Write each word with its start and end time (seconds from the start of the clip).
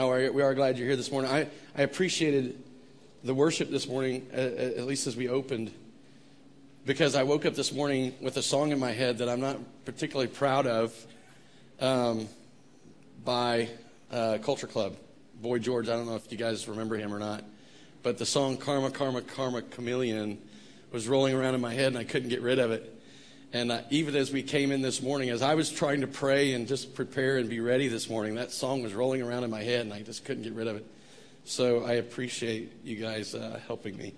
Oh, 0.00 0.10
we 0.30 0.42
are 0.42 0.54
glad 0.54 0.78
you're 0.78 0.86
here 0.86 0.94
this 0.94 1.10
morning. 1.10 1.28
I, 1.28 1.48
I 1.76 1.82
appreciated 1.82 2.56
the 3.24 3.34
worship 3.34 3.68
this 3.68 3.88
morning, 3.88 4.28
at 4.32 4.84
least 4.84 5.08
as 5.08 5.16
we 5.16 5.28
opened, 5.28 5.72
because 6.86 7.16
I 7.16 7.24
woke 7.24 7.44
up 7.44 7.56
this 7.56 7.72
morning 7.72 8.14
with 8.20 8.36
a 8.36 8.42
song 8.42 8.70
in 8.70 8.78
my 8.78 8.92
head 8.92 9.18
that 9.18 9.28
I'm 9.28 9.40
not 9.40 9.58
particularly 9.84 10.28
proud 10.28 10.68
of 10.68 10.94
um, 11.80 12.28
by 13.24 13.70
uh, 14.12 14.38
Culture 14.40 14.68
Club. 14.68 14.94
Boy 15.42 15.58
George, 15.58 15.88
I 15.88 15.96
don't 15.96 16.06
know 16.06 16.14
if 16.14 16.30
you 16.30 16.38
guys 16.38 16.68
remember 16.68 16.94
him 16.94 17.12
or 17.12 17.18
not, 17.18 17.42
but 18.04 18.18
the 18.18 18.26
song 18.26 18.56
Karma, 18.56 18.92
Karma, 18.92 19.22
Karma, 19.22 19.62
Chameleon 19.62 20.38
was 20.92 21.08
rolling 21.08 21.34
around 21.34 21.56
in 21.56 21.60
my 21.60 21.74
head 21.74 21.88
and 21.88 21.98
I 21.98 22.04
couldn't 22.04 22.28
get 22.28 22.40
rid 22.40 22.60
of 22.60 22.70
it. 22.70 22.97
And 23.52 23.72
uh, 23.72 23.80
even 23.88 24.14
as 24.14 24.30
we 24.30 24.42
came 24.42 24.72
in 24.72 24.82
this 24.82 25.00
morning, 25.00 25.30
as 25.30 25.40
I 25.40 25.54
was 25.54 25.70
trying 25.70 26.02
to 26.02 26.06
pray 26.06 26.52
and 26.52 26.68
just 26.68 26.94
prepare 26.94 27.38
and 27.38 27.48
be 27.48 27.60
ready 27.60 27.88
this 27.88 28.10
morning, 28.10 28.34
that 28.34 28.52
song 28.52 28.82
was 28.82 28.92
rolling 28.92 29.22
around 29.22 29.44
in 29.44 29.50
my 29.50 29.62
head 29.62 29.80
and 29.80 29.92
I 29.92 30.02
just 30.02 30.26
couldn't 30.26 30.42
get 30.42 30.52
rid 30.52 30.66
of 30.66 30.76
it. 30.76 30.86
So 31.44 31.82
I 31.84 31.94
appreciate 31.94 32.72
you 32.84 32.96
guys 32.96 33.34
uh, 33.34 33.58
helping 33.66 33.96
me. 33.96 34.14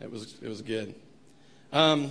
It 0.00 0.10
was, 0.10 0.34
it 0.40 0.48
was 0.48 0.62
good. 0.62 0.94
Um, 1.74 2.10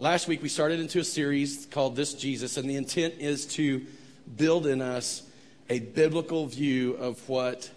last 0.00 0.26
week 0.26 0.42
we 0.42 0.48
started 0.48 0.80
into 0.80 0.98
a 0.98 1.04
series 1.04 1.66
called 1.70 1.94
This 1.94 2.12
Jesus, 2.14 2.56
and 2.56 2.68
the 2.68 2.74
intent 2.74 3.14
is 3.20 3.46
to 3.54 3.86
build 4.36 4.66
in 4.66 4.82
us 4.82 5.22
a 5.70 5.78
biblical 5.78 6.46
view 6.46 6.94
of 6.94 7.28
what 7.28 7.70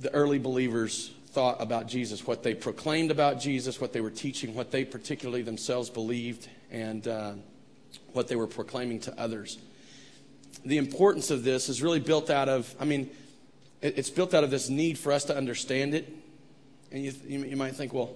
the 0.00 0.12
early 0.14 0.38
believers 0.38 1.12
thought 1.26 1.60
about 1.60 1.88
Jesus, 1.88 2.26
what 2.26 2.42
they 2.42 2.54
proclaimed 2.54 3.10
about 3.10 3.38
Jesus, 3.38 3.82
what 3.82 3.92
they 3.92 4.00
were 4.00 4.10
teaching, 4.10 4.54
what 4.54 4.70
they 4.70 4.84
particularly 4.84 5.42
themselves 5.42 5.90
believed, 5.90 6.48
and 6.72 7.06
uh, 7.06 7.32
what 8.12 8.26
they 8.26 8.34
were 8.34 8.48
proclaiming 8.48 8.98
to 9.00 9.20
others. 9.20 9.58
The 10.64 10.78
importance 10.78 11.30
of 11.30 11.44
this 11.44 11.68
is 11.68 11.82
really 11.82 12.00
built 12.00 12.30
out 12.30 12.48
of, 12.48 12.74
I 12.80 12.84
mean, 12.84 13.10
it's 13.80 14.10
built 14.10 14.32
out 14.32 14.42
of 14.42 14.50
this 14.50 14.68
need 14.68 14.98
for 14.98 15.12
us 15.12 15.24
to 15.26 15.36
understand 15.36 15.94
it. 15.94 16.08
And 16.90 17.04
you, 17.04 17.12
you, 17.26 17.56
might 17.56 17.74
think, 17.74 17.92
well, 17.92 18.14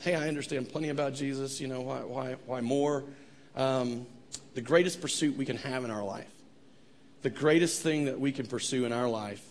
hey, 0.00 0.14
I 0.14 0.28
understand 0.28 0.68
plenty 0.68 0.90
about 0.90 1.14
Jesus, 1.14 1.60
you 1.60 1.66
know, 1.66 1.80
why, 1.80 1.98
why, 2.00 2.36
why 2.46 2.60
more? 2.60 3.04
Um, 3.56 4.06
the 4.54 4.60
greatest 4.60 5.00
pursuit 5.00 5.36
we 5.36 5.44
can 5.44 5.56
have 5.56 5.84
in 5.84 5.90
our 5.90 6.04
life, 6.04 6.30
the 7.22 7.30
greatest 7.30 7.82
thing 7.82 8.04
that 8.04 8.18
we 8.18 8.32
can 8.32 8.46
pursue 8.46 8.84
in 8.84 8.92
our 8.92 9.08
life 9.08 9.44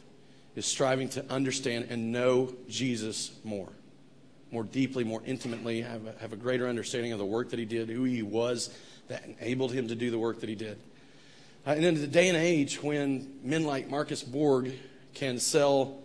is 0.55 0.65
striving 0.65 1.09
to 1.09 1.25
understand 1.31 1.87
and 1.89 2.11
know 2.11 2.53
Jesus 2.67 3.31
more, 3.43 3.69
more 4.51 4.63
deeply, 4.63 5.03
more 5.03 5.21
intimately, 5.25 5.81
have 5.81 6.05
a, 6.05 6.13
have 6.19 6.33
a 6.33 6.37
greater 6.37 6.67
understanding 6.67 7.11
of 7.11 7.19
the 7.19 7.25
work 7.25 7.49
that 7.49 7.59
he 7.59 7.65
did, 7.65 7.89
who 7.89 8.03
he 8.03 8.21
was 8.21 8.69
that 9.07 9.23
enabled 9.25 9.71
him 9.71 9.87
to 9.87 9.95
do 9.95 10.11
the 10.11 10.19
work 10.19 10.39
that 10.39 10.49
he 10.49 10.55
did. 10.55 10.77
Uh, 11.65 11.71
and 11.71 11.85
in 11.85 11.95
the 11.95 12.07
day 12.07 12.29
and 12.29 12.37
age 12.37 12.81
when 12.81 13.39
men 13.43 13.63
like 13.63 13.89
Marcus 13.89 14.23
Borg 14.23 14.73
can 15.13 15.39
sell 15.39 15.99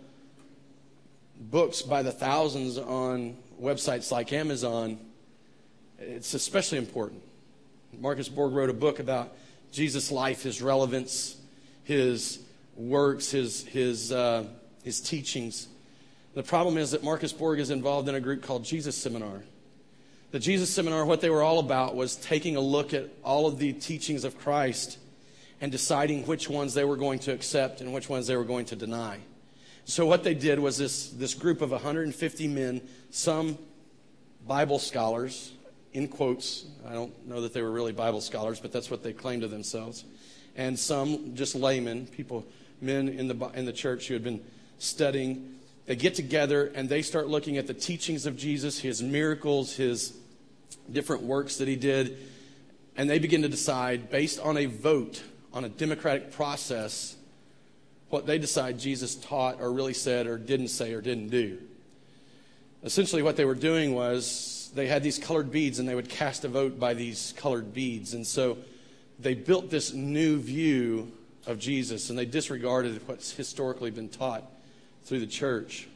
books 1.39 1.81
by 1.81 2.03
the 2.03 2.11
thousands 2.11 2.77
on 2.77 3.37
websites 3.61 4.11
like 4.11 4.33
Amazon, 4.33 4.99
it's 5.99 6.33
especially 6.33 6.77
important. 6.77 7.21
Marcus 7.99 8.27
Borg 8.27 8.53
wrote 8.53 8.69
a 8.69 8.73
book 8.73 8.99
about 8.99 9.35
Jesus' 9.71 10.11
life, 10.11 10.43
his 10.43 10.61
relevance, 10.61 11.37
his 11.83 12.39
works, 12.75 13.31
his, 13.31 13.65
his, 13.67 14.11
uh, 14.11 14.45
his 14.83 14.99
teachings. 14.99 15.67
The 16.33 16.43
problem 16.43 16.77
is 16.77 16.91
that 16.91 17.03
Marcus 17.03 17.31
Borg 17.31 17.59
is 17.59 17.69
involved 17.69 18.09
in 18.09 18.15
a 18.15 18.19
group 18.19 18.41
called 18.41 18.63
Jesus 18.63 18.97
Seminar. 18.97 19.43
The 20.31 20.39
Jesus 20.39 20.71
Seminar, 20.71 21.05
what 21.05 21.21
they 21.21 21.29
were 21.29 21.43
all 21.43 21.59
about 21.59 21.95
was 21.95 22.15
taking 22.15 22.55
a 22.55 22.59
look 22.59 22.93
at 22.93 23.09
all 23.23 23.45
of 23.45 23.59
the 23.59 23.71
teachings 23.73 24.23
of 24.23 24.37
Christ 24.39 24.97
and 25.61 25.71
deciding 25.71 26.25
which 26.25 26.49
ones 26.49 26.73
they 26.73 26.85
were 26.85 26.97
going 26.97 27.19
to 27.19 27.31
accept 27.31 27.81
and 27.81 27.93
which 27.93 28.09
ones 28.09 28.25
they 28.25 28.35
were 28.35 28.43
going 28.43 28.65
to 28.65 28.75
deny. 28.75 29.19
So, 29.85 30.05
what 30.07 30.23
they 30.23 30.33
did 30.33 30.59
was 30.59 30.77
this, 30.77 31.09
this 31.09 31.33
group 31.35 31.61
of 31.61 31.71
150 31.71 32.47
men, 32.47 32.81
some 33.11 33.57
Bible 34.47 34.79
scholars, 34.79 35.51
in 35.93 36.07
quotes, 36.07 36.65
I 36.87 36.93
don't 36.93 37.27
know 37.27 37.41
that 37.41 37.53
they 37.53 37.61
were 37.61 37.71
really 37.71 37.91
Bible 37.91 38.21
scholars, 38.21 38.59
but 38.59 38.71
that's 38.71 38.89
what 38.89 39.03
they 39.03 39.13
claimed 39.13 39.43
to 39.43 39.47
themselves, 39.47 40.03
and 40.55 40.79
some 40.79 41.35
just 41.35 41.53
laymen, 41.53 42.07
people 42.07 42.45
men 42.81 43.07
in 43.07 43.27
the, 43.27 43.51
in 43.53 43.65
the 43.65 43.73
church 43.73 44.07
who 44.07 44.15
had 44.15 44.23
been 44.23 44.41
studying. 44.79 45.59
They 45.85 45.95
get 45.95 46.15
together 46.15 46.71
and 46.73 46.87
they 46.87 47.01
start 47.01 47.27
looking 47.27 47.57
at 47.57 47.67
the 47.67 47.73
teachings 47.73 48.25
of 48.25 48.37
Jesus, 48.37 48.79
his 48.79 49.03
miracles, 49.03 49.75
his 49.75 50.17
different 50.91 51.23
works 51.23 51.57
that 51.57 51.67
he 51.67 51.75
did, 51.75 52.17
and 52.95 53.09
they 53.09 53.19
begin 53.19 53.41
to 53.41 53.49
decide, 53.49 54.09
based 54.09 54.39
on 54.39 54.57
a 54.57 54.65
vote, 54.65 55.23
on 55.51 55.65
a 55.65 55.69
democratic 55.69 56.31
process, 56.31 57.15
what 58.09 58.25
they 58.25 58.37
decide 58.37 58.79
Jesus 58.79 59.15
taught 59.15 59.59
or 59.59 59.71
really 59.71 59.93
said 59.93 60.27
or 60.27 60.37
didn't 60.37 60.67
say 60.67 60.93
or 60.93 61.01
didn't 61.01 61.29
do. 61.29 61.57
Essentially, 62.83 63.21
what 63.21 63.37
they 63.37 63.45
were 63.45 63.55
doing 63.55 63.93
was 63.93 64.71
they 64.75 64.87
had 64.87 65.03
these 65.03 65.17
colored 65.17 65.51
beads 65.51 65.79
and 65.79 65.87
they 65.87 65.95
would 65.95 66.09
cast 66.09 66.45
a 66.45 66.47
vote 66.47 66.79
by 66.79 66.93
these 66.93 67.33
colored 67.37 67.73
beads. 67.73 68.13
And 68.13 68.25
so 68.25 68.57
they 69.19 69.33
built 69.33 69.69
this 69.69 69.93
new 69.93 70.39
view 70.39 71.11
of 71.45 71.59
Jesus, 71.59 72.09
and 72.09 72.17
they 72.17 72.25
disregarded 72.25 73.05
what's 73.07 73.31
historically 73.31 73.91
been 73.91 74.09
taught 74.09 74.43
through 75.03 75.19
the 75.19 75.27
church. 75.27 75.87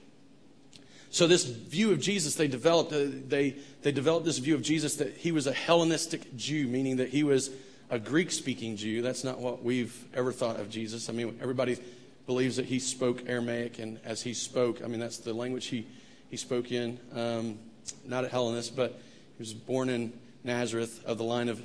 So 1.10 1.26
this 1.26 1.46
view 1.46 1.92
of 1.92 2.00
Jesus 2.00 2.36
they 2.36 2.48
developed, 2.48 2.92
uh, 2.94 3.06
they, 3.28 3.56
they 3.82 3.92
developed 3.92 4.26
this 4.26 4.38
view 4.38 4.56
of 4.56 4.62
Jesus 4.62 4.96
that 4.98 5.16
he 5.18 5.32
was 5.32 5.48
a 5.48 5.54
Hellenistic 5.54 6.36
Jew, 6.36 6.68
meaning 6.68 6.98
that 6.98 7.10
he 7.10 7.24
was 7.24 7.50
a 7.90 7.98
Greek-speaking 7.98 8.76
Jew. 8.76 9.02
That's 9.02 9.24
not 9.24 9.40
what 9.40 9.64
we've 9.64 9.96
ever 10.14 10.32
thought 10.32 10.60
of 10.60 10.70
Jesus. 10.70 11.10
I 11.10 11.14
mean, 11.14 11.40
everybody 11.42 11.78
believes 12.26 12.58
that 12.58 12.66
he 12.66 12.80
spoke 12.80 13.24
Aramaic, 13.28 13.80
and 13.80 14.00
as 14.04 14.22
he 14.22 14.34
spoke, 14.34 14.84
I 14.84 14.88
mean, 14.88 15.00
that's 15.00 15.20
the 15.20 15.34
language 15.34 15.68
he, 15.68 15.88
he 16.30 16.36
spoke 16.36 16.74
in. 16.74 17.00
Um, 17.16 17.58
not 18.06 18.26
a 18.26 18.28
Hellenist, 18.28 18.76
but 18.76 19.00
he 19.38 19.42
was 19.42 19.54
born 19.54 19.88
in 19.88 20.12
Nazareth 20.44 21.02
of 21.06 21.18
the 21.18 21.24
line 21.24 21.48
of 21.48 21.62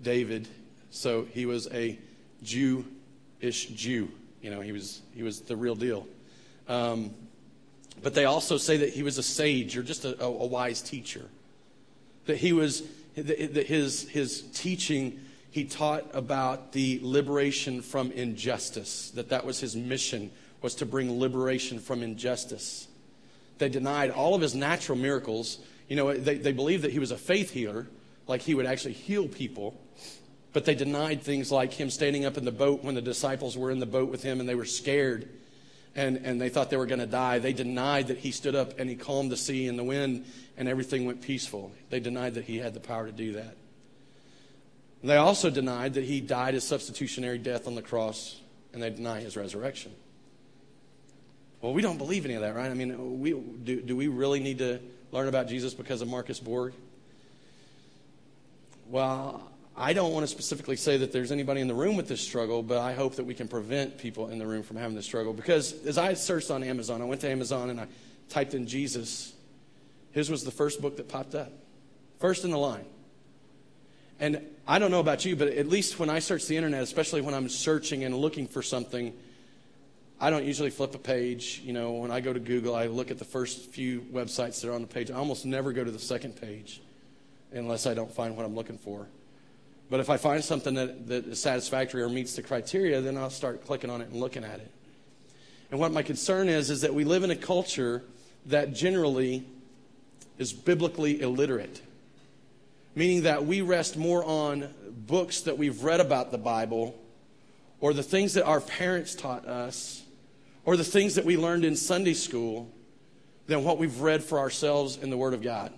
David. 0.00 0.46
So 0.90 1.26
he 1.32 1.46
was 1.46 1.66
a 1.72 1.98
Jew 2.44 2.84
ish 3.40 3.66
Jew. 3.66 4.08
You 4.40 4.50
know, 4.50 4.60
he 4.60 4.70
was, 4.70 5.02
he 5.12 5.24
was 5.24 5.40
the 5.40 5.56
real 5.56 5.74
deal. 5.74 6.06
Um, 6.68 7.14
but 8.02 8.14
they 8.14 8.24
also 8.24 8.56
say 8.58 8.76
that 8.78 8.90
he 8.90 9.02
was 9.02 9.18
a 9.18 9.22
sage 9.22 9.76
or 9.76 9.82
just 9.82 10.04
a, 10.04 10.22
a, 10.22 10.26
a 10.26 10.46
wise 10.46 10.82
teacher. 10.82 11.24
That 12.26 12.36
he 12.36 12.52
was, 12.52 12.82
that 13.16 13.66
his, 13.66 14.08
his 14.08 14.42
teaching, 14.52 15.20
he 15.50 15.64
taught 15.64 16.04
about 16.12 16.72
the 16.72 17.00
liberation 17.02 17.82
from 17.82 18.10
injustice, 18.12 19.10
that 19.10 19.30
that 19.30 19.44
was 19.44 19.60
his 19.60 19.76
mission, 19.76 20.30
was 20.62 20.74
to 20.76 20.86
bring 20.86 21.18
liberation 21.18 21.78
from 21.78 22.02
injustice. 22.02 22.88
They 23.58 23.68
denied 23.68 24.10
all 24.10 24.34
of 24.34 24.40
his 24.40 24.54
natural 24.54 24.98
miracles. 24.98 25.58
You 25.88 25.96
know, 25.96 26.12
they, 26.14 26.36
they 26.36 26.52
believed 26.52 26.84
that 26.84 26.92
he 26.92 26.98
was 26.98 27.10
a 27.10 27.16
faith 27.16 27.50
healer, 27.50 27.86
like 28.26 28.42
he 28.42 28.54
would 28.54 28.66
actually 28.66 28.94
heal 28.94 29.28
people. 29.28 29.80
But 30.52 30.64
they 30.64 30.74
denied 30.74 31.22
things 31.22 31.52
like 31.52 31.72
him 31.72 31.90
standing 31.90 32.24
up 32.24 32.36
in 32.36 32.44
the 32.44 32.52
boat 32.52 32.82
when 32.82 32.94
the 32.94 33.02
disciples 33.02 33.56
were 33.56 33.70
in 33.70 33.80
the 33.80 33.86
boat 33.86 34.08
with 34.08 34.22
him 34.22 34.40
and 34.40 34.48
they 34.48 34.54
were 34.54 34.64
scared 34.64 35.28
and, 35.96 36.16
and 36.18 36.40
they 36.40 36.48
thought 36.48 36.70
they 36.70 36.76
were 36.76 36.86
going 36.86 37.00
to 37.00 37.06
die. 37.06 37.38
They 37.38 37.52
denied 37.52 38.08
that 38.08 38.18
he 38.18 38.30
stood 38.30 38.54
up 38.54 38.78
and 38.78 38.88
he 38.90 38.96
calmed 38.96 39.30
the 39.30 39.36
sea 39.36 39.68
and 39.68 39.78
the 39.78 39.84
wind 39.84 40.24
and 40.56 40.68
everything 40.68 41.06
went 41.06 41.22
peaceful. 41.22 41.72
They 41.90 42.00
denied 42.00 42.34
that 42.34 42.44
he 42.44 42.58
had 42.58 42.74
the 42.74 42.80
power 42.80 43.06
to 43.06 43.12
do 43.12 43.32
that. 43.32 43.56
And 45.02 45.10
they 45.10 45.16
also 45.16 45.50
denied 45.50 45.94
that 45.94 46.04
he 46.04 46.20
died 46.20 46.54
a 46.54 46.60
substitutionary 46.60 47.38
death 47.38 47.66
on 47.66 47.74
the 47.74 47.82
cross 47.82 48.40
and 48.72 48.82
they 48.82 48.90
deny 48.90 49.20
his 49.20 49.36
resurrection. 49.36 49.92
Well, 51.60 51.72
we 51.72 51.82
don't 51.82 51.98
believe 51.98 52.24
any 52.24 52.34
of 52.34 52.42
that, 52.42 52.54
right? 52.54 52.70
I 52.70 52.74
mean, 52.74 53.20
we, 53.20 53.32
do, 53.32 53.80
do 53.80 53.96
we 53.96 54.08
really 54.08 54.40
need 54.40 54.58
to 54.58 54.80
learn 55.12 55.28
about 55.28 55.48
Jesus 55.48 55.72
because 55.74 56.02
of 56.02 56.08
Marcus 56.08 56.40
Borg? 56.40 56.74
Well, 58.88 59.50
I 59.76 59.92
don't 59.92 60.12
want 60.12 60.22
to 60.22 60.28
specifically 60.28 60.76
say 60.76 60.98
that 60.98 61.10
there's 61.10 61.32
anybody 61.32 61.60
in 61.60 61.66
the 61.66 61.74
room 61.74 61.96
with 61.96 62.06
this 62.06 62.20
struggle, 62.20 62.62
but 62.62 62.78
I 62.78 62.92
hope 62.92 63.16
that 63.16 63.24
we 63.24 63.34
can 63.34 63.48
prevent 63.48 63.98
people 63.98 64.28
in 64.28 64.38
the 64.38 64.46
room 64.46 64.62
from 64.62 64.76
having 64.76 64.94
this 64.94 65.04
struggle. 65.04 65.32
Because 65.32 65.72
as 65.84 65.98
I 65.98 66.14
searched 66.14 66.50
on 66.50 66.62
Amazon, 66.62 67.02
I 67.02 67.06
went 67.06 67.20
to 67.22 67.28
Amazon 67.28 67.70
and 67.70 67.80
I 67.80 67.88
typed 68.28 68.54
in 68.54 68.68
Jesus. 68.68 69.32
His 70.12 70.30
was 70.30 70.44
the 70.44 70.52
first 70.52 70.80
book 70.80 70.96
that 70.98 71.08
popped 71.08 71.34
up, 71.34 71.52
first 72.20 72.44
in 72.44 72.52
the 72.52 72.58
line. 72.58 72.84
And 74.20 74.40
I 74.66 74.78
don't 74.78 74.92
know 74.92 75.00
about 75.00 75.24
you, 75.24 75.34
but 75.34 75.48
at 75.48 75.68
least 75.68 75.98
when 75.98 76.08
I 76.08 76.20
search 76.20 76.46
the 76.46 76.56
internet, 76.56 76.82
especially 76.84 77.20
when 77.20 77.34
I'm 77.34 77.48
searching 77.48 78.04
and 78.04 78.16
looking 78.16 78.46
for 78.46 78.62
something, 78.62 79.12
I 80.20 80.30
don't 80.30 80.44
usually 80.44 80.70
flip 80.70 80.94
a 80.94 80.98
page. 80.98 81.60
You 81.64 81.72
know, 81.72 81.94
when 81.94 82.12
I 82.12 82.20
go 82.20 82.32
to 82.32 82.38
Google, 82.38 82.76
I 82.76 82.86
look 82.86 83.10
at 83.10 83.18
the 83.18 83.24
first 83.24 83.72
few 83.72 84.02
websites 84.02 84.60
that 84.60 84.70
are 84.70 84.72
on 84.72 84.82
the 84.82 84.86
page. 84.86 85.10
I 85.10 85.14
almost 85.14 85.44
never 85.44 85.72
go 85.72 85.82
to 85.82 85.90
the 85.90 85.98
second 85.98 86.40
page 86.40 86.80
unless 87.52 87.86
I 87.86 87.94
don't 87.94 88.12
find 88.12 88.36
what 88.36 88.46
I'm 88.46 88.54
looking 88.54 88.78
for. 88.78 89.08
But 89.90 90.00
if 90.00 90.10
I 90.10 90.16
find 90.16 90.42
something 90.42 90.74
that, 90.74 91.08
that 91.08 91.26
is 91.26 91.40
satisfactory 91.40 92.02
or 92.02 92.08
meets 92.08 92.34
the 92.36 92.42
criteria, 92.42 93.00
then 93.00 93.16
I'll 93.16 93.30
start 93.30 93.64
clicking 93.66 93.90
on 93.90 94.00
it 94.00 94.08
and 94.08 94.18
looking 94.18 94.44
at 94.44 94.60
it. 94.60 94.70
And 95.70 95.80
what 95.80 95.92
my 95.92 96.02
concern 96.02 96.48
is, 96.48 96.70
is 96.70 96.82
that 96.82 96.94
we 96.94 97.04
live 97.04 97.24
in 97.24 97.30
a 97.30 97.36
culture 97.36 98.02
that 98.46 98.74
generally 98.74 99.46
is 100.38 100.52
biblically 100.52 101.20
illiterate, 101.20 101.80
meaning 102.94 103.22
that 103.22 103.44
we 103.44 103.60
rest 103.60 103.96
more 103.96 104.24
on 104.24 104.72
books 105.06 105.42
that 105.42 105.58
we've 105.58 105.82
read 105.82 106.00
about 106.00 106.30
the 106.30 106.38
Bible 106.38 106.98
or 107.80 107.92
the 107.92 108.02
things 108.02 108.34
that 108.34 108.44
our 108.44 108.60
parents 108.60 109.14
taught 109.14 109.46
us 109.46 110.02
or 110.64 110.76
the 110.76 110.84
things 110.84 111.16
that 111.16 111.24
we 111.24 111.36
learned 111.36 111.64
in 111.64 111.76
Sunday 111.76 112.14
school 112.14 112.70
than 113.46 113.64
what 113.64 113.78
we've 113.78 114.00
read 114.00 114.24
for 114.24 114.38
ourselves 114.38 114.96
in 114.96 115.10
the 115.10 115.16
Word 115.16 115.34
of 115.34 115.42
God. 115.42 115.72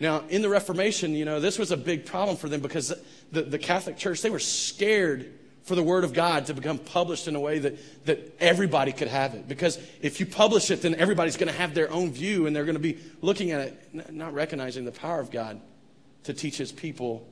Now, 0.00 0.24
in 0.28 0.42
the 0.42 0.48
Reformation, 0.48 1.14
you 1.14 1.24
know, 1.24 1.40
this 1.40 1.58
was 1.58 1.70
a 1.70 1.76
big 1.76 2.04
problem 2.04 2.36
for 2.36 2.48
them 2.48 2.60
because 2.60 2.92
the, 3.30 3.42
the 3.42 3.58
Catholic 3.58 3.96
Church, 3.96 4.22
they 4.22 4.30
were 4.30 4.40
scared 4.40 5.32
for 5.64 5.74
the 5.74 5.82
Word 5.82 6.04
of 6.04 6.12
God 6.12 6.46
to 6.46 6.54
become 6.54 6.78
published 6.78 7.26
in 7.26 7.36
a 7.36 7.40
way 7.40 7.58
that, 7.58 8.06
that 8.06 8.36
everybody 8.38 8.92
could 8.92 9.08
have 9.08 9.34
it. 9.34 9.48
Because 9.48 9.78
if 10.02 10.20
you 10.20 10.26
publish 10.26 10.70
it, 10.70 10.82
then 10.82 10.94
everybody's 10.96 11.36
going 11.36 11.50
to 11.50 11.58
have 11.58 11.74
their 11.74 11.90
own 11.90 12.12
view 12.12 12.46
and 12.46 12.54
they're 12.54 12.66
going 12.66 12.76
to 12.76 12.80
be 12.80 12.98
looking 13.22 13.50
at 13.50 13.60
it, 13.60 14.12
not 14.12 14.34
recognizing 14.34 14.84
the 14.84 14.92
power 14.92 15.20
of 15.20 15.30
God 15.30 15.60
to 16.24 16.34
teach 16.34 16.58
His 16.58 16.70
people 16.70 17.26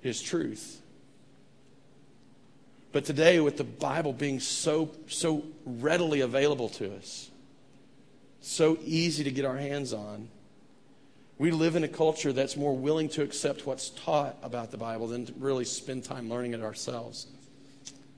His 0.00 0.22
truth. 0.22 0.80
But 2.92 3.04
today, 3.04 3.40
with 3.40 3.56
the 3.56 3.64
Bible 3.64 4.12
being 4.12 4.38
so, 4.38 4.92
so 5.08 5.44
readily 5.66 6.20
available 6.20 6.68
to 6.70 6.94
us, 6.96 7.28
so 8.40 8.78
easy 8.84 9.24
to 9.24 9.30
get 9.30 9.44
our 9.44 9.56
hands 9.56 9.92
on, 9.92 10.28
we 11.38 11.50
live 11.50 11.74
in 11.74 11.82
a 11.82 11.88
culture 11.88 12.32
that's 12.32 12.56
more 12.56 12.76
willing 12.76 13.08
to 13.10 13.22
accept 13.22 13.66
what's 13.66 13.90
taught 13.90 14.36
about 14.42 14.70
the 14.70 14.76
Bible 14.76 15.08
than 15.08 15.26
to 15.26 15.32
really 15.34 15.64
spend 15.64 16.04
time 16.04 16.28
learning 16.28 16.54
it 16.54 16.62
ourselves. 16.62 17.26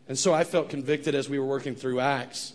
And 0.08 0.18
so 0.18 0.34
I 0.34 0.44
felt 0.44 0.68
convicted 0.68 1.14
as 1.14 1.28
we 1.28 1.38
were 1.38 1.46
working 1.46 1.74
through 1.74 2.00
Acts, 2.00 2.52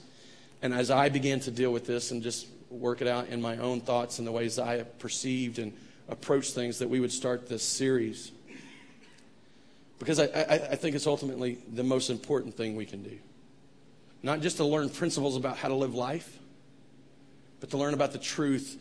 and 0.61 0.73
as 0.73 0.91
I 0.91 1.09
began 1.09 1.39
to 1.41 1.51
deal 1.51 1.73
with 1.73 1.87
this 1.87 2.11
and 2.11 2.21
just 2.21 2.47
work 2.69 3.01
it 3.01 3.07
out 3.07 3.27
in 3.27 3.41
my 3.41 3.57
own 3.57 3.81
thoughts 3.81 4.19
and 4.19 4.27
the 4.27 4.31
ways 4.31 4.59
I 4.59 4.83
perceived 4.83 5.59
and 5.59 5.73
approached 6.07 6.53
things, 6.53 6.79
that 6.79 6.89
we 6.89 6.99
would 6.99 7.11
start 7.11 7.49
this 7.49 7.63
series. 7.63 8.31
Because 9.97 10.19
I, 10.19 10.25
I, 10.25 10.53
I 10.71 10.75
think 10.75 10.95
it's 10.95 11.07
ultimately 11.07 11.57
the 11.73 11.83
most 11.83 12.09
important 12.09 12.55
thing 12.55 12.75
we 12.75 12.85
can 12.85 13.03
do. 13.03 13.17
Not 14.23 14.41
just 14.41 14.57
to 14.57 14.65
learn 14.65 14.89
principles 14.89 15.35
about 15.35 15.57
how 15.57 15.67
to 15.69 15.75
live 15.75 15.95
life, 15.95 16.37
but 17.59 17.71
to 17.71 17.77
learn 17.77 17.93
about 17.93 18.11
the 18.11 18.19
truth 18.19 18.79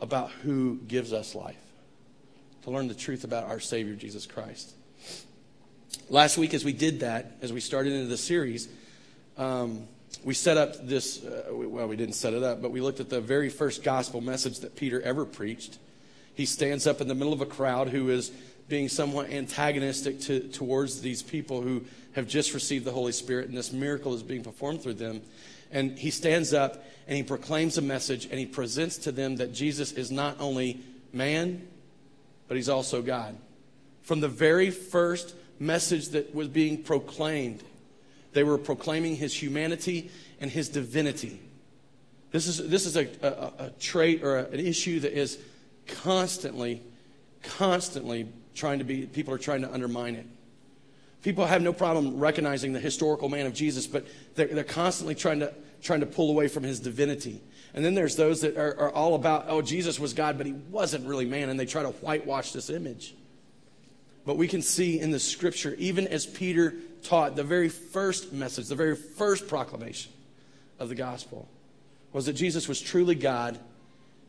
about 0.00 0.30
who 0.30 0.78
gives 0.88 1.12
us 1.12 1.34
life. 1.34 1.56
To 2.62 2.70
learn 2.70 2.88
the 2.88 2.94
truth 2.94 3.24
about 3.24 3.44
our 3.44 3.60
Savior, 3.60 3.94
Jesus 3.94 4.26
Christ. 4.26 4.72
Last 6.08 6.38
week, 6.38 6.54
as 6.54 6.64
we 6.64 6.72
did 6.72 7.00
that, 7.00 7.36
as 7.42 7.52
we 7.52 7.60
started 7.60 7.92
into 7.92 8.06
the 8.06 8.16
series, 8.16 8.68
um, 9.36 9.86
we 10.22 10.34
set 10.34 10.56
up 10.56 10.86
this, 10.86 11.24
uh, 11.24 11.44
well, 11.50 11.88
we 11.88 11.96
didn't 11.96 12.14
set 12.14 12.34
it 12.34 12.42
up, 12.42 12.62
but 12.62 12.70
we 12.70 12.80
looked 12.80 13.00
at 13.00 13.10
the 13.10 13.20
very 13.20 13.48
first 13.48 13.82
gospel 13.82 14.20
message 14.20 14.60
that 14.60 14.76
Peter 14.76 15.00
ever 15.02 15.24
preached. 15.24 15.78
He 16.34 16.46
stands 16.46 16.86
up 16.86 17.00
in 17.00 17.08
the 17.08 17.14
middle 17.14 17.32
of 17.32 17.40
a 17.40 17.46
crowd 17.46 17.88
who 17.88 18.10
is 18.10 18.30
being 18.68 18.88
somewhat 18.88 19.30
antagonistic 19.30 20.20
to, 20.20 20.40
towards 20.48 21.00
these 21.00 21.22
people 21.22 21.60
who 21.60 21.84
have 22.12 22.26
just 22.26 22.54
received 22.54 22.84
the 22.84 22.92
Holy 22.92 23.12
Spirit, 23.12 23.48
and 23.48 23.56
this 23.56 23.72
miracle 23.72 24.14
is 24.14 24.22
being 24.22 24.42
performed 24.42 24.82
through 24.82 24.94
them. 24.94 25.20
And 25.74 25.98
he 25.98 26.10
stands 26.10 26.54
up 26.54 26.82
and 27.06 27.16
he 27.16 27.22
proclaims 27.22 27.76
a 27.76 27.82
message 27.82 28.24
and 28.24 28.38
he 28.38 28.46
presents 28.46 28.96
to 28.98 29.12
them 29.12 29.36
that 29.36 29.52
Jesus 29.52 29.92
is 29.92 30.10
not 30.10 30.40
only 30.40 30.80
man, 31.12 31.68
but 32.48 32.56
he's 32.56 32.70
also 32.70 33.02
God. 33.02 33.36
From 34.02 34.20
the 34.20 34.28
very 34.28 34.70
first 34.70 35.34
message 35.58 36.08
that 36.10 36.34
was 36.34 36.48
being 36.48 36.82
proclaimed. 36.82 37.62
They 38.32 38.44
were 38.44 38.58
proclaiming 38.58 39.16
his 39.16 39.34
humanity 39.34 40.10
and 40.40 40.50
his 40.50 40.68
divinity. 40.68 41.40
This 42.32 42.46
is, 42.46 42.68
this 42.68 42.86
is 42.86 42.96
a, 42.96 43.08
a, 43.22 43.66
a 43.66 43.70
trait 43.78 44.22
or 44.24 44.38
a, 44.38 44.44
an 44.46 44.60
issue 44.60 45.00
that 45.00 45.12
is 45.12 45.38
constantly, 45.86 46.82
constantly 47.42 48.28
trying 48.54 48.78
to 48.80 48.84
be, 48.84 49.06
people 49.06 49.32
are 49.32 49.38
trying 49.38 49.62
to 49.62 49.72
undermine 49.72 50.16
it. 50.16 50.26
People 51.24 51.46
have 51.46 51.62
no 51.62 51.72
problem 51.72 52.20
recognizing 52.20 52.74
the 52.74 52.80
historical 52.80 53.30
man 53.30 53.46
of 53.46 53.54
Jesus, 53.54 53.86
but 53.86 54.06
they're, 54.34 54.46
they're 54.46 54.62
constantly 54.62 55.14
trying 55.14 55.40
to, 55.40 55.54
trying 55.82 56.00
to 56.00 56.06
pull 56.06 56.28
away 56.28 56.48
from 56.48 56.62
his 56.62 56.78
divinity. 56.78 57.40
And 57.72 57.82
then 57.82 57.94
there's 57.94 58.14
those 58.14 58.42
that 58.42 58.58
are, 58.58 58.78
are 58.78 58.90
all 58.92 59.14
about, 59.14 59.46
oh, 59.48 59.62
Jesus 59.62 59.98
was 59.98 60.12
God, 60.12 60.36
but 60.36 60.46
he 60.46 60.52
wasn't 60.52 61.08
really 61.08 61.24
man, 61.24 61.48
and 61.48 61.58
they 61.58 61.64
try 61.64 61.82
to 61.82 61.88
whitewash 61.88 62.52
this 62.52 62.68
image. 62.68 63.14
But 64.26 64.36
we 64.36 64.46
can 64.46 64.60
see 64.60 65.00
in 65.00 65.12
the 65.12 65.18
scripture, 65.18 65.74
even 65.78 66.06
as 66.08 66.26
Peter 66.26 66.74
taught, 67.02 67.36
the 67.36 67.42
very 67.42 67.70
first 67.70 68.34
message, 68.34 68.68
the 68.68 68.74
very 68.74 68.94
first 68.94 69.48
proclamation 69.48 70.12
of 70.78 70.90
the 70.90 70.94
gospel 70.94 71.48
was 72.12 72.26
that 72.26 72.34
Jesus 72.34 72.68
was 72.68 72.82
truly 72.82 73.14
God, 73.14 73.58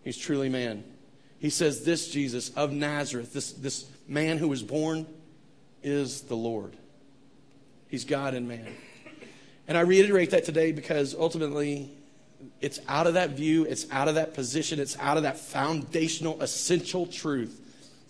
he's 0.06 0.18
truly 0.18 0.48
man. 0.48 0.86
He 1.40 1.50
says, 1.50 1.84
This 1.84 2.08
Jesus 2.08 2.52
of 2.52 2.72
Nazareth, 2.72 3.34
this, 3.34 3.52
this 3.52 3.86
man 4.08 4.38
who 4.38 4.48
was 4.48 4.64
born, 4.64 5.06
is 5.84 6.22
the 6.22 6.38
Lord. 6.38 6.78
He's 7.96 8.04
God 8.04 8.34
and 8.34 8.46
man. 8.46 8.68
And 9.70 9.78
I 9.78 9.82
reiterate 9.82 10.32
that 10.32 10.44
today 10.44 10.74
because 10.74 11.16
ultimately 11.16 11.90
it's 12.60 12.78
out 12.90 13.08
of 13.08 13.14
that 13.14 13.30
view, 13.30 13.64
it's 13.64 13.90
out 13.90 14.10
of 14.10 14.16
that 14.16 14.34
position, 14.34 14.82
it's 14.82 15.00
out 15.00 15.16
of 15.16 15.24
that 15.24 15.40
foundational, 15.40 16.42
essential 16.42 17.06
truth 17.06 17.58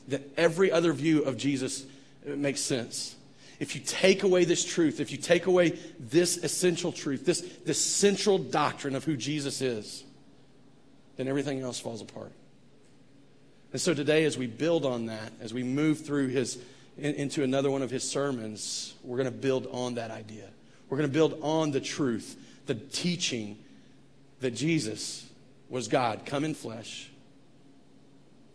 that 0.07 0.23
every 0.37 0.71
other 0.71 0.91
view 0.91 1.21
of 1.21 1.37
Jesus 1.37 1.85
makes 2.25 2.61
sense. 2.61 3.15
If 3.59 3.75
you 3.75 3.81
take 3.85 4.23
away 4.23 4.43
this 4.43 4.65
truth, 4.65 4.99
if 4.99 5.11
you 5.11 5.19
take 5.19 5.45
away 5.45 5.77
this 5.99 6.37
essential 6.37 6.91
truth, 6.91 7.23
this, 7.23 7.41
this 7.63 7.79
central 7.79 8.39
doctrine 8.39 8.95
of 8.95 9.03
who 9.03 9.15
Jesus 9.15 9.61
is, 9.61 10.03
then 11.17 11.27
everything 11.27 11.61
else 11.61 11.79
falls 11.79 12.01
apart. 12.01 12.31
And 13.71 13.79
so 13.79 13.93
today, 13.93 14.25
as 14.25 14.35
we 14.35 14.47
build 14.47 14.83
on 14.83 15.05
that, 15.05 15.31
as 15.41 15.53
we 15.53 15.61
move 15.61 16.03
through 16.03 16.29
his 16.29 16.57
in, 16.97 17.15
into 17.15 17.44
another 17.44 17.69
one 17.69 17.81
of 17.81 17.92
his 17.92 18.09
sermons, 18.09 18.94
we're 19.03 19.18
going 19.18 19.31
to 19.31 19.38
build 19.38 19.68
on 19.71 19.95
that 19.95 20.12
idea. 20.12 20.50
We're 20.89 20.97
going 20.97 21.09
to 21.09 21.13
build 21.13 21.39
on 21.42 21.71
the 21.71 21.81
truth, 21.81 22.38
the 22.65 22.75
teaching 22.75 23.57
that 24.39 24.51
Jesus 24.51 25.27
was 25.69 25.88
God, 25.88 26.25
come 26.25 26.44
in 26.44 26.53
flesh, 26.53 27.09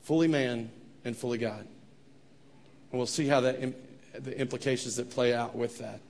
fully 0.03 0.29
man, 0.29 0.71
and 1.05 1.17
fully 1.17 1.39
God. 1.39 1.67
And 2.91 2.99
we'll 2.99 3.07
see 3.07 3.27
how 3.27 3.41
that, 3.41 3.61
the 4.25 4.39
implications 4.39 4.97
that 4.97 5.11
play 5.11 5.35
out 5.35 5.55
with 5.57 5.79
that. 5.79 6.01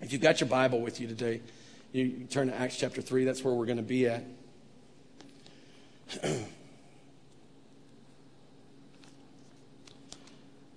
If 0.00 0.12
you've 0.12 0.22
got 0.22 0.40
your 0.40 0.48
Bible 0.48 0.80
with 0.80 1.00
you 1.00 1.06
today, 1.08 1.40
you 1.92 2.26
turn 2.30 2.48
to 2.48 2.54
Acts 2.54 2.76
chapter 2.76 3.00
3. 3.00 3.24
That's 3.24 3.42
where 3.42 3.54
we're 3.54 3.66
going 3.66 3.78
to 3.78 3.82
be 3.82 4.06
at. 4.06 4.24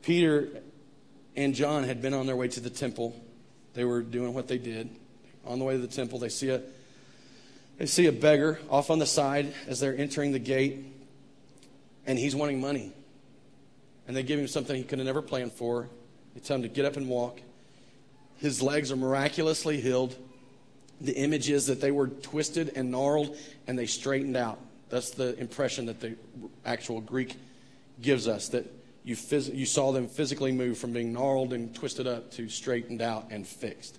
Peter 0.02 0.50
and 1.36 1.54
John 1.54 1.84
had 1.84 2.02
been 2.02 2.14
on 2.14 2.26
their 2.26 2.36
way 2.36 2.48
to 2.50 2.60
the 2.60 2.70
temple. 2.70 3.20
They 3.74 3.86
were 3.86 4.02
doing 4.02 4.34
what 4.34 4.48
they 4.48 4.58
did. 4.58 4.90
On 5.46 5.60
the 5.60 5.66
way 5.66 5.74
to 5.76 5.82
the 5.82 5.88
temple, 5.88 6.20
they 6.20 6.30
see 6.30 6.50
a 6.50 6.62
they 7.78 7.86
see 7.86 8.08
a 8.08 8.12
beggar 8.12 8.60
off 8.70 8.90
on 8.90 9.00
the 9.00 9.06
side 9.06 9.54
as 9.66 9.80
they're 9.80 9.96
entering 9.96 10.34
the 10.34 10.40
gate, 10.40 10.86
and 12.06 12.20
he's 12.20 12.36
wanting 12.36 12.60
money 12.60 12.92
and 14.10 14.18
they 14.18 14.24
give 14.24 14.40
him 14.40 14.48
something 14.48 14.76
he 14.76 14.84
could 14.84 14.98
have 14.98 15.06
never 15.06 15.22
planned 15.22 15.52
for. 15.52 15.88
They 16.34 16.40
tell 16.40 16.56
him 16.56 16.64
to 16.64 16.68
get 16.68 16.84
up 16.84 16.98
and 16.98 17.08
walk. 17.08 17.42
His 18.40 18.60
legs 18.60 18.92
are 18.92 18.96
miraculously 18.96 19.80
healed. 19.80 20.16
The 21.00 21.14
image 21.14 21.48
is 21.52 21.68
that 21.68 21.80
they 21.80 21.92
were 21.92 22.08
twisted 22.08 22.72
and 22.76 22.90
gnarled 22.90 23.38
and 23.68 23.78
they 23.78 23.86
straightened 23.86 24.36
out. 24.36 24.60
That's 24.90 25.12
the 25.12 25.38
impression 25.38 25.86
that 25.86 26.00
the 26.00 26.16
actual 26.66 27.02
Greek 27.02 27.36
gives 28.02 28.28
us 28.28 28.50
that 28.50 28.66
you, 29.10 29.16
phys- 29.16 29.54
you 29.54 29.66
saw 29.66 29.92
them 29.92 30.08
physically 30.08 30.52
move 30.52 30.78
from 30.78 30.94
being 30.94 31.12
gnarled 31.12 31.52
and 31.52 31.74
twisted 31.74 32.08
up 32.08 32.32
to 32.34 32.48
straightened 32.48 33.02
out 33.02 33.28
and 33.32 33.46
fixed. 33.46 33.98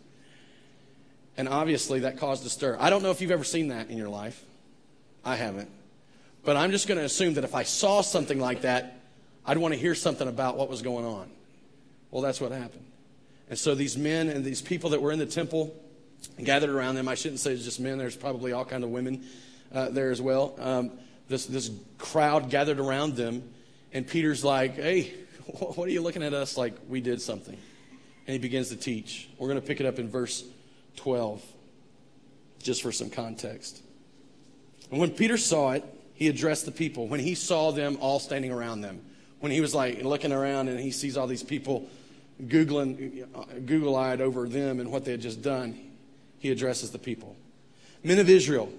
And 1.36 1.48
obviously, 1.48 2.00
that 2.00 2.18
caused 2.18 2.46
a 2.46 2.48
stir. 2.48 2.76
I 2.78 2.90
don't 2.90 3.02
know 3.02 3.10
if 3.10 3.20
you've 3.20 3.30
ever 3.30 3.44
seen 3.44 3.68
that 3.68 3.90
in 3.90 3.98
your 3.98 4.08
life. 4.08 4.42
I 5.24 5.36
haven't. 5.36 5.70
But 6.44 6.56
I'm 6.56 6.70
just 6.70 6.88
going 6.88 6.98
to 6.98 7.04
assume 7.04 7.34
that 7.34 7.44
if 7.44 7.54
I 7.54 7.64
saw 7.64 8.00
something 8.00 8.38
like 8.38 8.62
that, 8.62 9.00
I'd 9.44 9.58
want 9.58 9.74
to 9.74 9.80
hear 9.80 9.94
something 9.94 10.28
about 10.28 10.56
what 10.56 10.70
was 10.70 10.82
going 10.82 11.04
on. 11.04 11.30
Well, 12.10 12.22
that's 12.22 12.40
what 12.40 12.52
happened. 12.52 12.84
And 13.48 13.58
so 13.58 13.74
these 13.74 13.96
men 13.96 14.28
and 14.28 14.44
these 14.44 14.62
people 14.62 14.90
that 14.90 15.02
were 15.02 15.12
in 15.12 15.18
the 15.18 15.26
temple 15.26 15.74
gathered 16.42 16.70
around 16.70 16.94
them. 16.94 17.08
I 17.08 17.14
shouldn't 17.14 17.40
say 17.40 17.52
it's 17.52 17.64
just 17.64 17.80
men. 17.80 17.98
There's 17.98 18.16
probably 18.16 18.52
all 18.52 18.64
kind 18.64 18.84
of 18.84 18.90
women 18.90 19.24
uh, 19.72 19.90
there 19.90 20.10
as 20.10 20.22
well. 20.22 20.54
Um, 20.58 20.92
this 21.28 21.46
this 21.46 21.70
crowd 21.98 22.50
gathered 22.50 22.80
around 22.80 23.16
them, 23.16 23.42
and 23.92 24.06
Peter's 24.06 24.44
like, 24.44 24.76
"Hey, 24.76 25.12
what 25.46 25.88
are 25.88 25.92
you 25.92 26.02
looking 26.02 26.22
at 26.22 26.34
us 26.34 26.56
like 26.56 26.74
we 26.88 27.00
did 27.00 27.20
something?" 27.20 27.56
And 28.26 28.32
he 28.32 28.38
begins 28.38 28.68
to 28.68 28.76
teach. 28.76 29.28
We're 29.38 29.48
going 29.48 29.60
to 29.60 29.66
pick 29.66 29.80
it 29.80 29.86
up 29.86 29.98
in 29.98 30.08
verse 30.08 30.44
12, 30.96 31.42
just 32.62 32.82
for 32.82 32.92
some 32.92 33.10
context. 33.10 33.82
And 34.90 35.00
when 35.00 35.10
Peter 35.10 35.36
saw 35.36 35.72
it, 35.72 35.84
he 36.14 36.28
addressed 36.28 36.66
the 36.66 36.72
people. 36.72 37.08
When 37.08 37.20
he 37.20 37.34
saw 37.34 37.70
them 37.72 37.96
all 38.00 38.20
standing 38.20 38.52
around 38.52 38.82
them, 38.82 39.00
when 39.40 39.50
he 39.50 39.60
was 39.60 39.74
like 39.74 40.02
looking 40.02 40.32
around 40.32 40.68
and 40.68 40.78
he 40.78 40.90
sees 40.90 41.16
all 41.16 41.26
these 41.26 41.42
people 41.42 41.88
googling 42.46 43.26
uh, 43.34 43.44
google-eyed 43.66 44.20
over 44.20 44.48
them 44.48 44.80
and 44.80 44.90
what 44.90 45.04
they 45.04 45.10
had 45.10 45.20
just 45.20 45.42
done 45.42 45.78
he 46.38 46.50
addresses 46.50 46.90
the 46.90 46.98
people 46.98 47.36
men 48.02 48.18
of 48.18 48.30
israel 48.30 48.72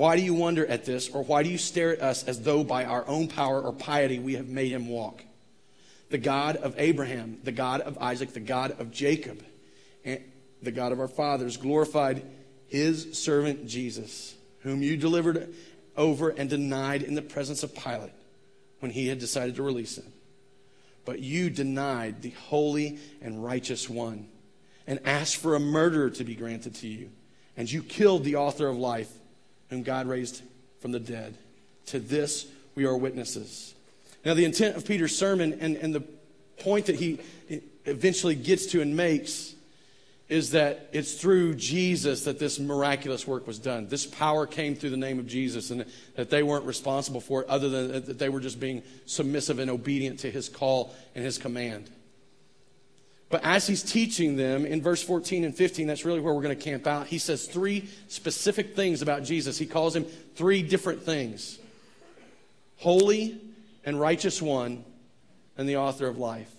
why 0.00 0.16
do 0.16 0.22
you 0.22 0.34
wonder 0.34 0.66
at 0.66 0.84
this 0.84 1.08
or 1.10 1.22
why 1.22 1.42
do 1.42 1.50
you 1.50 1.58
stare 1.58 1.92
at 1.92 2.00
us 2.00 2.24
as 2.24 2.40
though 2.40 2.64
by 2.64 2.84
our 2.84 3.06
own 3.06 3.28
power 3.28 3.60
or 3.60 3.72
piety 3.72 4.18
we 4.18 4.34
have 4.34 4.48
made 4.48 4.72
him 4.72 4.88
walk 4.88 5.22
the 6.08 6.18
god 6.18 6.56
of 6.56 6.74
abraham 6.78 7.38
the 7.44 7.52
god 7.52 7.80
of 7.82 7.98
isaac 7.98 8.32
the 8.32 8.40
god 8.40 8.70
of 8.80 8.90
jacob 8.90 9.44
and 10.04 10.20
the 10.62 10.72
god 10.72 10.92
of 10.92 11.00
our 11.00 11.08
fathers 11.08 11.56
glorified 11.56 12.22
his 12.70 13.18
servant 13.18 13.66
Jesus, 13.66 14.36
whom 14.60 14.80
you 14.80 14.96
delivered 14.96 15.52
over 15.96 16.30
and 16.30 16.48
denied 16.48 17.02
in 17.02 17.14
the 17.14 17.22
presence 17.22 17.64
of 17.64 17.74
Pilate 17.74 18.12
when 18.78 18.92
he 18.92 19.08
had 19.08 19.18
decided 19.18 19.56
to 19.56 19.62
release 19.64 19.98
him. 19.98 20.10
But 21.04 21.18
you 21.18 21.50
denied 21.50 22.22
the 22.22 22.30
holy 22.30 23.00
and 23.20 23.44
righteous 23.44 23.90
one 23.90 24.28
and 24.86 25.00
asked 25.04 25.38
for 25.38 25.56
a 25.56 25.60
murderer 25.60 26.10
to 26.10 26.24
be 26.24 26.36
granted 26.36 26.76
to 26.76 26.86
you. 26.86 27.10
And 27.56 27.70
you 27.70 27.82
killed 27.82 28.22
the 28.22 28.36
author 28.36 28.68
of 28.68 28.76
life, 28.76 29.12
whom 29.70 29.82
God 29.82 30.06
raised 30.06 30.42
from 30.80 30.92
the 30.92 31.00
dead. 31.00 31.36
To 31.86 31.98
this 31.98 32.46
we 32.74 32.84
are 32.84 32.96
witnesses. 32.96 33.74
Now, 34.24 34.34
the 34.34 34.44
intent 34.44 34.76
of 34.76 34.84
Peter's 34.84 35.16
sermon 35.16 35.58
and, 35.60 35.76
and 35.76 35.94
the 35.94 36.02
point 36.58 36.86
that 36.86 36.96
he 36.96 37.20
eventually 37.86 38.34
gets 38.34 38.66
to 38.66 38.82
and 38.82 38.96
makes 38.96 39.54
is 40.28 40.50
that 40.50 40.88
it's 40.92 41.14
through 41.14 41.54
Jesus 41.56 42.24
that 42.24 42.38
this 42.38 42.60
miraculous 42.60 43.26
work 43.26 43.46
was 43.48 43.58
done. 43.58 43.88
This 43.88 44.06
power 44.06 44.46
came 44.46 44.76
through 44.76 44.90
the 44.90 44.96
name 44.96 45.18
of 45.18 45.26
Jesus, 45.26 45.70
and 45.70 45.84
that 46.14 46.30
they 46.30 46.44
weren't 46.44 46.64
responsible 46.66 47.20
for 47.20 47.42
it 47.42 47.48
other 47.48 47.68
than 47.68 48.04
that 48.04 48.18
they 48.18 48.28
were 48.28 48.38
just 48.38 48.60
being 48.60 48.82
submissive 49.06 49.58
and 49.58 49.68
obedient 49.68 50.20
to 50.20 50.30
his 50.30 50.48
call 50.48 50.94
and 51.16 51.24
his 51.24 51.36
command. 51.36 51.90
But 53.30 53.44
as 53.44 53.66
he's 53.66 53.84
teaching 53.84 54.36
them 54.36 54.66
in 54.66 54.82
verse 54.82 55.02
14 55.02 55.44
and 55.44 55.56
15, 55.56 55.86
that's 55.86 56.04
really 56.04 56.20
where 56.20 56.34
we're 56.34 56.42
going 56.42 56.56
to 56.56 56.62
camp 56.62 56.86
out. 56.86 57.06
He 57.06 57.18
says 57.18 57.46
three 57.46 57.88
specific 58.08 58.74
things 58.74 59.02
about 59.02 59.22
Jesus. 59.22 59.56
He 59.56 59.66
calls 59.66 59.94
him 59.96 60.04
three 60.34 60.62
different 60.62 61.02
things 61.02 61.58
holy 62.76 63.38
and 63.84 64.00
righteous 64.00 64.42
one, 64.42 64.84
and 65.56 65.68
the 65.68 65.76
author 65.76 66.06
of 66.06 66.18
life. 66.18 66.50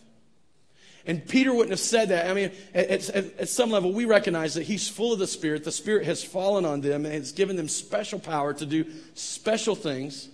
And 1.05 1.27
Peter 1.27 1.51
wouldn't 1.51 1.71
have 1.71 1.79
said 1.79 2.09
that. 2.09 2.29
I 2.29 2.33
mean, 2.33 2.51
at, 2.73 3.09
at, 3.09 3.39
at, 3.39 3.49
some 3.49 3.71
level, 3.71 3.91
we 3.91 4.05
recognize 4.05 4.53
that 4.53 4.63
he's 4.63 4.87
full 4.87 5.13
of 5.13 5.19
the 5.19 5.27
Spirit. 5.27 5.63
The 5.63 5.71
Spirit 5.71 6.05
has 6.05 6.23
fallen 6.23 6.63
on 6.63 6.81
them 6.81 7.05
and 7.05 7.15
has 7.15 7.31
given 7.31 7.55
them 7.55 7.67
special 7.67 8.19
power 8.19 8.53
to 8.53 8.65
do 8.65 8.85
special 9.15 9.75
things. 9.75 10.29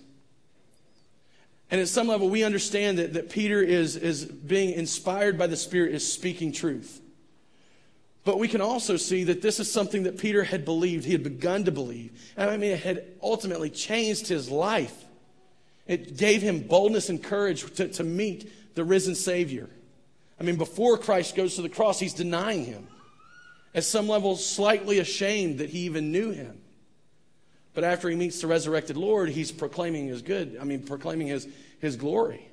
And 1.70 1.80
at 1.80 1.88
some 1.88 2.08
level, 2.08 2.30
we 2.30 2.44
understand 2.44 2.98
that, 2.98 3.12
that 3.12 3.30
Peter 3.30 3.62
is, 3.62 3.96
is 3.96 4.24
being 4.24 4.72
inspired 4.72 5.36
by 5.36 5.46
the 5.46 5.56
Spirit, 5.56 5.94
is 5.94 6.10
speaking 6.10 6.52
truth. 6.52 7.00
But 8.24 8.38
we 8.38 8.48
can 8.48 8.60
also 8.60 8.96
see 8.96 9.24
that 9.24 9.42
this 9.42 9.60
is 9.60 9.70
something 9.70 10.02
that 10.04 10.18
Peter 10.18 10.44
had 10.44 10.64
believed, 10.64 11.04
he 11.04 11.12
had 11.12 11.22
begun 11.22 11.64
to 11.64 11.72
believe. 11.72 12.12
I 12.36 12.56
mean, 12.56 12.72
it 12.72 12.80
had 12.80 13.04
ultimately 13.22 13.70
changed 13.70 14.28
his 14.28 14.50
life. 14.50 15.04
It 15.86 16.16
gave 16.16 16.42
him 16.42 16.60
boldness 16.60 17.08
and 17.08 17.22
courage 17.22 17.64
to, 17.76 17.88
to 17.88 18.04
meet 18.04 18.74
the 18.74 18.84
risen 18.84 19.14
Savior. 19.14 19.68
I 20.38 20.44
mean, 20.44 20.56
before 20.56 20.98
Christ 20.98 21.36
goes 21.36 21.56
to 21.56 21.62
the 21.62 21.68
cross, 21.68 21.98
he's 21.98 22.14
denying 22.14 22.64
him. 22.64 22.86
At 23.74 23.84
some 23.84 24.08
level, 24.08 24.36
slightly 24.36 24.98
ashamed 24.98 25.58
that 25.58 25.70
he 25.70 25.80
even 25.80 26.12
knew 26.12 26.30
him. 26.30 26.60
But 27.78 27.84
after 27.84 28.10
he 28.10 28.16
meets 28.16 28.40
the 28.40 28.48
resurrected 28.48 28.96
Lord, 28.96 29.28
he's 29.28 29.52
proclaiming 29.52 30.08
his 30.08 30.20
good, 30.20 30.58
I 30.60 30.64
mean, 30.64 30.82
proclaiming 30.82 31.28
his, 31.28 31.46
his 31.78 31.94
glory. 31.94 32.50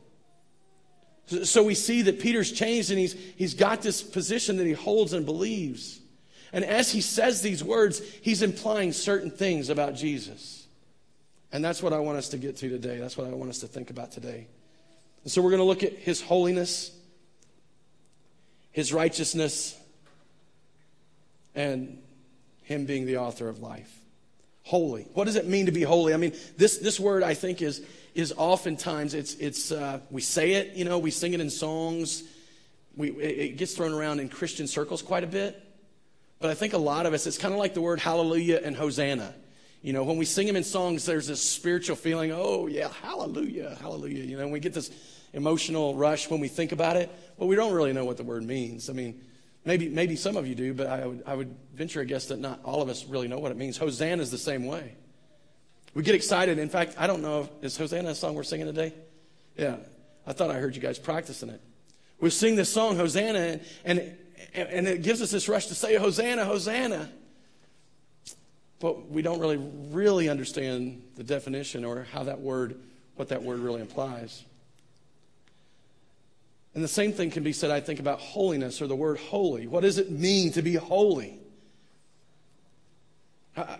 So 1.45 1.63
we 1.63 1.73
see 1.73 2.03
that 2.03 2.19
Peter's 2.19 2.51
changed 2.51 2.91
and 2.91 2.99
he's, 2.99 3.13
he's 3.35 3.55
got 3.55 3.81
this 3.81 4.03
position 4.03 4.57
that 4.57 4.67
he 4.67 4.73
holds 4.73 5.13
and 5.13 5.25
believes. 5.25 5.99
And 6.53 6.63
as 6.63 6.91
he 6.91 7.01
says 7.01 7.41
these 7.41 7.63
words, 7.63 8.03
he's 8.21 8.43
implying 8.43 8.93
certain 8.93 9.31
things 9.31 9.71
about 9.71 9.95
Jesus. 9.95 10.67
And 11.51 11.65
that's 11.65 11.81
what 11.81 11.91
I 11.91 11.97
want 11.97 12.19
us 12.19 12.29
to 12.29 12.37
get 12.37 12.57
to 12.57 12.69
today. 12.69 12.99
That's 12.99 13.17
what 13.17 13.25
I 13.25 13.31
want 13.31 13.49
us 13.49 13.61
to 13.61 13.67
think 13.67 13.89
about 13.89 14.11
today. 14.11 14.45
And 15.23 15.31
so 15.31 15.41
we're 15.41 15.49
going 15.49 15.57
to 15.57 15.65
look 15.65 15.81
at 15.81 15.93
his 15.93 16.21
holiness 16.21 16.91
his 18.75 18.93
righteousness, 18.93 19.75
and 21.55 21.97
him 22.61 22.85
being 22.85 23.07
the 23.07 23.17
author 23.17 23.49
of 23.49 23.57
life. 23.57 24.04
Holy. 24.65 25.03
What 25.13 25.25
does 25.25 25.35
it 25.35 25.45
mean 25.45 25.67
to 25.67 25.71
be 25.71 25.83
holy? 25.83 26.15
I 26.15 26.17
mean, 26.17 26.33
this, 26.57 26.79
this 26.79 26.99
word 26.99 27.21
I 27.21 27.35
think 27.35 27.61
is, 27.61 27.85
is 28.15 28.33
oftentimes, 28.35 29.13
it's, 29.13 29.35
it's, 29.35 29.71
uh, 29.71 29.99
we 30.09 30.21
say 30.21 30.53
it, 30.53 30.75
you 30.75 30.85
know, 30.85 30.97
we 30.97 31.11
sing 31.11 31.33
it 31.33 31.39
in 31.39 31.51
songs. 31.51 32.23
We, 32.97 33.11
it 33.11 33.57
gets 33.57 33.73
thrown 33.75 33.93
around 33.93 34.21
in 34.21 34.27
Christian 34.27 34.65
circles 34.65 35.03
quite 35.03 35.23
a 35.23 35.27
bit. 35.27 35.61
But 36.39 36.49
I 36.49 36.55
think 36.55 36.73
a 36.73 36.79
lot 36.79 37.05
of 37.05 37.13
us, 37.13 37.27
it's 37.27 37.37
kind 37.37 37.53
of 37.53 37.59
like 37.59 37.75
the 37.75 37.81
word 37.81 37.99
hallelujah 37.99 38.59
and 38.63 38.75
hosanna. 38.75 39.35
You 39.83 39.93
know, 39.93 40.03
when 40.03 40.17
we 40.17 40.25
sing 40.25 40.47
them 40.47 40.55
in 40.55 40.63
songs, 40.63 41.05
there's 41.05 41.27
this 41.27 41.47
spiritual 41.47 41.95
feeling, 41.95 42.31
oh, 42.31 42.65
yeah, 42.65 42.89
hallelujah, 43.03 43.77
hallelujah. 43.79 44.23
You 44.23 44.35
know, 44.35 44.47
we 44.47 44.59
get 44.59 44.73
this 44.73 44.89
emotional 45.33 45.93
rush 45.93 46.27
when 46.27 46.39
we 46.39 46.47
think 46.47 46.71
about 46.71 46.97
it, 46.97 47.11
but 47.37 47.45
we 47.45 47.55
don't 47.55 47.71
really 47.71 47.93
know 47.93 48.03
what 48.03 48.17
the 48.17 48.23
word 48.23 48.41
means. 48.41 48.89
I 48.89 48.93
mean, 48.93 49.21
maybe, 49.65 49.89
maybe 49.89 50.15
some 50.15 50.37
of 50.37 50.47
you 50.47 50.55
do, 50.55 50.73
but 50.73 50.87
I 50.87 51.05
would, 51.05 51.23
I 51.25 51.33
would 51.35 51.55
venture 51.73 52.01
a 52.01 52.05
guess 52.05 52.27
that 52.27 52.39
not 52.39 52.59
all 52.63 52.81
of 52.81 52.89
us 52.89 53.05
really 53.05 53.27
know 53.27 53.39
what 53.39 53.51
it 53.51 53.57
means. 53.57 53.77
Hosanna 53.77 54.21
is 54.21 54.31
the 54.31 54.37
same 54.37 54.65
way. 54.65 54.95
We 55.93 56.03
get 56.03 56.15
excited. 56.15 56.59
In 56.59 56.69
fact, 56.69 56.95
I 56.97 57.07
don't 57.07 57.21
know, 57.21 57.41
if, 57.41 57.49
is 57.63 57.77
Hosanna 57.77 58.09
a 58.09 58.15
song 58.15 58.35
we're 58.35 58.43
singing 58.43 58.67
today? 58.67 58.93
Yeah, 59.57 59.77
I 60.27 60.33
thought 60.33 60.51
I 60.51 60.59
heard 60.59 60.75
you 60.75 60.81
guys 60.81 60.99
practicing 60.99 61.49
it. 61.49 61.61
We 62.19 62.29
sing 62.29 62.55
this 62.55 62.71
song, 62.71 62.95
Hosanna, 62.95 63.39
and, 63.39 63.61
and, 63.85 64.15
and 64.53 64.87
it 64.87 65.01
gives 65.03 65.21
us 65.21 65.31
this 65.31 65.49
rush 65.49 65.67
to 65.67 65.75
say, 65.75 65.95
Hosanna, 65.95 66.45
Hosanna. 66.45 67.09
But 68.79 69.09
we 69.09 69.21
don't 69.21 69.39
really, 69.39 69.57
really 69.57 70.29
understand 70.29 71.01
the 71.15 71.23
definition 71.23 71.85
or 71.85 72.03
how 72.11 72.23
that 72.23 72.39
word, 72.39 72.77
what 73.15 73.29
that 73.29 73.41
word 73.41 73.59
really 73.59 73.81
implies. 73.81 74.43
And 76.75 76.83
the 76.83 76.89
same 76.89 77.13
thing 77.13 77.31
can 77.31 77.43
be 77.43 77.53
said, 77.53 77.71
I 77.71 77.79
think, 77.79 78.01
about 78.01 78.19
holiness 78.19 78.81
or 78.81 78.87
the 78.87 78.95
word 78.95 79.17
holy. 79.17 79.65
What 79.65 79.81
does 79.81 79.97
it 79.97 80.11
mean 80.11 80.51
to 80.51 80.61
be 80.61 80.75
holy? 80.75 81.39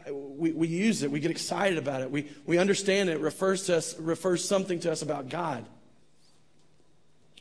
We, 0.09 0.53
we 0.53 0.69
use 0.69 1.03
it, 1.03 1.11
we 1.11 1.19
get 1.19 1.31
excited 1.31 1.77
about 1.77 2.01
it, 2.01 2.09
we, 2.09 2.29
we 2.45 2.57
understand 2.57 3.09
it, 3.09 3.19
refers 3.19 3.65
to 3.65 3.75
us, 3.75 3.99
refers 3.99 4.47
something 4.47 4.79
to 4.79 4.91
us 4.91 5.01
about 5.01 5.27
God. 5.27 5.65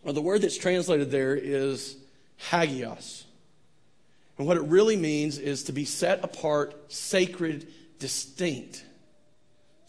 Well, 0.03 0.15
the 0.15 0.21
word 0.21 0.43
that's 0.43 0.59
translated 0.59 1.13
there 1.13 1.37
is 1.37 1.97
hagios. 2.51 3.23
And 4.37 4.49
what 4.49 4.57
it 4.57 4.65
really 4.65 4.97
means 4.97 5.39
is 5.39 5.63
to 5.65 5.73
be 5.73 5.85
set 5.85 6.25
apart, 6.25 6.93
sacred, 6.93 7.69
distinct, 8.01 8.85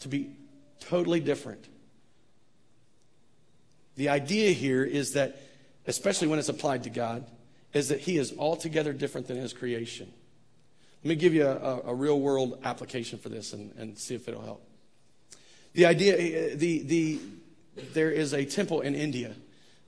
to 0.00 0.08
be 0.08 0.30
totally 0.78 1.18
different. 1.18 1.66
The 3.96 4.10
idea 4.10 4.52
here 4.52 4.84
is 4.84 5.14
that 5.14 5.40
especially 5.86 6.28
when 6.28 6.38
it's 6.38 6.48
applied 6.48 6.84
to 6.84 6.90
God, 6.90 7.24
is 7.72 7.88
that 7.88 8.00
He 8.00 8.16
is 8.16 8.34
altogether 8.38 8.92
different 8.92 9.28
than 9.28 9.36
His 9.36 9.52
creation. 9.52 10.12
Let 11.04 11.08
me 11.10 11.14
give 11.16 11.34
you 11.34 11.46
a, 11.46 11.82
a 11.86 11.94
real 11.94 12.18
world 12.18 12.60
application 12.64 13.18
for 13.18 13.28
this 13.28 13.52
and, 13.52 13.72
and 13.76 13.96
see 13.96 14.14
if 14.14 14.28
it'll 14.28 14.42
help. 14.42 14.66
The 15.74 15.86
idea, 15.86 16.56
the, 16.56 16.82
the, 16.82 17.20
there 17.92 18.10
is 18.10 18.32
a 18.32 18.44
temple 18.44 18.80
in 18.80 18.94
India 18.94 19.34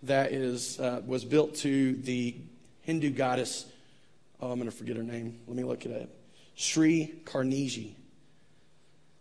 that 0.02 0.32
is, 0.32 0.78
uh, 0.78 1.00
was 1.06 1.24
built 1.24 1.56
to 1.56 1.94
the 1.94 2.36
Hindu 2.82 3.10
goddess. 3.10 3.66
Oh, 4.40 4.52
I'm 4.52 4.58
going 4.58 4.70
to 4.70 4.76
forget 4.76 4.96
her 4.96 5.02
name. 5.02 5.40
Let 5.46 5.56
me 5.56 5.64
look 5.64 5.86
it 5.86 6.02
up. 6.02 6.08
Sri 6.54 7.20
Karniji. 7.24 7.94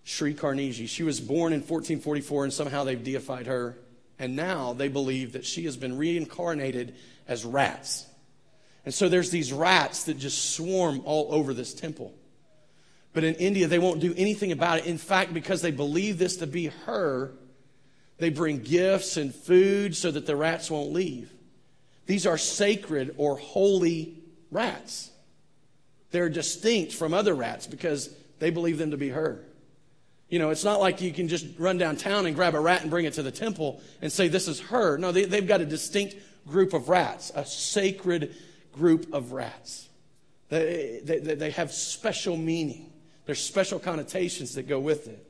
Sri 0.04 0.34
Karniji. 0.34 0.88
She 0.88 1.04
was 1.04 1.20
born 1.20 1.54
in 1.54 1.60
1444, 1.60 2.44
and 2.46 2.54
somehow 2.54 2.84
they've 2.84 3.04
deified 3.04 3.48
her 3.48 3.78
and 4.20 4.36
now 4.36 4.74
they 4.74 4.88
believe 4.88 5.34
that 5.34 5.46
she 5.46 5.66
has 5.66 5.78
been 5.78 5.98
reincarnated 5.98 6.96
as 7.28 7.46
rats. 7.46 8.06
And 8.86 8.94
so 8.94 9.10
there's 9.10 9.32
these 9.32 9.52
rats 9.52 10.06
that 10.06 10.18
just 10.18 10.56
swarm 10.56 11.02
all 11.04 11.28
over 11.32 11.54
this 11.54 11.74
temple. 11.74 12.14
But 13.14 13.24
in 13.24 13.36
India, 13.36 13.68
they 13.68 13.80
won't 13.80 14.00
do 14.00 14.14
anything 14.16 14.52
about 14.52 14.80
it. 14.80 14.86
In 14.86 14.98
fact, 14.98 15.34
because 15.34 15.62
they 15.62 15.72
believe 15.72 16.18
this 16.18 16.38
to 16.38 16.48
be 16.48 16.68
her, 16.86 17.34
they 18.18 18.30
bring 18.30 18.62
gifts 18.62 19.18
and 19.18 19.34
food 19.34 19.96
so 19.96 20.12
that 20.12 20.26
the 20.26 20.36
rats 20.36 20.72
won't 20.72 20.94
leave. 20.94 21.32
These 22.06 22.26
are 22.26 22.38
sacred 22.38 23.14
or 23.18 23.38
holy 23.38 24.16
rats. 24.50 25.12
They're 26.12 26.30
distinct 26.30 26.94
from 26.94 27.14
other 27.14 27.34
rats 27.34 27.68
because 27.68 28.10
they 28.40 28.50
believe 28.50 28.78
them 28.78 28.92
to 28.92 28.98
be 28.98 29.10
her. 29.10 29.44
You 30.30 30.40
know, 30.40 30.50
it's 30.50 30.64
not 30.64 30.80
like 30.80 31.02
you 31.02 31.14
can 31.14 31.28
just 31.28 31.46
run 31.58 31.78
downtown 31.78 32.26
and 32.26 32.36
grab 32.36 32.54
a 32.54 32.60
rat 32.60 32.82
and 32.82 32.90
bring 32.90 33.06
it 33.06 33.14
to 33.14 33.24
the 33.24 33.32
temple 33.32 33.82
and 34.02 34.12
say, 34.12 34.28
this 34.28 34.48
is 34.48 34.60
her. 34.60 34.98
No, 34.98 35.12
they, 35.12 35.26
they've 35.26 35.48
got 35.48 35.62
a 35.62 35.66
distinct 35.66 36.16
group 36.48 36.74
of 36.74 36.90
rats, 36.90 37.32
a 37.34 37.46
sacred 37.46 38.36
group 38.74 39.14
of 39.14 39.32
rats. 39.32 39.88
They, 40.50 41.02
they, 41.04 41.20
they 41.20 41.52
have 41.52 41.72
special 41.72 42.38
meaning, 42.38 42.92
there's 43.26 43.40
special 43.40 43.80
connotations 43.80 44.56
that 44.56 44.64
go 44.64 44.80
with 44.80 45.08
it. 45.08 45.24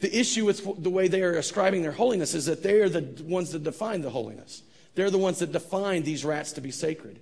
The 0.00 0.18
issue 0.18 0.44
with 0.44 0.82
the 0.82 0.90
way 0.90 1.08
they 1.08 1.22
are 1.22 1.34
ascribing 1.34 1.82
their 1.82 1.92
holiness 1.92 2.34
is 2.34 2.46
that 2.46 2.62
they 2.62 2.80
are 2.80 2.88
the 2.88 3.22
ones 3.24 3.52
that 3.52 3.62
define 3.62 4.02
the 4.02 4.10
holiness. 4.10 4.62
They're 4.94 5.10
the 5.10 5.18
ones 5.18 5.38
that 5.38 5.52
define 5.52 6.02
these 6.02 6.24
rats 6.24 6.52
to 6.52 6.60
be 6.60 6.72
sacred. 6.72 7.20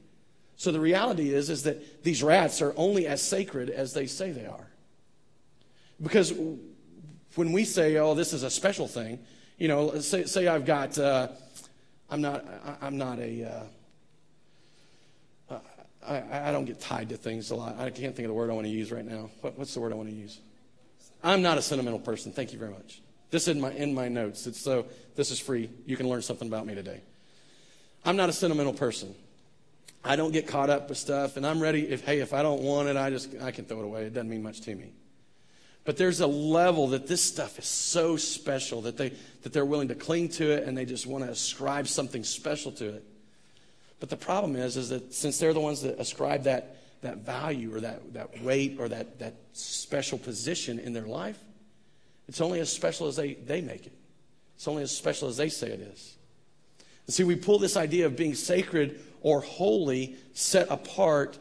So 0.56 0.73
the 0.73 0.80
reality 0.80 1.32
is, 1.32 1.50
is 1.50 1.62
that 1.64 2.02
these 2.02 2.23
rats 2.23 2.62
are 2.62 2.75
only 2.76 3.06
as 3.06 3.23
sacred 3.23 3.71
as 3.71 3.92
they 3.92 4.06
say 4.06 4.32
they 4.32 4.47
are. 4.47 4.72
Because 6.02 6.32
when 7.35 7.52
we 7.52 7.64
say, 7.64 7.97
oh, 7.97 8.14
this 8.14 8.32
is 8.32 8.42
a 8.42 8.50
special 8.50 8.88
thing, 8.88 9.21
you 9.59 9.68
know, 9.68 10.00
say, 10.00 10.25
say 10.25 10.49
I've 10.49 10.64
got, 10.64 10.99
uh, 10.99 11.28
I'm 12.11 12.21
not, 12.21 12.44
I'm 12.80 12.99
not 12.99 13.18
a, 13.18 13.68
uh, 15.50 15.59
I, 16.06 16.49
I 16.49 16.52
don't 16.52 16.64
get 16.64 16.80
tied 16.80 17.11
to 17.11 17.16
things 17.16 17.50
a 17.50 17.54
lot. 17.54 17.78
I 17.78 17.90
can't 17.90 18.16
think 18.16 18.26
of 18.26 18.28
the 18.28 18.35
word 18.35 18.50
I 18.50 18.54
want 18.54 18.66
to 18.66 18.73
use 18.73 18.90
right 18.90 19.04
now. 19.04 19.30
What, 19.40 19.59
what's 19.59 19.73
the 19.75 19.80
word 19.80 19.92
I 19.92 19.94
want 19.94 20.09
to 20.09 20.14
use? 20.14 20.40
I'm 21.23 21.42
not 21.42 21.59
a 21.59 21.62
sentimental 21.62 22.00
person. 22.00 22.32
Thank 22.32 22.52
you 22.52 22.59
very 22.59 22.73
much. 22.73 23.00
This 23.30 23.42
is 23.42 23.56
in 23.56 23.61
my 23.61 23.71
in 23.73 23.94
my 23.94 24.09
notes. 24.09 24.47
It's 24.47 24.61
so 24.61 24.87
this 25.14 25.30
is 25.30 25.38
free. 25.38 25.71
You 25.87 25.97
can 25.97 26.09
learn 26.09 26.21
something 26.21 26.49
about 26.49 26.66
me 26.66 26.75
today. 26.75 27.00
I'm 28.04 28.16
not 28.16 28.28
a 28.28 28.32
sentimental 28.32 28.73
person. 28.75 29.14
I 30.04 30.16
don't 30.16 30.32
get 30.32 30.49
caught 30.49 30.68
up 30.68 30.88
with 30.88 30.99
stuff, 30.99 31.37
and 31.37 31.47
I'm 31.47 31.61
ready. 31.61 31.88
If 31.88 32.04
hey, 32.04 32.18
if 32.18 32.35
I 32.35 32.42
don't 32.42 32.62
want 32.62 32.88
it, 32.88 32.97
I 32.97 33.09
just 33.11 33.30
I 33.40 33.52
can 33.52 33.64
throw 33.64 33.78
it 33.78 33.85
away. 33.85 34.02
It 34.04 34.14
doesn't 34.14 34.28
mean 34.28 34.42
much 34.42 34.61
to 34.62 34.75
me. 34.75 34.92
But 35.84 35.96
there's 35.96 36.20
a 36.20 36.26
level 36.26 36.88
that 36.88 37.08
this 37.08 37.22
stuff 37.22 37.58
is 37.58 37.66
so 37.66 38.16
special 38.16 38.82
that 38.82 38.96
they 38.96 39.12
that 39.42 39.52
they're 39.52 39.64
willing 39.64 39.88
to 39.88 39.96
cling 39.96 40.28
to 40.30 40.52
it 40.52 40.64
and 40.64 40.78
they 40.78 40.84
just 40.84 41.06
want 41.06 41.24
to 41.24 41.30
ascribe 41.30 41.88
something 41.88 42.22
special 42.22 42.70
to 42.72 42.88
it. 42.88 43.04
But 43.98 44.10
the 44.10 44.16
problem 44.16 44.56
is, 44.56 44.76
is 44.76 44.90
that 44.90 45.12
since 45.12 45.38
they're 45.38 45.52
the 45.52 45.60
ones 45.60 45.82
that 45.82 45.98
ascribe 45.98 46.44
that 46.44 46.76
that 47.02 47.18
value 47.18 47.74
or 47.74 47.80
that, 47.80 48.14
that 48.14 48.42
weight 48.42 48.76
or 48.78 48.88
that, 48.88 49.18
that 49.18 49.34
special 49.52 50.18
position 50.18 50.78
in 50.78 50.92
their 50.92 51.06
life, 51.06 51.38
it's 52.28 52.40
only 52.40 52.60
as 52.60 52.72
special 52.72 53.08
as 53.08 53.16
they, 53.16 53.34
they 53.34 53.60
make 53.60 53.86
it. 53.86 53.92
It's 54.56 54.68
only 54.68 54.84
as 54.84 54.96
special 54.96 55.28
as 55.28 55.36
they 55.36 55.48
say 55.48 55.68
it 55.68 55.80
is. 55.80 56.16
And 57.06 57.14
see, 57.14 57.24
we 57.24 57.36
pull 57.36 57.58
this 57.58 57.76
idea 57.76 58.06
of 58.06 58.16
being 58.16 58.34
sacred 58.34 59.00
or 59.20 59.40
holy, 59.40 60.16
set 60.32 60.68
apart, 60.70 61.38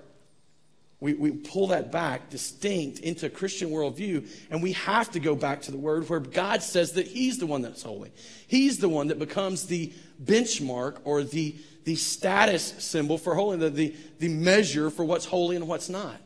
we, 1.01 1.13
we 1.15 1.31
pull 1.31 1.67
that 1.67 1.91
back 1.91 2.29
distinct 2.29 2.99
into 2.99 3.27
Christian 3.27 3.71
worldview, 3.71 4.29
and 4.51 4.61
we 4.61 4.73
have 4.73 5.09
to 5.11 5.19
go 5.19 5.35
back 5.35 5.63
to 5.63 5.71
the 5.71 5.77
word 5.77 6.07
where 6.07 6.19
God 6.19 6.61
says 6.61 6.93
that 6.93 7.07
He's 7.07 7.39
the 7.39 7.47
one 7.47 7.63
that's 7.63 7.81
holy. 7.81 8.11
He's 8.47 8.77
the 8.77 8.87
one 8.87 9.07
that 9.07 9.17
becomes 9.17 9.65
the 9.65 9.91
benchmark 10.23 10.99
or 11.03 11.23
the, 11.23 11.55
the 11.85 11.95
status 11.95 12.75
symbol 12.77 13.17
for 13.17 13.33
holy, 13.33 13.57
the, 13.57 13.71
the, 13.71 13.95
the 14.19 14.29
measure 14.29 14.91
for 14.91 15.03
what's 15.03 15.25
holy 15.25 15.55
and 15.55 15.67
what's 15.67 15.89
not. 15.89 16.21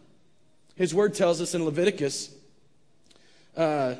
His 0.76 0.94
word 0.94 1.14
tells 1.14 1.40
us 1.40 1.56
in 1.56 1.64
Leviticus, 1.64 2.36
uh, 3.56 3.96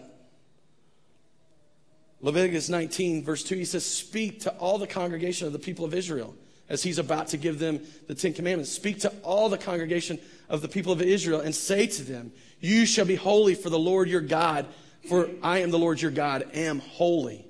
Leviticus 2.20 2.68
19, 2.68 3.24
verse 3.24 3.44
2, 3.46 3.56
he 3.56 3.66
says, 3.66 3.86
Speak 3.86 4.42
to 4.42 4.52
all 4.56 4.78
the 4.78 4.88
congregation 4.88 5.48
of 5.48 5.54
the 5.54 5.60
people 5.60 5.86
of 5.86 5.94
Israel 5.94 6.36
as 6.68 6.84
he's 6.84 6.98
about 6.98 7.28
to 7.30 7.38
give 7.38 7.60
them 7.60 7.80
the 8.08 8.16
Ten 8.16 8.34
Commandments. 8.34 8.72
Speak 8.72 9.00
to 9.02 9.14
all 9.24 9.50
the 9.50 9.58
congregation 9.58 10.20
of 10.50 10.62
the 10.62 10.68
people 10.68 10.92
of 10.92 11.02
Israel 11.02 11.42
and 11.42 11.54
say 11.54 11.88
to 11.88 12.04
them, 12.04 12.32
You 12.60 12.86
shall 12.86 13.06
be 13.06 13.16
holy 13.16 13.56
for 13.56 13.70
the 13.70 13.80
Lord 13.80 14.10
your 14.10 14.22
God, 14.22 14.68
for 15.08 15.30
I 15.42 15.60
am 15.60 15.72
the 15.72 15.80
Lord 15.80 16.02
your 16.02 16.12
God, 16.12 16.50
am 16.54 16.80
holy. 16.80 17.46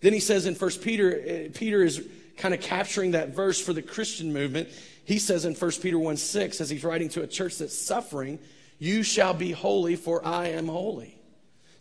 Then 0.00 0.12
he 0.12 0.20
says 0.20 0.46
in 0.46 0.54
1 0.54 0.70
Peter, 0.82 1.22
eh, 1.24 1.48
Peter 1.54 1.82
is 1.82 2.06
kind 2.36 2.54
of 2.54 2.60
capturing 2.60 3.12
that 3.12 3.34
verse 3.34 3.60
for 3.60 3.72
the 3.72 3.82
Christian 3.82 4.32
movement. 4.32 4.68
He 5.04 5.18
says 5.18 5.44
in 5.44 5.54
1 5.54 5.70
Peter 5.82 5.98
1 5.98 6.16
6, 6.16 6.60
as 6.60 6.70
he's 6.70 6.84
writing 6.84 7.08
to 7.10 7.22
a 7.22 7.26
church 7.26 7.58
that's 7.58 7.78
suffering, 7.78 8.38
You 8.78 9.02
shall 9.02 9.34
be 9.34 9.52
holy, 9.52 9.96
for 9.96 10.24
I 10.24 10.48
am 10.48 10.68
holy. 10.68 11.18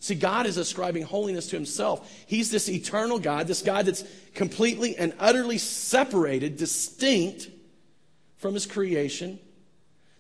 See, 0.01 0.15
God 0.15 0.47
is 0.47 0.57
ascribing 0.57 1.03
holiness 1.03 1.47
to 1.49 1.55
himself. 1.55 2.11
He's 2.25 2.49
this 2.49 2.67
eternal 2.67 3.19
God, 3.19 3.45
this 3.45 3.61
God 3.61 3.85
that's 3.85 4.03
completely 4.33 4.97
and 4.97 5.13
utterly 5.19 5.59
separated, 5.59 6.57
distinct 6.57 7.49
from 8.37 8.55
his 8.55 8.65
creation. 8.65 9.37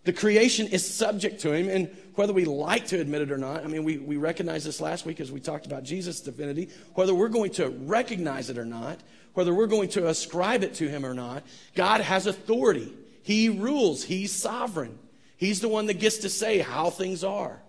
The 0.03 0.13
creation 0.13 0.67
is 0.67 0.85
subject 0.85 1.41
to 1.41 1.51
him, 1.51 1.69
and 1.69 1.95
whether 2.15 2.33
we 2.33 2.45
like 2.45 2.87
to 2.87 2.99
admit 2.99 3.21
it 3.21 3.31
or 3.31 3.37
not, 3.37 3.63
I 3.63 3.67
mean, 3.67 3.83
we, 3.83 3.97
we 3.97 4.17
recognized 4.17 4.65
this 4.65 4.81
last 4.81 5.05
week 5.05 5.19
as 5.19 5.31
we 5.31 5.39
talked 5.39 5.67
about 5.67 5.83
Jesus' 5.83 6.21
divinity, 6.21 6.69
whether 6.95 7.13
we're 7.13 7.29
going 7.29 7.51
to 7.51 7.69
recognize 7.69 8.49
it 8.49 8.57
or 8.57 8.65
not, 8.65 8.99
whether 9.33 9.53
we're 9.53 9.67
going 9.67 9.89
to 9.89 10.07
ascribe 10.07 10.63
it 10.63 10.73
to 10.75 10.89
him 10.89 11.05
or 11.05 11.13
not, 11.13 11.43
God 11.75 12.01
has 12.01 12.25
authority. 12.25 12.91
He 13.23 13.49
rules, 13.49 14.03
he's 14.03 14.31
sovereign. 14.31 14.97
He's 15.37 15.61
the 15.61 15.69
one 15.69 15.85
that 15.87 15.99
gets 15.99 16.19
to 16.19 16.29
say 16.29 16.59
how 16.59 16.89
things 16.89 17.23
are. 17.23 17.61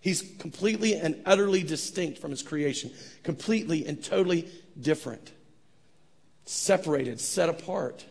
He's 0.00 0.22
completely 0.38 0.94
and 0.94 1.20
utterly 1.24 1.62
distinct 1.62 2.18
from 2.18 2.30
his 2.30 2.42
creation, 2.42 2.92
completely 3.22 3.86
and 3.86 4.02
totally 4.04 4.50
different, 4.78 5.32
separated, 6.44 7.20
set 7.20 7.48
apart. 7.48 8.04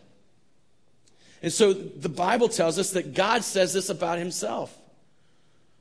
And 1.44 1.52
so 1.52 1.74
the 1.74 2.08
Bible 2.08 2.48
tells 2.48 2.78
us 2.78 2.92
that 2.92 3.12
God 3.12 3.44
says 3.44 3.74
this 3.74 3.90
about 3.90 4.18
himself. 4.18 4.74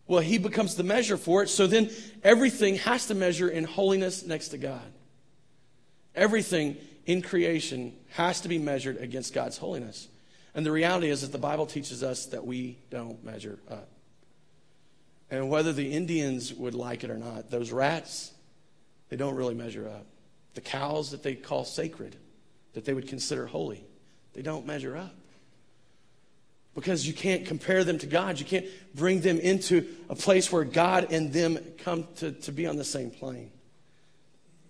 Well, 0.08 0.20
he 0.20 0.38
becomes 0.38 0.76
the 0.76 0.84
measure 0.84 1.16
for 1.16 1.42
it, 1.42 1.48
so 1.48 1.68
then 1.68 1.90
everything 2.22 2.76
has 2.76 3.08
to 3.08 3.16
measure 3.16 3.48
in 3.48 3.64
holiness 3.64 4.26
next 4.26 4.50
to 4.50 4.58
God. 4.58 4.92
Everything 6.16 6.76
in 7.06 7.22
creation 7.22 7.94
has 8.10 8.42
to 8.42 8.50
be 8.50 8.58
measured 8.58 8.98
against 8.98 9.34
God's 9.34 9.58
holiness. 9.58 10.10
And 10.54 10.66
the 10.66 10.72
reality 10.74 11.10
is 11.10 11.22
that 11.22 11.32
the 11.32 11.38
Bible 11.38 11.66
teaches 11.66 12.04
us 12.04 12.26
that 12.26 12.46
we 12.46 12.78
don't 12.90 13.24
measure 13.24 13.58
up. 13.72 13.88
And 15.32 15.50
whether 15.50 15.72
the 15.72 15.94
Indians 15.94 16.54
would 16.54 16.76
like 16.76 17.06
it 17.06 17.10
or 17.10 17.18
not, 17.18 17.52
those 17.52 17.72
rats, 17.72 18.34
they 19.08 19.16
don't 19.16 19.36
really 19.36 19.56
measure 19.56 19.88
up. 19.88 20.08
The 20.56 20.62
cows 20.62 21.12
that 21.12 21.24
they 21.24 21.36
call 21.36 21.64
sacred, 21.64 22.18
that 22.74 22.84
they 22.84 22.94
would 22.94 23.08
consider 23.08 23.46
holy, 23.46 23.86
they 24.34 24.42
don't 24.42 24.68
measure 24.68 24.98
up. 24.98 25.16
Because 26.76 27.06
you 27.08 27.14
can't 27.14 27.46
compare 27.46 27.84
them 27.84 28.00
to 28.00 28.08
God. 28.08 28.40
You 28.40 28.46
can't 28.46 28.66
bring 28.96 29.22
them 29.22 29.40
into 29.40 29.88
a 30.10 30.16
place 30.16 30.52
where 30.52 30.64
God 30.64 31.12
and 31.12 31.32
them 31.32 31.60
come 31.80 32.08
to, 32.18 32.32
to 32.32 32.52
be 32.52 32.66
on 32.66 32.78
the 32.78 32.84
same 32.84 33.12
plane. 33.12 33.52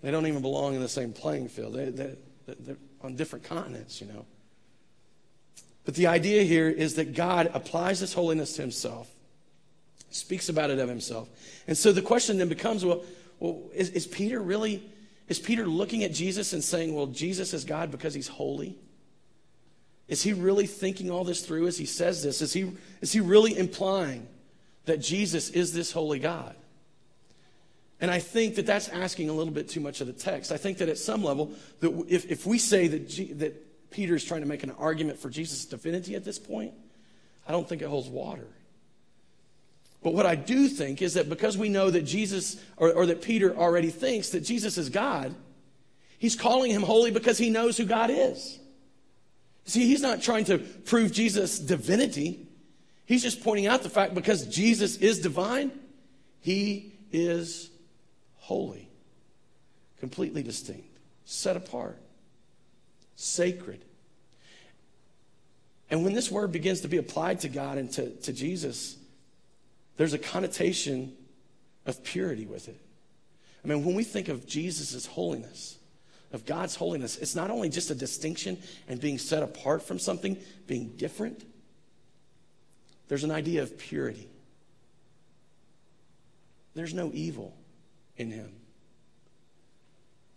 They 0.02 0.12
don't 0.12 0.28
even 0.28 0.42
belong 0.42 0.76
in 0.76 0.82
the 0.82 0.90
same 0.90 1.14
playing 1.14 1.48
field. 1.48 1.76
They, 1.76 1.86
they, 1.90 2.16
they're 2.60 2.78
on 3.02 3.16
different 3.16 3.46
continents, 3.46 4.02
you 4.02 4.08
know. 4.08 4.26
But 5.86 5.96
the 5.96 6.08
idea 6.08 6.44
here 6.44 6.70
is 6.70 6.96
that 6.96 7.14
God 7.14 7.50
applies 7.54 8.02
this 8.02 8.14
holiness 8.14 8.56
to 8.58 8.62
himself 8.62 9.10
speaks 10.16 10.50
about 10.50 10.70
it 10.70 10.80
of 10.80 10.88
himself. 10.88 11.28
And 11.68 11.78
so 11.78 11.92
the 11.92 12.02
question 12.02 12.38
then 12.38 12.50
becomes 12.50 12.86
well, 12.86 13.04
well 13.40 13.62
is, 13.74 13.90
is 13.90 14.08
Peter 14.08 14.40
really, 14.40 14.84
is 15.28 15.40
Peter 15.40 15.66
looking 15.66 16.04
at 16.04 16.14
Jesus 16.14 16.54
and 16.54 16.64
saying, 16.64 16.94
well, 16.94 17.08
Jesus 17.08 17.54
is 17.54 17.66
God 17.66 17.92
because 17.92 18.14
he's 18.14 18.28
holy? 18.28 18.78
Is 20.14 20.22
he 20.22 20.32
really 20.32 20.68
thinking 20.68 21.10
all 21.10 21.24
this 21.24 21.44
through 21.44 21.66
as 21.66 21.76
he 21.76 21.88
says 21.88 22.22
this? 22.22 22.44
Is 22.44 22.54
he, 22.54 22.72
is 23.02 23.12
he 23.12 23.20
really 23.20 23.58
implying 23.58 24.28
that 24.86 25.02
Jesus 25.02 25.50
is 25.50 25.74
this 25.74 25.92
holy 25.92 26.20
God? 26.20 26.56
And 28.00 28.12
I 28.12 28.20
think 28.20 28.54
that 28.58 28.68
that's 28.68 28.90
asking 28.90 29.30
a 29.30 29.34
little 29.34 29.52
bit 29.52 29.70
too 29.70 29.80
much 29.80 30.02
of 30.02 30.08
the 30.08 30.14
text. 30.14 30.52
I 30.52 30.58
think 30.58 30.78
that 30.78 30.88
at 30.88 31.00
some 31.00 31.24
level, 31.24 31.52
that 31.80 32.06
if, 32.08 32.30
if 32.30 32.46
we 32.46 32.60
say 32.60 32.88
that, 32.90 33.10
G, 33.10 33.34
that 33.34 33.90
Peter 33.90 34.14
is 34.14 34.24
trying 34.24 34.42
to 34.42 34.48
make 34.48 34.62
an 34.62 34.70
argument 34.78 35.18
for 35.18 35.32
Jesus' 35.32 35.66
divinity 35.66 36.14
at 36.14 36.24
this 36.24 36.38
point, 36.38 36.74
I 37.48 37.52
don't 37.52 37.68
think 37.68 37.82
it 37.82 37.88
holds 37.88 38.08
water. 38.08 38.46
But 40.04 40.14
what 40.14 40.28
I 40.28 40.36
do 40.36 40.68
think 40.68 41.02
is 41.02 41.16
that 41.16 41.28
because 41.28 41.58
we 41.58 41.70
know 41.70 41.90
that 41.90 42.04
Jesus, 42.04 42.64
or, 42.78 42.94
or, 42.94 43.08
that 43.08 43.24
Peter 43.24 43.58
already 43.58 43.90
thinks 43.90 44.30
that 44.30 44.42
Jesus 44.42 44.78
is 44.78 44.90
God, 44.90 45.34
he's 46.20 46.36
calling 46.36 46.70
him 46.70 46.84
holy 46.84 47.10
because 47.10 47.40
he 47.40 47.50
knows 47.50 47.78
who 47.78 47.86
God 47.86 48.12
is. 48.12 48.60
See, 49.66 49.88
he's 49.88 50.02
not 50.02 50.22
trying 50.22 50.46
to 50.46 50.58
prove 50.58 51.12
Jesus' 51.12 51.58
divinity. 51.58 52.48
He's 53.06 53.24
just 53.24 53.44
pointing 53.44 53.68
out 53.68 53.84
the 53.84 53.90
fact 53.90 54.14
because 54.14 54.46
Jesus 54.48 54.98
is 54.98 55.20
divine, 55.20 55.72
he 56.42 56.94
is 57.12 57.70
holy, 58.38 58.90
completely 60.00 60.44
distinct, 60.44 60.98
set 61.26 61.56
apart, 61.56 61.98
sacred. 63.16 63.84
And 65.90 66.04
when 66.04 66.14
this 66.14 66.32
word 66.32 66.52
begins 66.52 66.82
to 66.82 66.88
be 66.88 66.98
applied 66.98 67.42
to 67.42 67.50
God 67.50 67.78
and 67.78 67.92
to, 67.92 68.10
to 68.10 68.34
Jesus, 68.34 68.98
there's 69.98 70.14
a 70.14 70.18
connotation 70.18 71.14
of 71.86 72.04
purity 72.04 72.46
with 72.46 72.68
it. 72.68 72.80
I 73.64 73.68
mean, 73.68 73.86
when 73.86 73.96
we 73.96 74.04
think 74.04 74.28
of 74.28 74.46
Jesus' 74.48 75.06
holiness, 75.06 75.78
of 76.34 76.46
God's 76.46 76.76
holiness, 76.76 77.18
it's 77.18 77.36
not 77.36 77.52
only 77.52 77.70
just 77.70 77.92
a 77.92 77.96
distinction 77.96 78.58
and 78.90 79.00
being 79.00 79.20
set 79.20 79.44
apart 79.44 79.84
from 79.84 80.00
something, 80.00 80.38
being 80.68 80.90
different. 80.98 81.46
There's 83.08 83.24
an 83.24 83.32
idea 83.32 83.62
of 83.62 83.78
purity. 83.78 84.28
There's 86.74 86.94
no 86.94 87.12
evil 87.14 87.56
in 88.18 88.32
him. 88.32 88.52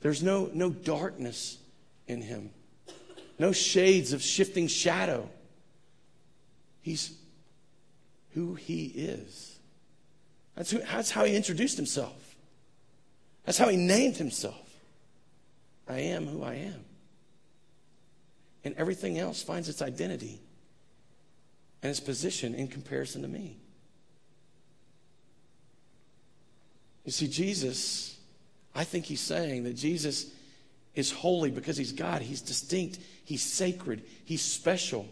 There's 0.02 0.22
no, 0.22 0.50
no 0.52 0.70
darkness 0.70 1.58
in 2.06 2.20
him, 2.20 2.50
no 3.38 3.52
shades 3.52 4.12
of 4.12 4.22
shifting 4.22 4.68
shadow. 4.68 5.28
He's 6.82 7.16
who 8.34 8.54
he 8.54 8.84
is. 8.84 9.58
That's, 10.54 10.70
who, 10.70 10.78
that's 10.78 11.10
how 11.10 11.24
he 11.24 11.34
introduced 11.34 11.76
himself. 11.76 12.36
That's 13.44 13.58
how 13.58 13.68
he 13.68 13.76
named 13.76 14.16
himself. 14.16 14.65
I 15.88 16.00
am 16.00 16.26
who 16.26 16.42
I 16.42 16.54
am. 16.54 16.84
And 18.64 18.74
everything 18.76 19.18
else 19.18 19.42
finds 19.42 19.68
its 19.68 19.80
identity 19.82 20.40
and 21.82 21.90
its 21.90 22.00
position 22.00 22.54
in 22.54 22.68
comparison 22.68 23.22
to 23.22 23.28
me. 23.28 23.58
You 27.04 27.12
see, 27.12 27.28
Jesus, 27.28 28.18
I 28.74 28.82
think 28.82 29.04
he's 29.04 29.20
saying 29.20 29.62
that 29.64 29.74
Jesus 29.74 30.26
is 30.96 31.12
holy 31.12 31.52
because 31.52 31.76
he's 31.76 31.92
God. 31.92 32.22
He's 32.22 32.42
distinct. 32.42 32.98
He's 33.24 33.42
sacred. 33.42 34.02
He's 34.24 34.42
special. 34.42 35.06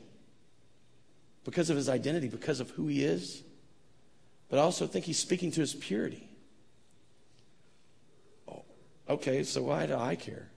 because 1.44 1.70
of 1.70 1.76
his 1.76 1.88
identity, 1.88 2.28
because 2.28 2.60
of 2.60 2.70
who 2.70 2.86
he 2.86 3.04
is. 3.04 3.42
But 4.48 4.58
I 4.58 4.62
also 4.62 4.86
think 4.86 5.04
he's 5.04 5.18
speaking 5.18 5.50
to 5.52 5.60
his 5.60 5.74
purity. 5.74 6.28
Oh, 8.48 8.62
okay, 9.08 9.42
so 9.44 9.62
why 9.62 9.86
do 9.86 9.94
I 9.94 10.16
care? 10.16 10.48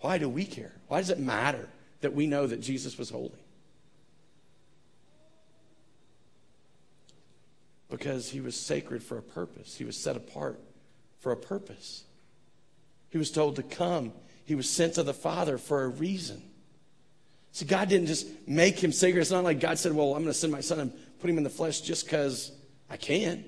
Why 0.00 0.18
do 0.18 0.28
we 0.28 0.44
care? 0.44 0.72
Why 0.88 1.00
does 1.00 1.10
it 1.10 1.18
matter 1.18 1.68
that 2.00 2.14
we 2.14 2.26
know 2.26 2.46
that 2.46 2.60
Jesus 2.60 2.98
was 2.98 3.10
holy? 3.10 3.44
Because 7.90 8.30
he 8.30 8.40
was 8.40 8.54
sacred 8.54 9.02
for 9.02 9.18
a 9.18 9.22
purpose, 9.22 9.76
he 9.76 9.84
was 9.84 9.96
set 9.96 10.16
apart 10.16 10.60
for 11.18 11.32
a 11.32 11.36
purpose. 11.36 12.04
He 13.10 13.18
was 13.18 13.30
told 13.30 13.56
to 13.56 13.62
come, 13.62 14.12
he 14.44 14.54
was 14.54 14.70
sent 14.70 14.94
to 14.94 15.02
the 15.02 15.12
Father 15.12 15.58
for 15.58 15.84
a 15.84 15.88
reason. 15.88 16.42
See, 17.52 17.64
God 17.64 17.88
didn't 17.88 18.06
just 18.06 18.28
make 18.46 18.78
him 18.78 18.92
sacred. 18.92 19.20
It's 19.20 19.32
not 19.32 19.42
like 19.42 19.58
God 19.58 19.78
said, 19.78 19.92
Well, 19.92 20.14
I'm 20.14 20.22
going 20.22 20.26
to 20.26 20.34
send 20.34 20.52
my 20.52 20.60
son 20.60 20.78
and 20.78 20.92
put 21.18 21.28
him 21.28 21.36
in 21.36 21.44
the 21.44 21.50
flesh 21.50 21.80
just 21.80 22.04
because 22.04 22.52
I 22.88 22.96
can. 22.96 23.44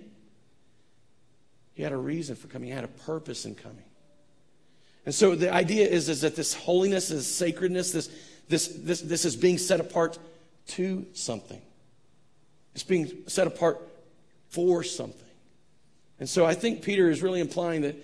He 1.75 1.83
had 1.83 1.93
a 1.93 1.97
reason 1.97 2.37
for 2.37 2.49
coming, 2.49 2.69
he 2.69 2.75
had 2.75 2.85
a 2.85 2.89
purpose 2.89 3.45
in 3.45 3.55
coming. 3.55 3.85
And 5.05 5.15
so 5.15 5.35
the 5.35 5.53
idea 5.53 5.89
is, 5.89 6.09
is 6.09 6.21
that 6.21 6.37
this 6.37 6.55
holiness, 6.55 7.09
this 7.09 7.27
sacredness, 7.27 7.93
this, 7.93 8.09
this, 8.49 8.69
this, 8.69 9.01
this 9.01 9.25
is 9.25 9.37
being 9.37 9.59
set 9.59 9.81
apart 9.81 10.19
to 10.69 11.07
something. 11.13 11.61
It's 12.75 12.85
being 12.85 13.11
set 13.27 13.47
apart 13.47 13.81
for 14.49 14.83
something. 14.83 15.19
And 16.21 16.29
so 16.29 16.47
I 16.47 16.55
think 16.55 16.83
Peter 16.83 17.11
is 17.11 17.21
really 17.21 17.41
implying 17.41 17.83
that, 17.83 17.97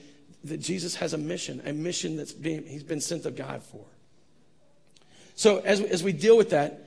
that 0.44 0.58
Jesus 0.58 0.96
has 0.96 1.12
a 1.12 1.18
mission, 1.18 1.62
a 1.64 1.72
mission 1.72 2.16
that's 2.16 2.32
being, 2.32 2.66
he's 2.66 2.82
been 2.82 3.00
sent 3.00 3.26
of 3.26 3.36
God 3.36 3.62
for. 3.62 3.84
So 5.36 5.58
as, 5.58 5.80
as 5.80 6.02
we 6.02 6.12
deal 6.12 6.36
with 6.36 6.50
that, 6.50 6.84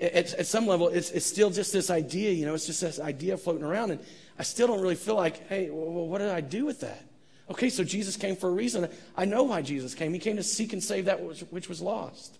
at, 0.00 0.34
at 0.34 0.46
some 0.46 0.66
level, 0.66 0.88
it's, 0.88 1.10
it's 1.10 1.26
still 1.26 1.50
just 1.50 1.72
this 1.72 1.90
idea, 1.90 2.32
you 2.32 2.46
know, 2.46 2.54
it's 2.54 2.66
just 2.66 2.80
this 2.80 2.98
idea 2.98 3.36
floating 3.36 3.64
around. 3.64 3.92
And 3.92 4.00
I 4.38 4.42
still 4.42 4.66
don't 4.66 4.80
really 4.80 4.94
feel 4.96 5.14
like, 5.14 5.46
hey, 5.48 5.70
well, 5.70 6.08
what 6.08 6.18
did 6.18 6.30
I 6.30 6.40
do 6.40 6.64
with 6.64 6.80
that? 6.80 7.04
Okay, 7.50 7.68
so 7.68 7.82
Jesus 7.82 8.16
came 8.16 8.36
for 8.36 8.48
a 8.48 8.52
reason. 8.52 8.88
I 9.16 9.24
know 9.24 9.42
why 9.42 9.60
Jesus 9.62 9.94
came. 9.94 10.12
He 10.12 10.20
came 10.20 10.36
to 10.36 10.42
seek 10.42 10.72
and 10.72 10.82
save 10.82 11.06
that 11.06 11.20
which, 11.50 11.68
was 11.68 11.80
lost. 11.80 12.38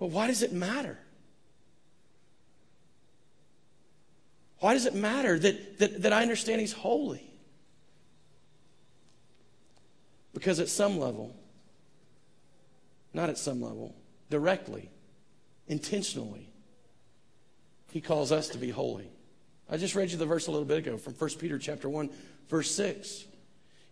But 0.00 0.06
why 0.06 0.26
does 0.26 0.42
it 0.42 0.52
matter? 0.52 0.98
Why 4.58 4.74
does 4.74 4.86
it 4.86 4.94
matter 4.94 5.38
that, 5.38 5.78
that, 5.78 6.02
that 6.02 6.12
I 6.12 6.22
understand 6.22 6.60
He's 6.60 6.72
holy? 6.72 7.32
Because 10.34 10.58
at 10.58 10.68
some 10.68 10.98
level, 10.98 11.36
not 13.14 13.28
at 13.28 13.38
some 13.38 13.62
level, 13.62 13.94
directly, 14.30 14.90
intentionally, 15.68 16.48
He 17.92 18.00
calls 18.00 18.32
us 18.32 18.48
to 18.48 18.58
be 18.58 18.70
holy. 18.70 19.08
I 19.70 19.76
just 19.76 19.94
read 19.94 20.10
you 20.10 20.16
the 20.16 20.26
verse 20.26 20.48
a 20.48 20.50
little 20.50 20.66
bit 20.66 20.78
ago 20.78 20.98
from 20.98 21.14
1 21.14 21.30
Peter 21.38 21.58
chapter 21.58 21.88
1, 21.88 22.10
verse 22.48 22.74
6. 22.74 23.26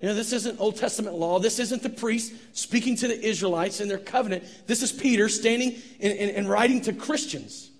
You 0.00 0.08
know, 0.08 0.14
this 0.14 0.32
isn't 0.32 0.58
Old 0.58 0.76
Testament 0.76 1.16
law. 1.16 1.38
This 1.38 1.58
isn't 1.58 1.82
the 1.82 1.90
priest 1.90 2.32
speaking 2.52 2.96
to 2.96 3.08
the 3.08 3.20
Israelites 3.20 3.80
in 3.80 3.88
their 3.88 3.98
covenant. 3.98 4.44
This 4.66 4.82
is 4.82 4.92
Peter 4.92 5.28
standing 5.28 5.76
and, 6.00 6.12
and, 6.12 6.30
and 6.30 6.48
writing 6.48 6.80
to 6.82 6.94
Christians, 6.94 7.70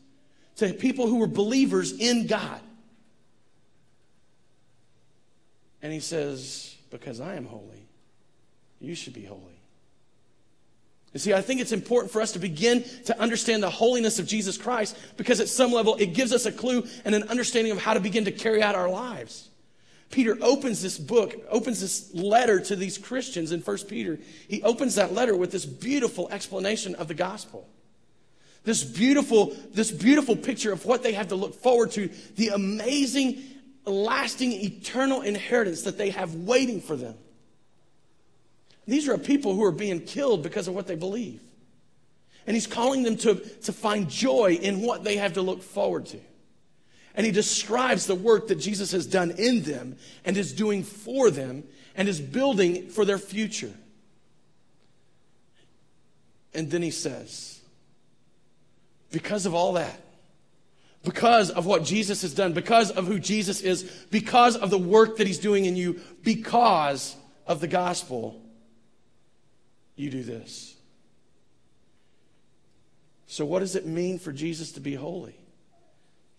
to 0.56 0.74
people 0.74 1.06
who 1.06 1.16
were 1.16 1.26
believers 1.26 1.92
in 1.92 2.26
God. 2.26 2.60
And 5.82 5.92
he 5.92 6.00
says, 6.00 6.76
Because 6.90 7.20
I 7.20 7.36
am 7.36 7.46
holy, 7.46 7.88
you 8.80 8.94
should 8.94 9.14
be 9.14 9.24
holy. 9.24 9.60
You 11.14 11.18
see, 11.18 11.32
I 11.32 11.40
think 11.40 11.60
it's 11.60 11.72
important 11.72 12.12
for 12.12 12.20
us 12.20 12.32
to 12.32 12.38
begin 12.38 12.84
to 13.06 13.18
understand 13.18 13.62
the 13.62 13.70
holiness 13.70 14.18
of 14.18 14.26
Jesus 14.26 14.56
Christ 14.56 14.96
because 15.16 15.40
at 15.40 15.48
some 15.48 15.72
level 15.72 15.96
it 15.96 16.14
gives 16.14 16.32
us 16.32 16.46
a 16.46 16.52
clue 16.52 16.86
and 17.04 17.14
an 17.14 17.24
understanding 17.24 17.72
of 17.72 17.78
how 17.78 17.94
to 17.94 18.00
begin 18.00 18.26
to 18.26 18.32
carry 18.32 18.62
out 18.62 18.76
our 18.76 18.88
lives. 18.88 19.48
Peter 20.10 20.36
opens 20.40 20.82
this 20.82 20.98
book, 20.98 21.34
opens 21.48 21.80
this 21.80 22.12
letter 22.12 22.60
to 22.60 22.74
these 22.74 22.98
Christians 22.98 23.52
in 23.52 23.60
1 23.60 23.78
Peter. 23.88 24.18
He 24.48 24.62
opens 24.62 24.96
that 24.96 25.12
letter 25.12 25.36
with 25.36 25.52
this 25.52 25.64
beautiful 25.64 26.28
explanation 26.30 26.96
of 26.96 27.06
the 27.06 27.14
gospel. 27.14 27.68
This 28.64 28.82
beautiful, 28.82 29.56
this 29.72 29.90
beautiful 29.90 30.36
picture 30.36 30.72
of 30.72 30.84
what 30.84 31.02
they 31.02 31.12
have 31.12 31.28
to 31.28 31.36
look 31.36 31.54
forward 31.54 31.92
to, 31.92 32.10
the 32.34 32.48
amazing, 32.48 33.42
lasting, 33.84 34.52
eternal 34.52 35.22
inheritance 35.22 35.82
that 35.82 35.96
they 35.96 36.10
have 36.10 36.34
waiting 36.34 36.80
for 36.80 36.96
them. 36.96 37.14
These 38.86 39.08
are 39.08 39.16
people 39.16 39.54
who 39.54 39.64
are 39.64 39.72
being 39.72 40.00
killed 40.00 40.42
because 40.42 40.66
of 40.66 40.74
what 40.74 40.88
they 40.88 40.96
believe. 40.96 41.40
And 42.46 42.56
he's 42.56 42.66
calling 42.66 43.04
them 43.04 43.16
to, 43.18 43.36
to 43.36 43.72
find 43.72 44.10
joy 44.10 44.58
in 44.60 44.80
what 44.80 45.04
they 45.04 45.16
have 45.16 45.34
to 45.34 45.42
look 45.42 45.62
forward 45.62 46.06
to. 46.06 46.18
And 47.14 47.26
he 47.26 47.32
describes 47.32 48.06
the 48.06 48.14
work 48.14 48.48
that 48.48 48.56
Jesus 48.56 48.92
has 48.92 49.06
done 49.06 49.32
in 49.32 49.62
them 49.62 49.96
and 50.24 50.36
is 50.36 50.52
doing 50.52 50.82
for 50.84 51.30
them 51.30 51.64
and 51.96 52.08
is 52.08 52.20
building 52.20 52.88
for 52.88 53.04
their 53.04 53.18
future. 53.18 53.72
And 56.54 56.70
then 56.70 56.82
he 56.82 56.90
says, 56.90 57.60
because 59.10 59.46
of 59.46 59.54
all 59.54 59.74
that, 59.74 60.00
because 61.02 61.50
of 61.50 61.66
what 61.66 61.84
Jesus 61.84 62.22
has 62.22 62.34
done, 62.34 62.52
because 62.52 62.90
of 62.90 63.06
who 63.06 63.18
Jesus 63.18 63.60
is, 63.60 63.84
because 64.10 64.56
of 64.56 64.70
the 64.70 64.78
work 64.78 65.16
that 65.16 65.26
he's 65.26 65.38
doing 65.38 65.64
in 65.64 65.76
you, 65.76 66.00
because 66.22 67.16
of 67.46 67.60
the 67.60 67.68
gospel, 67.68 68.40
you 69.96 70.10
do 70.10 70.22
this. 70.22 70.76
So, 73.26 73.44
what 73.44 73.60
does 73.60 73.76
it 73.76 73.86
mean 73.86 74.18
for 74.18 74.32
Jesus 74.32 74.72
to 74.72 74.80
be 74.80 74.94
holy? 74.94 75.39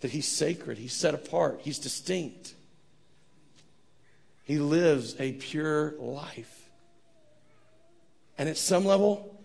That 0.02 0.12
he's 0.12 0.28
sacred, 0.28 0.78
he's 0.78 0.94
set 0.94 1.14
apart, 1.14 1.62
he's 1.64 1.80
distinct. 1.80 2.56
He 4.44 4.58
lives 4.58 5.16
a 5.20 5.34
pure 5.34 5.94
life. 6.00 6.70
And 8.38 8.50
at 8.50 8.58
some 8.58 8.86
level, 8.86 9.40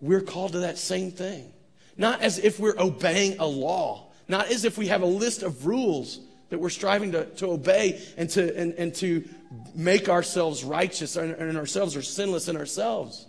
we're 0.00 0.20
called 0.20 0.52
to 0.52 0.60
that 0.60 0.78
same 0.78 1.10
thing. 1.10 1.52
Not 1.96 2.20
as 2.20 2.38
if 2.38 2.60
we're 2.60 2.78
obeying 2.78 3.38
a 3.38 3.46
law, 3.46 4.12
not 4.28 4.50
as 4.50 4.64
if 4.64 4.78
we 4.78 4.86
have 4.88 5.02
a 5.02 5.06
list 5.06 5.42
of 5.42 5.66
rules 5.66 6.20
that 6.50 6.58
we're 6.58 6.70
striving 6.70 7.12
to, 7.12 7.24
to 7.24 7.46
obey 7.48 8.00
and 8.16 8.30
to, 8.30 8.56
and, 8.56 8.74
and 8.74 8.94
to 8.96 9.28
make 9.74 10.08
ourselves 10.08 10.62
righteous 10.62 11.16
and, 11.16 11.32
and 11.32 11.56
ourselves 11.56 11.96
are 11.96 12.02
sinless 12.02 12.48
in 12.48 12.56
ourselves. 12.56 13.26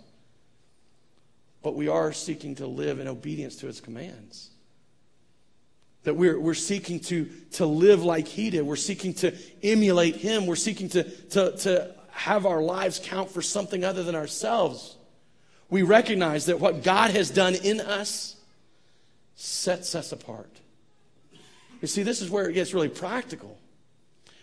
But 1.62 1.74
we 1.74 1.88
are 1.88 2.12
seeking 2.12 2.54
to 2.56 2.66
live 2.66 3.00
in 3.00 3.08
obedience 3.08 3.56
to 3.56 3.66
his 3.66 3.80
commands. 3.80 4.50
That 6.08 6.14
we're, 6.14 6.40
we're 6.40 6.54
seeking 6.54 7.00
to, 7.00 7.28
to 7.52 7.66
live 7.66 8.02
like 8.02 8.26
he 8.26 8.48
did. 8.48 8.62
We're 8.62 8.76
seeking 8.76 9.12
to 9.14 9.34
emulate 9.62 10.16
him. 10.16 10.46
We're 10.46 10.56
seeking 10.56 10.88
to, 10.88 11.02
to, 11.02 11.54
to 11.58 11.94
have 12.08 12.46
our 12.46 12.62
lives 12.62 12.98
count 13.04 13.30
for 13.30 13.42
something 13.42 13.84
other 13.84 14.02
than 14.02 14.14
ourselves. 14.14 14.96
We 15.68 15.82
recognize 15.82 16.46
that 16.46 16.60
what 16.60 16.82
God 16.82 17.10
has 17.10 17.28
done 17.28 17.56
in 17.56 17.82
us 17.82 18.36
sets 19.36 19.94
us 19.94 20.12
apart. 20.12 20.48
You 21.82 21.88
see, 21.88 22.04
this 22.04 22.22
is 22.22 22.30
where 22.30 22.48
it 22.48 22.54
gets 22.54 22.72
really 22.72 22.88
practical. 22.88 23.58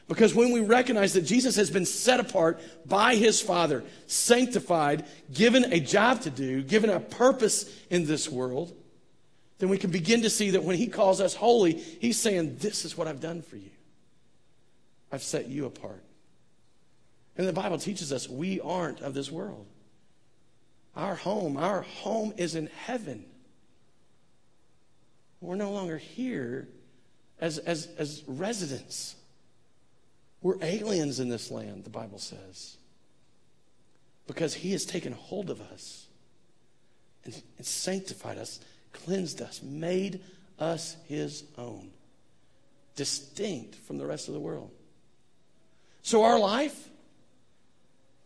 Because 0.08 0.36
when 0.36 0.52
we 0.52 0.60
recognize 0.60 1.14
that 1.14 1.22
Jesus 1.22 1.56
has 1.56 1.72
been 1.72 1.88
set 1.88 2.20
apart 2.20 2.62
by 2.86 3.16
his 3.16 3.42
Father, 3.42 3.84
sanctified, 4.06 5.04
given 5.34 5.74
a 5.74 5.80
job 5.80 6.22
to 6.22 6.30
do, 6.30 6.62
given 6.62 6.92
a 6.92 7.00
purpose 7.00 7.76
in 7.90 8.06
this 8.06 8.30
world, 8.30 8.72
then 9.66 9.72
we 9.72 9.80
can 9.80 9.90
begin 9.90 10.22
to 10.22 10.30
see 10.30 10.52
that 10.52 10.64
when 10.64 10.78
he 10.78 10.86
calls 10.86 11.20
us 11.20 11.34
holy, 11.34 11.74
he's 11.74 12.20
saying, 12.20 12.58
This 12.58 12.86
is 12.86 12.96
what 12.96 13.08
I've 13.08 13.20
done 13.20 13.42
for 13.42 13.56
you. 13.56 13.72
I've 15.12 15.24
set 15.24 15.48
you 15.48 15.66
apart. 15.66 16.04
And 17.36 17.48
the 17.48 17.52
Bible 17.52 17.80
teaches 17.80 18.14
us 18.14 18.30
we 18.30 18.62
aren't 18.62 19.02
of 19.02 19.16
this 19.16 19.32
world. 19.32 19.66
Our 20.96 21.16
home, 21.16 21.58
our 21.58 21.82
home 21.82 22.32
is 22.38 22.54
in 22.54 22.68
heaven. 22.68 23.26
We're 25.42 25.56
no 25.56 25.72
longer 25.72 25.98
here 25.98 26.68
as, 27.40 27.58
as, 27.58 27.88
as 27.98 28.22
residents. 28.28 29.16
We're 30.44 30.62
aliens 30.62 31.20
in 31.20 31.28
this 31.28 31.50
land, 31.50 31.86
the 31.86 31.90
Bible 31.90 32.20
says. 32.20 32.78
Because 34.28 34.54
he 34.54 34.74
has 34.74 34.86
taken 34.86 35.12
hold 35.12 35.50
of 35.50 35.60
us 35.60 36.06
and, 37.24 37.42
and 37.58 37.66
sanctified 37.66 38.38
us 38.38 38.60
cleansed 39.04 39.42
us, 39.42 39.62
made 39.62 40.22
us 40.60 40.96
his 41.08 41.44
own, 41.58 41.90
distinct 42.96 43.76
from 43.76 43.98
the 43.98 44.06
rest 44.06 44.28
of 44.28 44.34
the 44.34 44.40
world. 44.40 44.72
So 46.02 46.24
our 46.24 46.40
life, 46.40 46.90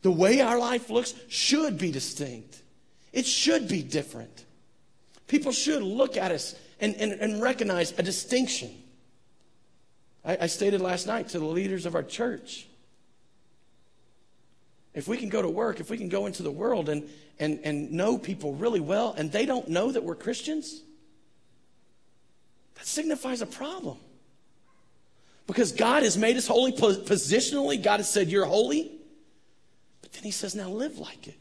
the 0.01 0.11
way 0.11 0.41
our 0.41 0.59
life 0.59 0.89
looks, 0.89 1.13
should 1.27 1.77
be 1.77 1.91
distinct. 1.91 2.61
It 3.11 3.25
should 3.25 3.67
be 3.67 3.81
different. 3.81 4.45
People 5.27 5.51
should 5.51 5.81
look 5.81 6.17
at 6.17 6.31
us 6.31 6.55
and, 6.79 6.95
and, 6.95 7.13
and 7.13 7.41
recognize 7.41 7.97
a 7.97 8.03
distinction. 8.03 8.71
I, 10.23 10.37
I 10.41 10.47
stated 10.47 10.81
last 10.81 11.07
night 11.07 11.29
to 11.29 11.39
the 11.39 11.45
leaders 11.45 11.85
of 11.85 11.95
our 11.95 12.03
church 12.03 12.67
if 14.93 15.07
we 15.07 15.17
can 15.17 15.29
go 15.29 15.41
to 15.41 15.49
work, 15.49 15.79
if 15.79 15.89
we 15.89 15.97
can 15.97 16.09
go 16.09 16.25
into 16.25 16.43
the 16.43 16.51
world 16.51 16.89
and, 16.89 17.07
and, 17.39 17.59
and 17.63 17.91
know 17.91 18.17
people 18.17 18.53
really 18.55 18.79
well 18.79 19.13
and 19.17 19.31
they 19.31 19.45
don't 19.45 19.67
know 19.67 19.91
that 19.91 20.03
we're 20.03 20.15
Christians, 20.15 20.81
that 22.75 22.85
signifies 22.85 23.41
a 23.41 23.45
problem. 23.45 23.97
Because 25.45 25.71
God 25.71 26.03
has 26.03 26.17
made 26.17 26.37
us 26.37 26.47
holy 26.47 26.71
positionally. 26.71 27.81
God 27.81 27.97
has 27.97 28.09
said, 28.09 28.29
You're 28.29 28.45
holy. 28.45 28.91
But 30.01 30.13
then 30.13 30.23
He 30.23 30.31
says, 30.31 30.53
Now 30.53 30.69
live 30.69 30.99
like 30.99 31.27
it. 31.27 31.37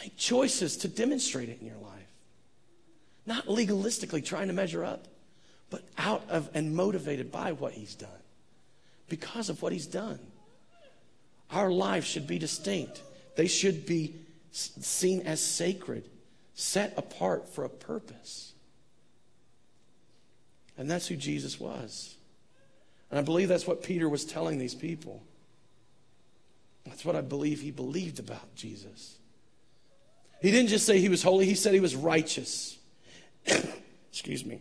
Make 0.00 0.16
choices 0.16 0.78
to 0.78 0.88
demonstrate 0.88 1.50
it 1.50 1.58
in 1.60 1.66
your 1.66 1.76
life. 1.76 1.92
Not 3.26 3.46
legalistically 3.46 4.24
trying 4.24 4.48
to 4.48 4.54
measure 4.54 4.84
up, 4.84 5.06
but 5.68 5.82
out 5.98 6.24
of 6.30 6.48
and 6.54 6.74
motivated 6.74 7.30
by 7.30 7.52
what 7.52 7.74
He's 7.74 7.94
done. 7.94 8.08
Because 9.08 9.50
of 9.50 9.60
what 9.60 9.72
He's 9.72 9.86
done. 9.86 10.18
Our 11.52 11.70
lives 11.70 12.06
should 12.06 12.26
be 12.26 12.38
distinct, 12.38 13.02
they 13.36 13.46
should 13.46 13.86
be 13.86 14.16
seen 14.50 15.22
as 15.22 15.40
sacred, 15.40 16.08
set 16.54 16.94
apart 16.96 17.48
for 17.48 17.64
a 17.64 17.68
purpose. 17.68 18.52
And 20.78 20.90
that's 20.90 21.06
who 21.06 21.16
Jesus 21.16 21.60
was. 21.60 22.16
And 23.10 23.18
I 23.18 23.22
believe 23.22 23.48
that's 23.48 23.66
what 23.66 23.82
Peter 23.82 24.08
was 24.08 24.24
telling 24.24 24.58
these 24.58 24.74
people. 24.74 25.22
That's 26.84 27.04
what 27.04 27.14
I 27.14 27.20
believe 27.20 27.60
he 27.60 27.70
believed 27.70 28.18
about 28.18 28.54
Jesus. 28.54 29.18
He 30.40 30.50
didn't 30.50 30.68
just 30.68 30.86
say 30.86 30.98
he 30.98 31.08
was 31.08 31.22
holy, 31.22 31.46
he 31.46 31.54
said 31.54 31.74
he 31.74 31.80
was 31.80 31.94
righteous. 31.94 32.78
Excuse 34.10 34.44
me. 34.44 34.60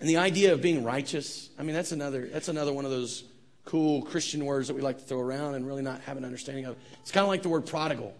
And 0.00 0.08
the 0.08 0.16
idea 0.16 0.52
of 0.52 0.60
being 0.60 0.82
righteous, 0.82 1.50
I 1.58 1.62
mean, 1.62 1.74
that's 1.74 1.92
another, 1.92 2.26
that's 2.26 2.48
another 2.48 2.72
one 2.72 2.84
of 2.84 2.90
those 2.90 3.24
cool 3.72 4.02
Christian 4.02 4.44
words 4.44 4.68
that 4.68 4.74
we 4.74 4.82
like 4.82 4.98
to 4.98 5.04
throw 5.04 5.18
around 5.18 5.54
and 5.54 5.66
really 5.66 5.80
not 5.80 5.98
have 6.02 6.18
an 6.18 6.26
understanding 6.26 6.66
of. 6.66 6.76
It's 7.00 7.10
kind 7.10 7.24
of 7.24 7.28
like 7.28 7.42
the 7.42 7.48
word 7.48 7.64
prodigal. 7.64 8.14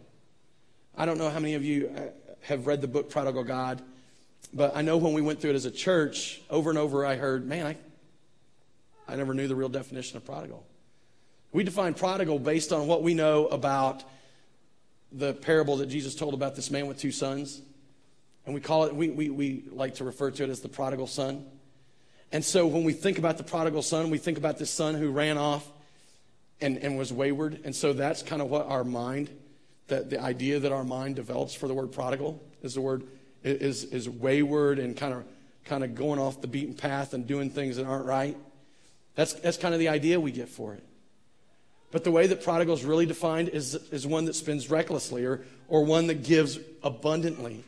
I 0.97 1.05
don't 1.05 1.19
know 1.19 1.29
how 1.29 1.41
many 1.41 1.53
of 1.53 1.63
you 1.63 1.93
uh, 1.95 2.05
have 2.41 2.67
read 2.67 2.81
the 2.81 2.89
book 2.89 3.11
Prodigal 3.11 3.45
God, 3.45 3.83
but 4.55 4.75
I 4.75 4.81
know 4.81 4.97
when 4.97 5.13
we 5.13 5.21
went 5.21 5.43
through 5.43 5.51
it 5.51 5.57
as 5.57 5.67
a 5.67 5.71
church, 5.71 6.41
over 6.49 6.71
and 6.71 6.79
over 6.79 7.05
I 7.05 7.17
heard, 7.17 7.47
man, 7.47 7.67
I, 7.67 7.77
I 9.07 9.17
never 9.17 9.35
knew 9.35 9.47
the 9.47 9.55
real 9.55 9.69
definition 9.69 10.17
of 10.17 10.25
prodigal. 10.25 10.65
We 11.53 11.65
define 11.65 11.93
prodigal 11.93 12.39
based 12.39 12.73
on 12.73 12.87
what 12.87 13.03
we 13.03 13.13
know 13.13 13.47
about 13.49 14.05
the 15.13 15.35
parable 15.35 15.77
that 15.77 15.87
Jesus 15.91 16.15
told 16.15 16.33
about 16.33 16.57
this 16.57 16.71
man 16.71 16.87
with 16.87 16.97
two 16.97 17.13
sons. 17.13 17.61
And 18.47 18.55
we 18.55 18.63
call 18.63 18.85
it, 18.85 18.97
we, 18.97 19.11
we, 19.11 19.29
we 19.29 19.65
like 19.71 19.97
to 19.97 20.05
refer 20.05 20.31
to 20.31 20.45
it 20.45 20.49
as 20.49 20.61
the 20.61 20.71
prodigal 20.71 21.09
son. 21.09 21.45
And 22.33 22.45
so 22.45 22.67
when 22.67 22.85
we 22.85 22.93
think 22.93 23.19
about 23.19 23.37
the 23.37 23.45
prodigal 23.45 23.83
son, 23.83 24.11
we 24.11 24.19
think 24.19 24.39
about 24.39 24.59
this 24.59 24.71
son 24.71 24.95
who 24.95 25.11
ran 25.11 25.39
off 25.39 25.69
and, 26.61 26.79
and 26.79 26.97
was 26.97 27.13
wayward. 27.13 27.61
And 27.65 27.77
so 27.77 27.93
that's 27.93 28.23
kind 28.23 28.41
of 28.41 28.49
what 28.49 28.67
our 28.67 28.85
mind, 28.85 29.31
that 29.89 30.09
the 30.09 30.21
idea 30.21 30.59
that 30.59 30.73
our 30.73 30.85
mind 30.85 31.17
develops 31.17 31.55
for 31.55 31.69
the 31.69 31.75
word 31.75 31.93
prodigal 31.93 32.43
is 32.63 32.75
the 32.75 32.81
word 32.81 33.05
is, 33.43 33.85
is 33.85 34.09
wayward 34.09 34.79
and 34.79 34.97
kind 34.97 35.13
of 35.13 35.25
kind 35.65 35.85
of 35.85 35.95
going 35.95 36.19
off 36.19 36.41
the 36.41 36.47
beaten 36.47 36.75
path 36.75 37.15
and 37.15 37.27
doing 37.27 37.51
things 37.51 37.77
that 37.77 37.87
aren't 37.87 38.07
right. 38.07 38.37
That's, 39.15 39.35
that's 39.35 39.57
kind 39.57 39.75
of 39.75 39.81
the 39.81 39.89
idea 39.89 40.19
we 40.19 40.33
get 40.33 40.49
for 40.49 40.75
it. 40.75 40.83
But 41.91 42.05
the 42.05 42.11
way 42.11 42.27
that 42.27 42.43
prodigal 42.43 42.75
is 42.75 42.85
really 42.85 43.07
defined 43.07 43.51
is, 43.51 43.75
is 43.91 44.07
one 44.07 44.25
that 44.25 44.35
spends 44.35 44.71
recklessly 44.71 45.25
or, 45.25 45.45
or 45.69 45.85
one 45.85 46.07
that 46.07 46.25
gives 46.25 46.59
abundantly. 46.83 47.63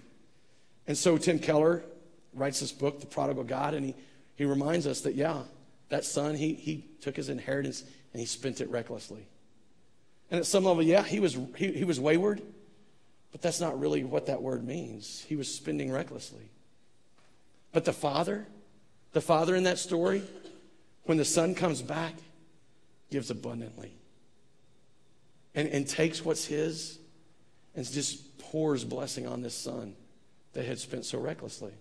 And 0.87 0.97
so 0.97 1.19
Tim 1.19 1.39
Keller 1.39 1.85
writes 2.33 2.61
this 2.61 2.73
book, 2.73 3.01
The 3.01 3.07
Prodigal 3.07 3.45
God, 3.45 3.75
and 3.75 3.87
he, 3.87 3.95
he 4.37 4.45
reminds 4.45 4.87
us 4.87 5.01
that, 5.03 5.15
yeah, 5.15 5.43
that 5.89 6.05
son, 6.05 6.35
he, 6.35 6.55
he 6.55 6.85
took 7.01 7.17
his 7.17 7.29
inheritance 7.29 7.83
and 8.13 8.21
he 8.21 8.27
spent 8.27 8.61
it 8.61 8.69
recklessly. 8.71 9.27
And 10.31 10.41
at 10.41 10.47
some 10.47 10.65
level, 10.65 10.83
yeah, 10.83 11.03
he 11.03 11.21
was, 11.21 11.39
he, 11.57 11.73
he 11.73 11.85
was 11.85 12.01
wayward, 12.01 12.43
but 13.31 13.43
that's 13.43 13.61
not 13.61 13.79
really 13.79 14.05
what 14.05 14.27
that 14.27 14.43
word 14.43 14.67
means. 14.67 15.25
He 15.29 15.37
was 15.37 15.53
spending 15.53 15.93
recklessly. 15.93 16.49
But 17.73 17.85
the 17.85 17.93
father, 17.93 18.47
the 19.13 19.21
father 19.21 19.55
in 19.55 19.65
that 19.65 19.79
story, 19.79 20.23
when 21.05 21.19
the 21.19 21.25
son 21.25 21.55
comes 21.55 21.83
back, 21.83 22.15
gives 23.11 23.31
abundantly 23.31 23.93
and, 25.55 25.69
and 25.69 25.87
takes 25.87 26.25
what's 26.25 26.47
his 26.47 26.99
and 27.77 27.91
just 27.91 28.39
pours 28.39 28.85
blessing 28.85 29.27
on 29.27 29.43
this 29.43 29.55
son 29.55 29.95
that 30.53 30.65
had 30.65 30.79
spent 30.79 31.05
so 31.05 31.19
recklessly. 31.19 31.73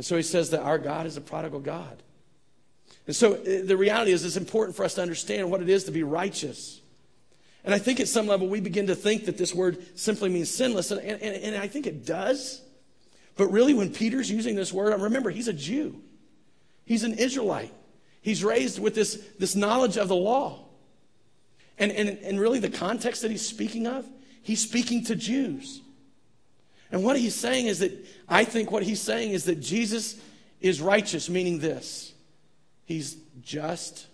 And 0.00 0.04
so 0.06 0.16
he 0.16 0.22
says 0.22 0.48
that 0.48 0.62
our 0.62 0.78
God 0.78 1.04
is 1.04 1.18
a 1.18 1.20
prodigal 1.20 1.60
God. 1.60 2.02
And 3.06 3.14
so 3.14 3.34
uh, 3.34 3.66
the 3.66 3.76
reality 3.76 4.12
is, 4.12 4.24
it's 4.24 4.38
important 4.38 4.74
for 4.74 4.82
us 4.82 4.94
to 4.94 5.02
understand 5.02 5.50
what 5.50 5.60
it 5.60 5.68
is 5.68 5.84
to 5.84 5.90
be 5.90 6.02
righteous. 6.02 6.80
And 7.64 7.74
I 7.74 7.78
think 7.78 8.00
at 8.00 8.08
some 8.08 8.26
level 8.26 8.48
we 8.48 8.60
begin 8.60 8.86
to 8.86 8.94
think 8.94 9.26
that 9.26 9.36
this 9.36 9.54
word 9.54 9.76
simply 9.98 10.30
means 10.30 10.50
sinless, 10.50 10.90
and, 10.90 11.02
and, 11.02 11.22
and 11.22 11.54
I 11.54 11.68
think 11.68 11.86
it 11.86 12.06
does. 12.06 12.62
But 13.36 13.48
really, 13.48 13.74
when 13.74 13.92
Peter's 13.92 14.30
using 14.30 14.54
this 14.54 14.72
word, 14.72 14.98
remember, 14.98 15.28
he's 15.28 15.48
a 15.48 15.52
Jew, 15.52 16.00
he's 16.86 17.04
an 17.04 17.18
Israelite. 17.18 17.74
He's 18.22 18.42
raised 18.42 18.78
with 18.78 18.94
this, 18.94 19.22
this 19.38 19.54
knowledge 19.54 19.98
of 19.98 20.08
the 20.08 20.16
law. 20.16 20.64
And, 21.76 21.92
and, 21.92 22.08
and 22.08 22.40
really, 22.40 22.58
the 22.58 22.70
context 22.70 23.20
that 23.20 23.30
he's 23.30 23.46
speaking 23.46 23.86
of, 23.86 24.06
he's 24.42 24.62
speaking 24.62 25.04
to 25.04 25.14
Jews. 25.14 25.82
And 26.92 27.04
what 27.04 27.16
he's 27.16 27.34
saying 27.34 27.66
is 27.66 27.80
that, 27.80 27.92
I 28.28 28.44
think 28.44 28.70
what 28.70 28.82
he's 28.82 29.00
saying 29.00 29.32
is 29.32 29.44
that 29.44 29.60
Jesus 29.60 30.20
is 30.60 30.80
righteous, 30.80 31.28
meaning 31.28 31.58
this 31.58 32.12
He's 32.90 33.16
just. 33.40 34.08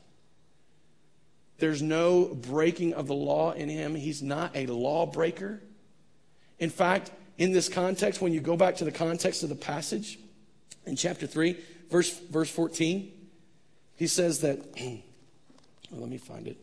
There's 1.58 1.80
no 1.80 2.26
breaking 2.26 2.92
of 2.92 3.06
the 3.06 3.14
law 3.14 3.52
in 3.52 3.70
him. 3.70 3.94
He's 3.94 4.22
not 4.22 4.54
a 4.54 4.66
lawbreaker. 4.66 5.62
In 6.58 6.68
fact, 6.68 7.10
in 7.38 7.52
this 7.52 7.70
context, 7.70 8.20
when 8.20 8.34
you 8.34 8.40
go 8.40 8.54
back 8.54 8.76
to 8.76 8.84
the 8.84 8.92
context 8.92 9.42
of 9.42 9.48
the 9.48 9.54
passage 9.54 10.18
in 10.84 10.94
chapter 10.94 11.26
3, 11.26 11.56
verse, 11.90 12.18
verse 12.18 12.50
14, 12.50 13.10
he 13.94 14.06
says 14.06 14.40
that, 14.40 14.58
well, 15.90 16.00
let 16.00 16.10
me 16.10 16.18
find 16.18 16.46
it. 16.46 16.58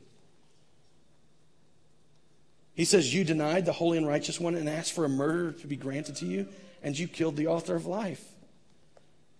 He 2.76 2.86
says, 2.86 3.14
You 3.14 3.24
denied 3.24 3.66
the 3.66 3.72
holy 3.72 3.98
and 3.98 4.08
righteous 4.08 4.40
one 4.40 4.56
and 4.56 4.68
asked 4.68 4.94
for 4.94 5.06
a 5.06 5.10
murderer 5.10 5.52
to 5.54 5.68
be 5.68 5.76
granted 5.76 6.18
to 6.18 6.26
you, 6.26 6.48
and 6.82 6.98
you 6.98 7.08
killed 7.08 7.36
the 7.36 7.48
author 7.48 7.76
of 7.76 7.86
life, 7.86 8.24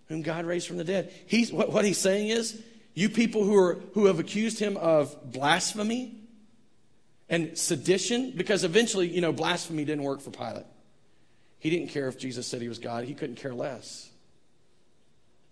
whom 0.08 0.22
God 0.22 0.46
raised 0.46 0.68
from 0.68 0.78
the 0.78 0.84
dead. 0.84 1.12
He's, 1.26 1.52
what, 1.52 1.72
what 1.72 1.86
he's 1.86 1.98
saying 1.98 2.30
is, 2.30 2.62
you 2.94 3.10
people 3.10 3.44
who, 3.44 3.56
are, 3.56 3.80
who 3.94 4.06
have 4.06 4.20
accused 4.20 4.60
him 4.60 4.78
of 4.78 5.32
blasphemy 5.32 6.16
and 7.28 7.58
sedition, 7.58 8.34
because 8.36 8.64
eventually, 8.64 9.08
you 9.08 9.22
know, 9.22 9.32
blasphemy 9.32 9.86
didn't 9.86 10.04
work 10.04 10.22
for 10.22 10.30
Pilate. 10.30 10.66
He 11.58 11.70
didn't 11.70 11.90
care 11.90 12.08
if 12.08 12.20
Jesus 12.20 12.46
said 12.46 12.62
he 12.62 12.70
was 12.70 12.80
God, 12.80 13.06
he 13.06 13.16
couldn't 13.16 13.38
care 13.38 13.54
less. 13.54 14.10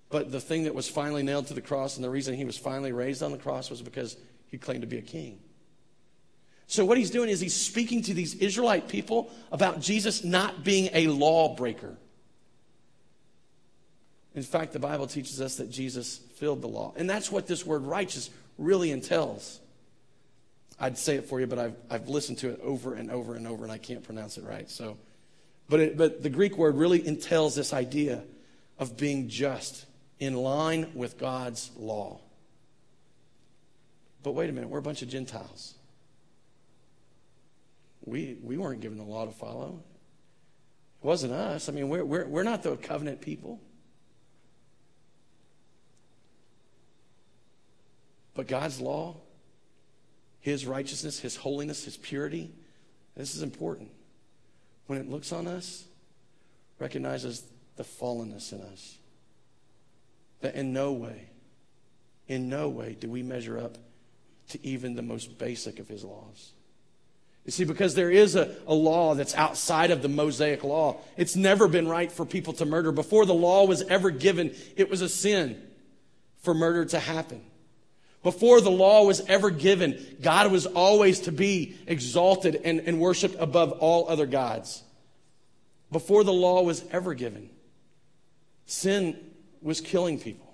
But 0.09 0.31
the 0.31 0.41
thing 0.41 0.65
that 0.65 0.75
was 0.75 0.89
finally 0.89 1.23
nailed 1.23 1.47
to 1.47 1.53
the 1.53 1.61
cross 1.61 1.95
and 1.95 2.03
the 2.03 2.09
reason 2.09 2.35
he 2.35 2.43
was 2.43 2.57
finally 2.57 2.91
raised 2.91 3.23
on 3.23 3.31
the 3.31 3.37
cross 3.37 3.69
was 3.69 3.81
because 3.81 4.17
he 4.47 4.57
claimed 4.57 4.81
to 4.81 4.87
be 4.87 4.97
a 4.97 5.01
king. 5.01 5.39
So, 6.71 6.85
what 6.85 6.97
he's 6.97 7.09
doing 7.09 7.27
is 7.27 7.41
he's 7.41 7.53
speaking 7.53 8.01
to 8.03 8.13
these 8.13 8.33
Israelite 8.35 8.87
people 8.87 9.29
about 9.51 9.81
Jesus 9.81 10.23
not 10.23 10.63
being 10.63 10.89
a 10.93 11.07
lawbreaker. 11.07 11.97
In 14.35 14.43
fact, 14.43 14.71
the 14.71 14.79
Bible 14.79 15.05
teaches 15.05 15.41
us 15.41 15.57
that 15.57 15.69
Jesus 15.69 16.19
filled 16.37 16.61
the 16.61 16.69
law. 16.69 16.93
And 16.95 17.09
that's 17.09 17.29
what 17.29 17.45
this 17.45 17.65
word 17.65 17.83
righteous 17.83 18.29
really 18.57 18.91
entails. 18.91 19.59
I'd 20.79 20.97
say 20.97 21.17
it 21.17 21.25
for 21.25 21.41
you, 21.41 21.45
but 21.45 21.59
I've, 21.59 21.75
I've 21.89 22.07
listened 22.07 22.37
to 22.37 22.49
it 22.51 22.61
over 22.63 22.93
and 22.93 23.11
over 23.11 23.35
and 23.35 23.47
over, 23.47 23.63
and 23.65 23.71
I 23.71 23.77
can't 23.77 24.01
pronounce 24.01 24.37
it 24.37 24.45
right. 24.45 24.71
So, 24.71 24.97
but, 25.67 25.81
it, 25.81 25.97
but 25.97 26.23
the 26.23 26.29
Greek 26.29 26.57
word 26.57 26.75
really 26.75 27.05
entails 27.05 27.53
this 27.53 27.73
idea 27.73 28.23
of 28.79 28.95
being 28.95 29.27
just 29.27 29.87
in 30.19 30.35
line 30.35 30.89
with 30.95 31.17
God's 31.17 31.69
law. 31.75 32.21
But 34.23 34.35
wait 34.35 34.49
a 34.49 34.53
minute, 34.53 34.69
we're 34.69 34.79
a 34.79 34.81
bunch 34.81 35.01
of 35.01 35.09
Gentiles. 35.09 35.75
We, 38.03 38.37
we 38.41 38.57
weren't 38.57 38.81
given 38.81 38.97
the 38.97 39.03
law 39.03 39.25
to 39.25 39.31
follow. 39.31 39.83
It 41.01 41.05
wasn't 41.05 41.33
us. 41.33 41.69
I 41.69 41.71
mean, 41.71 41.89
we're, 41.89 42.05
we're, 42.05 42.27
we're 42.27 42.43
not 42.43 42.63
the 42.63 42.75
covenant 42.77 43.21
people. 43.21 43.59
But 48.33 48.47
God's 48.47 48.79
law, 48.79 49.17
His 50.39 50.65
righteousness, 50.65 51.19
His 51.19 51.35
holiness, 51.35 51.85
His 51.85 51.97
purity, 51.97 52.51
this 53.15 53.35
is 53.35 53.41
important. 53.41 53.91
When 54.87 54.99
it 54.99 55.09
looks 55.09 55.31
on 55.31 55.47
us, 55.47 55.85
recognizes 56.79 57.43
the 57.75 57.83
fallenness 57.83 58.51
in 58.51 58.61
us. 58.61 58.97
That 60.41 60.55
in 60.55 60.73
no 60.73 60.93
way, 60.93 61.29
in 62.27 62.49
no 62.49 62.69
way 62.69 62.95
do 62.99 63.09
we 63.09 63.21
measure 63.21 63.59
up 63.59 63.77
to 64.49 64.65
even 64.65 64.95
the 64.95 65.01
most 65.01 65.37
basic 65.37 65.79
of 65.79 65.87
His 65.87 66.03
laws. 66.03 66.51
You 67.45 67.51
see, 67.51 67.63
because 67.63 67.95
there 67.95 68.11
is 68.11 68.35
a, 68.35 68.55
a 68.67 68.73
law 68.73 69.15
that's 69.15 69.33
outside 69.33 69.89
of 69.89 70.01
the 70.01 70.09
Mosaic 70.09 70.63
law. 70.63 70.97
It's 71.17 71.35
never 71.35 71.67
been 71.67 71.87
right 71.87 72.11
for 72.11 72.25
people 72.25 72.53
to 72.53 72.65
murder. 72.65 72.91
Before 72.91 73.25
the 73.25 73.33
law 73.33 73.65
was 73.65 73.81
ever 73.83 74.11
given, 74.11 74.53
it 74.75 74.89
was 74.89 75.01
a 75.01 75.09
sin 75.09 75.61
for 76.41 76.53
murder 76.53 76.85
to 76.85 76.99
happen. 76.99 77.41
Before 78.23 78.61
the 78.61 78.69
law 78.69 79.05
was 79.05 79.21
ever 79.21 79.49
given, 79.49 80.17
God 80.21 80.51
was 80.51 80.67
always 80.67 81.21
to 81.21 81.31
be 81.31 81.75
exalted 81.87 82.61
and, 82.63 82.81
and 82.81 82.99
worshiped 82.99 83.35
above 83.39 83.71
all 83.71 84.07
other 84.07 84.27
gods. 84.27 84.83
Before 85.91 86.23
the 86.23 86.33
law 86.33 86.61
was 86.61 86.85
ever 86.91 87.13
given. 87.15 87.49
sin 88.65 89.17
was 89.61 89.81
killing 89.81 90.19
people. 90.19 90.53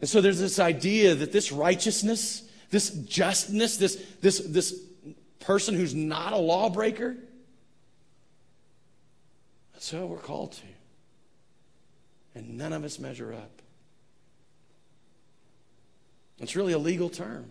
And 0.00 0.10
so 0.10 0.20
there's 0.20 0.40
this 0.40 0.58
idea 0.58 1.14
that 1.14 1.32
this 1.32 1.50
righteousness, 1.52 2.42
this 2.70 2.90
justness, 2.90 3.76
this, 3.76 4.02
this, 4.20 4.38
this 4.40 4.80
person 5.40 5.74
who's 5.74 5.94
not 5.94 6.32
a 6.32 6.38
lawbreaker, 6.38 7.16
that's 9.72 9.90
who 9.90 10.06
we're 10.06 10.18
called 10.18 10.52
to. 10.52 10.62
And 12.34 12.58
none 12.58 12.72
of 12.72 12.84
us 12.84 12.98
measure 12.98 13.32
up. 13.32 13.62
It's 16.38 16.56
really 16.56 16.72
a 16.72 16.78
legal 16.78 17.08
term. 17.08 17.46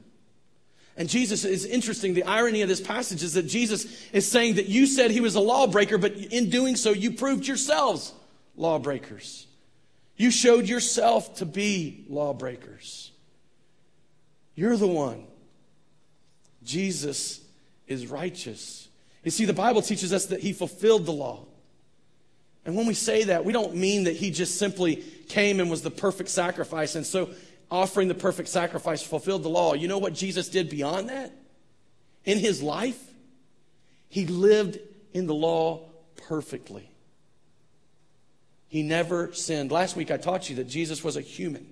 And 0.97 1.10
Jesus 1.10 1.43
is 1.43 1.65
interesting. 1.65 2.13
The 2.13 2.23
irony 2.23 2.62
of 2.62 2.69
this 2.69 2.80
passage 2.80 3.21
is 3.21 3.34
that 3.34 3.43
Jesus 3.43 3.86
is 4.12 4.30
saying 4.30 4.56
that 4.56 4.67
you 4.67 4.86
said 4.86 5.12
he 5.12 5.19
was 5.21 5.36
a 5.36 5.39
lawbreaker, 5.39 5.97
but 5.97 6.13
in 6.13 6.49
doing 6.49 6.75
so, 6.75 6.91
you 6.91 7.12
proved 7.12 7.47
yourselves 7.47 8.13
lawbreakers. 8.56 9.47
You 10.15 10.32
showed 10.32 10.69
yourself 10.69 11.38
to 11.38 11.45
be 11.45 12.06
lawbreakers. 12.08 13.12
You're 14.55 14.77
the 14.77 14.87
one. 14.87 15.25
Jesus 16.63 17.41
is 17.87 18.07
righteous. 18.07 18.87
You 19.23 19.31
see, 19.31 19.45
the 19.45 19.53
Bible 19.53 19.81
teaches 19.81 20.13
us 20.13 20.27
that 20.27 20.39
he 20.39 20.53
fulfilled 20.53 21.05
the 21.05 21.11
law. 21.11 21.45
And 22.65 22.75
when 22.75 22.87
we 22.87 22.93
say 22.93 23.25
that, 23.25 23.45
we 23.45 23.53
don't 23.53 23.75
mean 23.75 24.05
that 24.05 24.15
he 24.15 24.31
just 24.31 24.57
simply 24.57 25.03
came 25.29 25.59
and 25.59 25.69
was 25.69 25.83
the 25.83 25.91
perfect 25.91 26.29
sacrifice. 26.29 26.95
And 26.95 27.05
so 27.05 27.29
offering 27.69 28.07
the 28.07 28.15
perfect 28.15 28.49
sacrifice 28.49 29.03
fulfilled 29.03 29.43
the 29.43 29.49
law. 29.49 29.73
You 29.73 29.87
know 29.87 29.99
what 29.99 30.13
Jesus 30.13 30.49
did 30.49 30.69
beyond 30.69 31.09
that? 31.09 31.31
In 32.23 32.39
his 32.39 32.63
life, 32.63 32.99
he 34.09 34.25
lived 34.25 34.79
in 35.13 35.27
the 35.27 35.35
law 35.35 35.89
perfectly. 36.27 36.89
He 38.67 38.81
never 38.81 39.31
sinned. 39.33 39.71
Last 39.71 39.95
week 39.95 40.09
I 40.09 40.17
taught 40.17 40.49
you 40.49 40.55
that 40.57 40.67
Jesus 40.67 41.03
was 41.03 41.17
a 41.17 41.21
human 41.21 41.67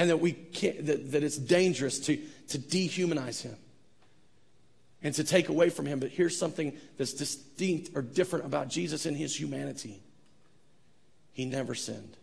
and 0.00 0.08
that, 0.08 0.16
we 0.16 0.32
can't, 0.32 0.86
that, 0.86 1.12
that 1.12 1.22
it's 1.22 1.36
dangerous 1.36 2.00
to, 2.00 2.16
to 2.48 2.58
dehumanize 2.58 3.42
him 3.42 3.54
and 5.02 5.14
to 5.14 5.22
take 5.22 5.50
away 5.50 5.68
from 5.68 5.84
him. 5.84 6.00
But 6.00 6.08
here's 6.08 6.38
something 6.38 6.72
that's 6.96 7.12
distinct 7.12 7.90
or 7.94 8.00
different 8.00 8.46
about 8.46 8.68
Jesus 8.68 9.04
in 9.04 9.14
his 9.14 9.38
humanity 9.38 10.00
he 11.32 11.44
never 11.44 11.74
sinned, 11.74 12.16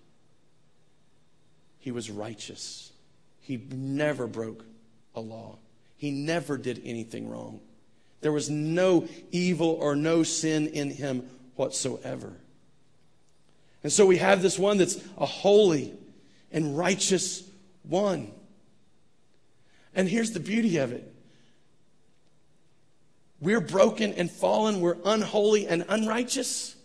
he 1.78 1.92
was 1.92 2.10
righteous. 2.10 2.92
He 3.42 3.58
never 3.72 4.26
broke 4.26 4.66
a 5.14 5.22
law. 5.22 5.60
He 5.98 6.10
never 6.10 6.58
did 6.58 6.82
anything 6.84 7.30
wrong. 7.30 7.60
There 8.22 8.32
was 8.32 8.50
no 8.50 9.08
evil 9.32 9.78
or 9.80 9.96
no 9.96 10.24
sin 10.24 10.68
in 10.68 10.90
him 10.90 11.30
whatsoever. 11.56 12.34
And 13.84 13.94
so 13.94 14.08
we 14.08 14.18
have 14.18 14.42
this 14.42 14.58
one 14.58 14.80
that's 14.80 14.98
a 15.18 15.28
holy 15.28 15.94
and 16.52 16.78
righteous 16.78 17.47
one. 17.90 18.32
And 19.94 20.08
here's 20.08 20.32
the 20.32 20.40
beauty 20.40 20.78
of 20.78 20.92
it 20.92 21.14
we're 23.40 23.62
broken 23.62 24.14
and 24.14 24.32
fallen, 24.32 24.82
we're 24.82 24.98
unholy 25.06 25.68
and 25.68 25.86
unrighteous. 25.88 26.76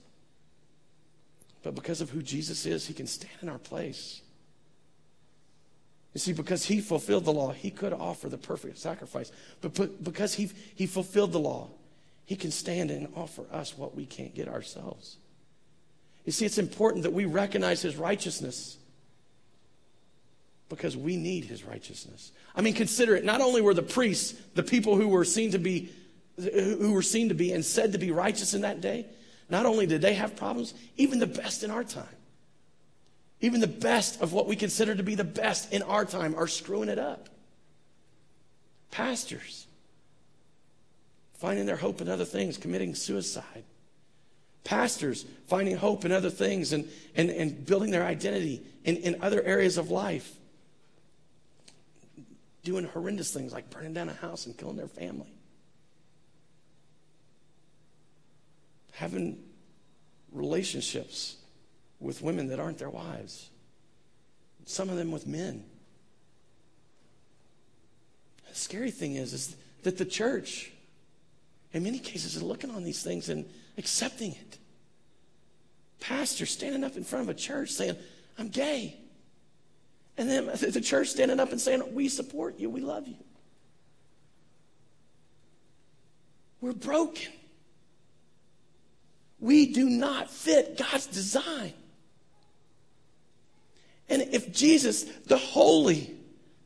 But 1.62 1.75
because 1.75 2.01
of 2.01 2.11
who 2.11 2.23
Jesus 2.23 2.67
is, 2.67 2.87
he 2.87 2.95
can 2.95 3.07
stand 3.07 3.33
in 3.41 3.49
our 3.49 3.59
place. 3.59 4.21
You 6.12 6.19
see, 6.19 6.33
because 6.33 6.67
he 6.67 6.81
fulfilled 6.81 7.25
the 7.25 7.33
law, 7.33 7.53
he 7.53 7.71
could 7.71 7.93
offer 7.93 8.29
the 8.29 8.37
perfect 8.37 8.79
sacrifice. 8.79 9.33
But 9.61 10.05
because 10.05 10.35
he, 10.35 10.51
he 10.75 10.87
fulfilled 10.87 11.33
the 11.33 11.38
law, 11.38 11.71
he 12.25 12.37
can 12.37 12.51
stand 12.51 12.91
and 12.91 13.09
offer 13.17 13.45
us 13.51 13.79
what 13.79 13.95
we 13.95 14.05
can't 14.05 14.35
get 14.35 14.49
ourselves. 14.49 15.17
You 16.27 16.33
see, 16.33 16.45
it's 16.45 16.59
important 16.59 17.05
that 17.05 17.12
we 17.12 17.25
recognize 17.25 17.81
his 17.81 17.97
righteousness 17.97 18.77
because 20.75 20.97
we 20.97 21.17
need 21.17 21.45
his 21.45 21.65
righteousness. 21.65 22.33
I 22.55 22.61
mean, 22.61 22.75
consider 22.75 23.15
it. 23.15 23.25
Not 23.25 23.41
only 23.41 23.61
were 23.61 23.75
the 23.75 23.83
priests, 23.83 24.41
the 24.55 24.63
people 24.63 24.97
who 24.97 25.09
were 25.09 25.25
seen 25.25 25.53
to 25.53 25.59
be, 25.59 25.91
who 26.39 26.93
were 26.93 27.03
seen 27.03 27.29
to 27.29 27.35
be 27.35 27.53
and 27.53 27.65
said 27.65 27.93
to 27.93 27.99
be 27.99 28.11
righteous 28.11 28.55
in 28.55 28.63
that 28.63 28.81
day, 28.81 29.07
not 29.49 29.67
only 29.67 29.87
did 29.87 30.01
they 30.01 30.15
have 30.15 30.37
problems, 30.37 30.75
even 30.97 31.19
the 31.19 31.27
best 31.27 31.63
in 31.63 31.71
our 31.71 31.85
time 31.85 32.07
even 33.43 33.61
the 33.61 33.67
best 33.67 34.23
of 34.23 34.33
what 34.33 34.47
we 34.47 34.57
consider 34.57 34.95
to 34.95 35.03
be 35.03 35.17
the 35.17 35.25
best 35.25 35.73
in 35.73 35.83
our 35.83 36.05
time 36.05 36.35
are 36.37 36.47
screwing 36.47 36.89
it 36.89 36.99
up. 36.99 37.29
Pastors 38.93 39.67
finding 41.35 41.67
their 41.67 41.77
hope 41.77 42.01
in 42.01 42.09
other 42.09 42.25
things, 42.25 42.57
committing 42.57 42.95
suicide. 42.95 43.65
Pastors 44.63 45.27
finding 45.49 45.77
hope 45.77 46.05
in 46.05 46.13
other 46.13 46.31
things 46.31 46.73
and, 46.73 46.89
and, 47.17 47.31
and 47.31 47.67
building 47.67 47.91
their 47.91 48.05
identity 48.05 48.63
in, 48.85 48.97
in 48.99 49.21
other 49.21 49.43
areas 49.43 49.77
of 49.77 49.91
life. 49.91 50.37
Doing 52.62 52.85
horrendous 52.85 53.33
things 53.33 53.53
like 53.53 53.70
burning 53.70 53.92
down 53.92 54.09
a 54.09 54.14
house 54.14 54.46
and 54.46 54.57
killing 54.57 54.77
their 54.77 54.87
family. 54.87 55.33
Having 58.92 59.42
relationships 60.31 61.37
with 61.98 62.22
women 62.22 62.48
that 62.48 62.61
aren't 62.61 62.79
their 62.79 62.90
wives, 62.90 63.51
some 64.64 64.88
of 64.88 64.96
them 64.96 65.11
with 65.11 65.27
men. 65.27 65.64
The 68.48 68.55
scary 68.55 68.90
thing 68.90 69.16
is, 69.16 69.33
is 69.33 69.57
that 69.83 69.98
the 69.98 70.05
church, 70.05 70.70
in 71.72 71.83
many 71.83 71.98
cases, 71.98 72.37
is 72.37 72.42
looking 72.42 72.70
on 72.70 72.85
these 72.85 73.03
things 73.03 73.29
and 73.29 73.44
accepting 73.79 74.33
it. 74.33 74.59
Pastor 76.01 76.46
standing 76.46 76.85
up 76.85 76.96
in 76.96 77.05
front 77.05 77.29
of 77.29 77.29
a 77.29 77.38
church 77.38 77.70
saying, 77.70 77.96
I'm 78.38 78.48
gay. 78.48 78.96
And 80.23 80.31
then 80.31 80.47
the 80.71 80.81
church 80.81 81.09
standing 81.09 81.41
up 81.41 81.51
and 81.51 81.61
saying, 81.61 81.83
We 81.95 82.09
support 82.09 82.61
you, 82.61 82.71
we 82.71 82.81
love 82.81 83.09
you. 83.09 83.17
We're 86.61 86.73
broken. 86.73 87.33
We 89.41 89.73
do 89.73 89.91
not 89.91 90.31
fit 90.31 90.79
God's 90.79 91.09
design. 91.09 91.73
And 94.09 94.23
if 94.31 94.53
Jesus, 94.53 95.03
the 95.03 95.39
holy, 95.39 96.15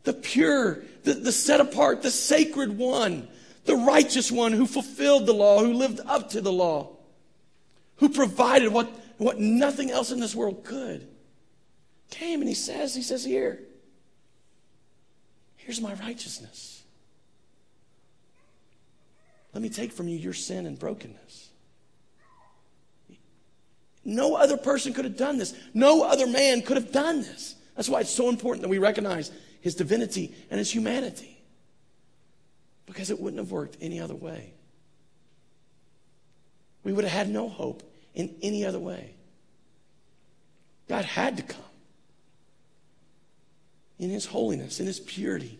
the 0.03 0.13
pure, 0.13 0.83
the, 1.05 1.15
the 1.15 1.33
set 1.33 1.61
apart, 1.61 2.03
the 2.03 2.11
sacred 2.11 2.77
one, 2.77 3.27
the 3.65 3.77
righteous 3.77 4.31
one 4.31 4.53
who 4.53 4.67
fulfilled 4.67 5.25
the 5.25 5.33
law, 5.33 5.61
who 5.61 5.73
lived 5.73 6.01
up 6.05 6.29
to 6.31 6.43
the 6.43 6.53
law, 6.53 6.95
who 7.97 8.11
provided 8.11 8.71
what, 8.71 8.91
what 9.17 9.41
nothing 9.41 9.91
else 9.91 10.11
in 10.11 10.21
this 10.21 10.35
world 10.35 10.63
could, 10.63 11.09
came 12.11 12.41
and 12.41 12.49
he 12.49 12.55
says, 12.55 12.95
he 12.95 13.03
says, 13.03 13.25
here, 13.25 13.61
here's 15.57 15.81
my 15.81 15.95
righteousness. 15.95 16.83
Let 19.53 19.63
me 19.63 19.69
take 19.69 19.93
from 19.93 20.09
you 20.09 20.19
your 20.19 20.35
sin 20.35 20.67
and 20.67 20.79
brokenness. 20.79 21.49
No 24.05 24.37
other 24.37 24.57
person 24.57 24.93
could 24.93 25.05
have 25.05 25.17
done 25.17 25.39
this. 25.39 25.55
No 25.75 26.05
other 26.05 26.27
man 26.27 26.63
could 26.63 26.77
have 26.77 26.93
done 26.93 27.23
this. 27.23 27.57
That's 27.75 27.89
why 27.89 28.01
it's 28.01 28.11
so 28.11 28.29
important 28.29 28.63
that 28.63 28.69
we 28.69 28.79
recognize 28.79 29.33
his 29.61 29.75
divinity 29.75 30.35
and 30.51 30.59
his 30.59 30.73
humanity. 30.73 31.37
Because 32.87 33.11
it 33.11 33.19
wouldn't 33.19 33.41
have 33.41 33.51
worked 33.51 33.77
any 33.81 33.99
other 33.99 34.15
way. 34.15 34.53
We 36.85 36.93
would 36.93 37.05
have 37.05 37.13
had 37.13 37.29
no 37.29 37.49
hope 37.49 37.83
in 38.15 38.37
any 38.43 38.65
other 38.65 38.79
way. 38.79 39.15
God 40.89 41.05
had 41.05 41.39
to 41.39 41.43
come 41.43 41.63
in 43.99 44.11
his 44.11 44.27
holiness, 44.27 44.81
in 44.81 44.87
his 44.87 45.01
purity, 45.01 45.59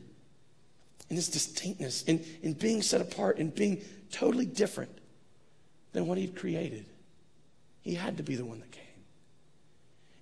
in 1.09 1.17
his 1.17 1.29
distinctness, 1.29 2.03
in, 2.03 2.25
in 2.43 2.53
being 2.53 2.83
set 2.83 3.01
apart, 3.01 3.39
in 3.39 3.51
being 3.51 3.83
totally 4.11 4.47
different 4.47 4.91
than 5.93 6.07
what 6.07 6.19
he'd 6.19 6.37
created. 6.37 6.85
He 7.81 7.95
had 7.95 8.17
to 8.17 8.23
be 8.23 8.37
the 8.37 8.45
one 8.45 8.61
that 8.61 8.71
came. 8.73 8.83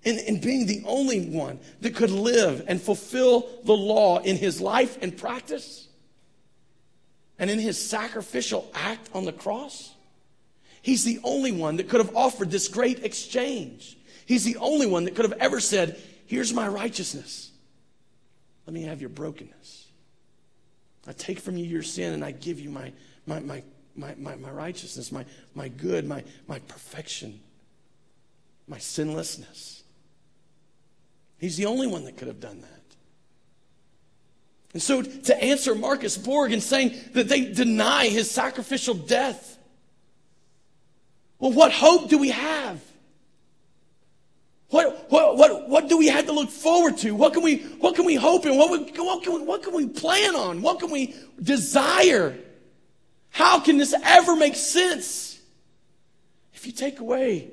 And, 0.04 0.18
and 0.28 0.40
being 0.40 0.66
the 0.66 0.82
only 0.84 1.26
one 1.26 1.58
that 1.80 1.94
could 1.94 2.10
live 2.10 2.64
and 2.68 2.80
fulfill 2.80 3.48
the 3.64 3.72
law 3.72 4.18
in 4.18 4.36
his 4.36 4.60
life 4.60 4.98
and 5.00 5.16
practice 5.16 5.88
and 7.38 7.50
in 7.50 7.58
his 7.58 7.82
sacrificial 7.82 8.70
act 8.74 9.08
on 9.14 9.24
the 9.24 9.32
cross, 9.32 9.92
he's 10.82 11.04
the 11.04 11.20
only 11.24 11.52
one 11.52 11.76
that 11.76 11.88
could 11.88 12.00
have 12.00 12.14
offered 12.14 12.50
this 12.50 12.68
great 12.68 13.02
exchange. 13.02 13.96
He's 14.26 14.44
the 14.44 14.56
only 14.58 14.86
one 14.86 15.04
that 15.04 15.14
could 15.14 15.24
have 15.24 15.38
ever 15.40 15.58
said, 15.58 16.00
Here's 16.26 16.52
my 16.52 16.68
righteousness. 16.68 17.50
Let 18.66 18.74
me 18.74 18.82
have 18.82 19.00
your 19.00 19.10
brokenness. 19.10 19.88
I 21.06 21.12
take 21.12 21.38
from 21.38 21.56
you 21.56 21.66
your 21.66 21.82
sin 21.82 22.14
and 22.14 22.24
I 22.24 22.30
give 22.30 22.58
you 22.58 22.70
my, 22.70 22.92
my, 23.26 23.40
my, 23.40 23.62
my, 23.94 24.14
my, 24.16 24.36
my 24.36 24.50
righteousness, 24.50 25.12
my, 25.12 25.24
my 25.54 25.68
good, 25.68 26.06
my, 26.06 26.24
my 26.48 26.58
perfection 26.60 27.40
my 28.66 28.78
sinlessness. 28.78 29.82
He's 31.38 31.56
the 31.56 31.66
only 31.66 31.86
one 31.86 32.04
that 32.04 32.16
could 32.16 32.28
have 32.28 32.40
done 32.40 32.60
that. 32.62 32.70
And 34.72 34.82
so 34.82 35.02
to 35.02 35.42
answer 35.42 35.74
Marcus 35.74 36.16
Borg 36.16 36.52
and 36.52 36.62
saying 36.62 36.94
that 37.12 37.28
they 37.28 37.52
deny 37.52 38.08
his 38.08 38.30
sacrificial 38.30 38.94
death, 38.94 39.58
well, 41.38 41.52
what 41.52 41.72
hope 41.72 42.08
do 42.08 42.18
we 42.18 42.30
have? 42.30 42.80
What, 44.70 45.10
what, 45.10 45.36
what, 45.36 45.68
what 45.68 45.88
do 45.88 45.98
we 45.98 46.08
have 46.08 46.26
to 46.26 46.32
look 46.32 46.50
forward 46.50 46.96
to? 46.98 47.14
What 47.14 47.32
can 47.32 47.42
we, 47.42 47.58
what 47.58 47.94
can 47.94 48.04
we 48.04 48.14
hope 48.14 48.46
in? 48.46 48.56
What, 48.56 48.70
we, 48.70 48.78
what, 49.02 49.22
can 49.22 49.34
we, 49.34 49.42
what 49.42 49.62
can 49.62 49.74
we 49.74 49.88
plan 49.88 50.34
on? 50.34 50.62
What 50.62 50.80
can 50.80 50.90
we 50.90 51.14
desire? 51.40 52.36
How 53.30 53.60
can 53.60 53.78
this 53.78 53.94
ever 54.02 54.36
make 54.36 54.56
sense? 54.56 55.40
If 56.54 56.66
you 56.66 56.72
take 56.72 57.00
away 57.00 57.50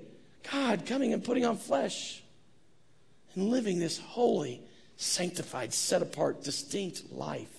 God 0.52 0.86
coming 0.86 1.14
and 1.14 1.24
putting 1.24 1.46
on 1.46 1.58
flesh 1.58 2.24
and 3.36 3.50
living 3.50 3.80
this 3.80 4.00
holy, 4.00 4.62
sanctified, 4.98 5.74
set 5.74 6.02
apart, 6.02 6.44
distinct 6.44 7.12
life 7.12 7.58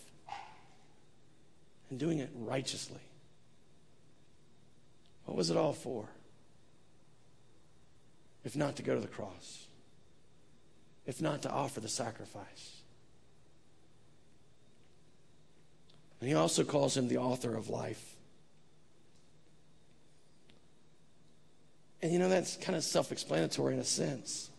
and 1.90 1.98
doing 1.98 2.20
it 2.20 2.30
righteously. 2.34 3.00
What 5.26 5.36
was 5.36 5.50
it 5.50 5.56
all 5.56 5.72
for? 5.72 6.08
If 8.44 8.56
not 8.56 8.76
to 8.76 8.82
go 8.82 8.94
to 8.94 9.00
the 9.00 9.08
cross, 9.08 9.66
if 11.06 11.20
not 11.20 11.42
to 11.42 11.50
offer 11.50 11.80
the 11.80 11.88
sacrifice. 11.88 12.82
And 16.20 16.28
he 16.28 16.34
also 16.34 16.64
calls 16.64 16.96
him 16.96 17.08
the 17.08 17.18
author 17.18 17.54
of 17.56 17.68
life. 17.68 18.16
And 22.00 22.12
you 22.12 22.18
know, 22.18 22.28
that's 22.28 22.56
kind 22.56 22.76
of 22.76 22.84
self 22.84 23.12
explanatory 23.12 23.74
in 23.74 23.80
a 23.80 23.84
sense. 23.84 24.50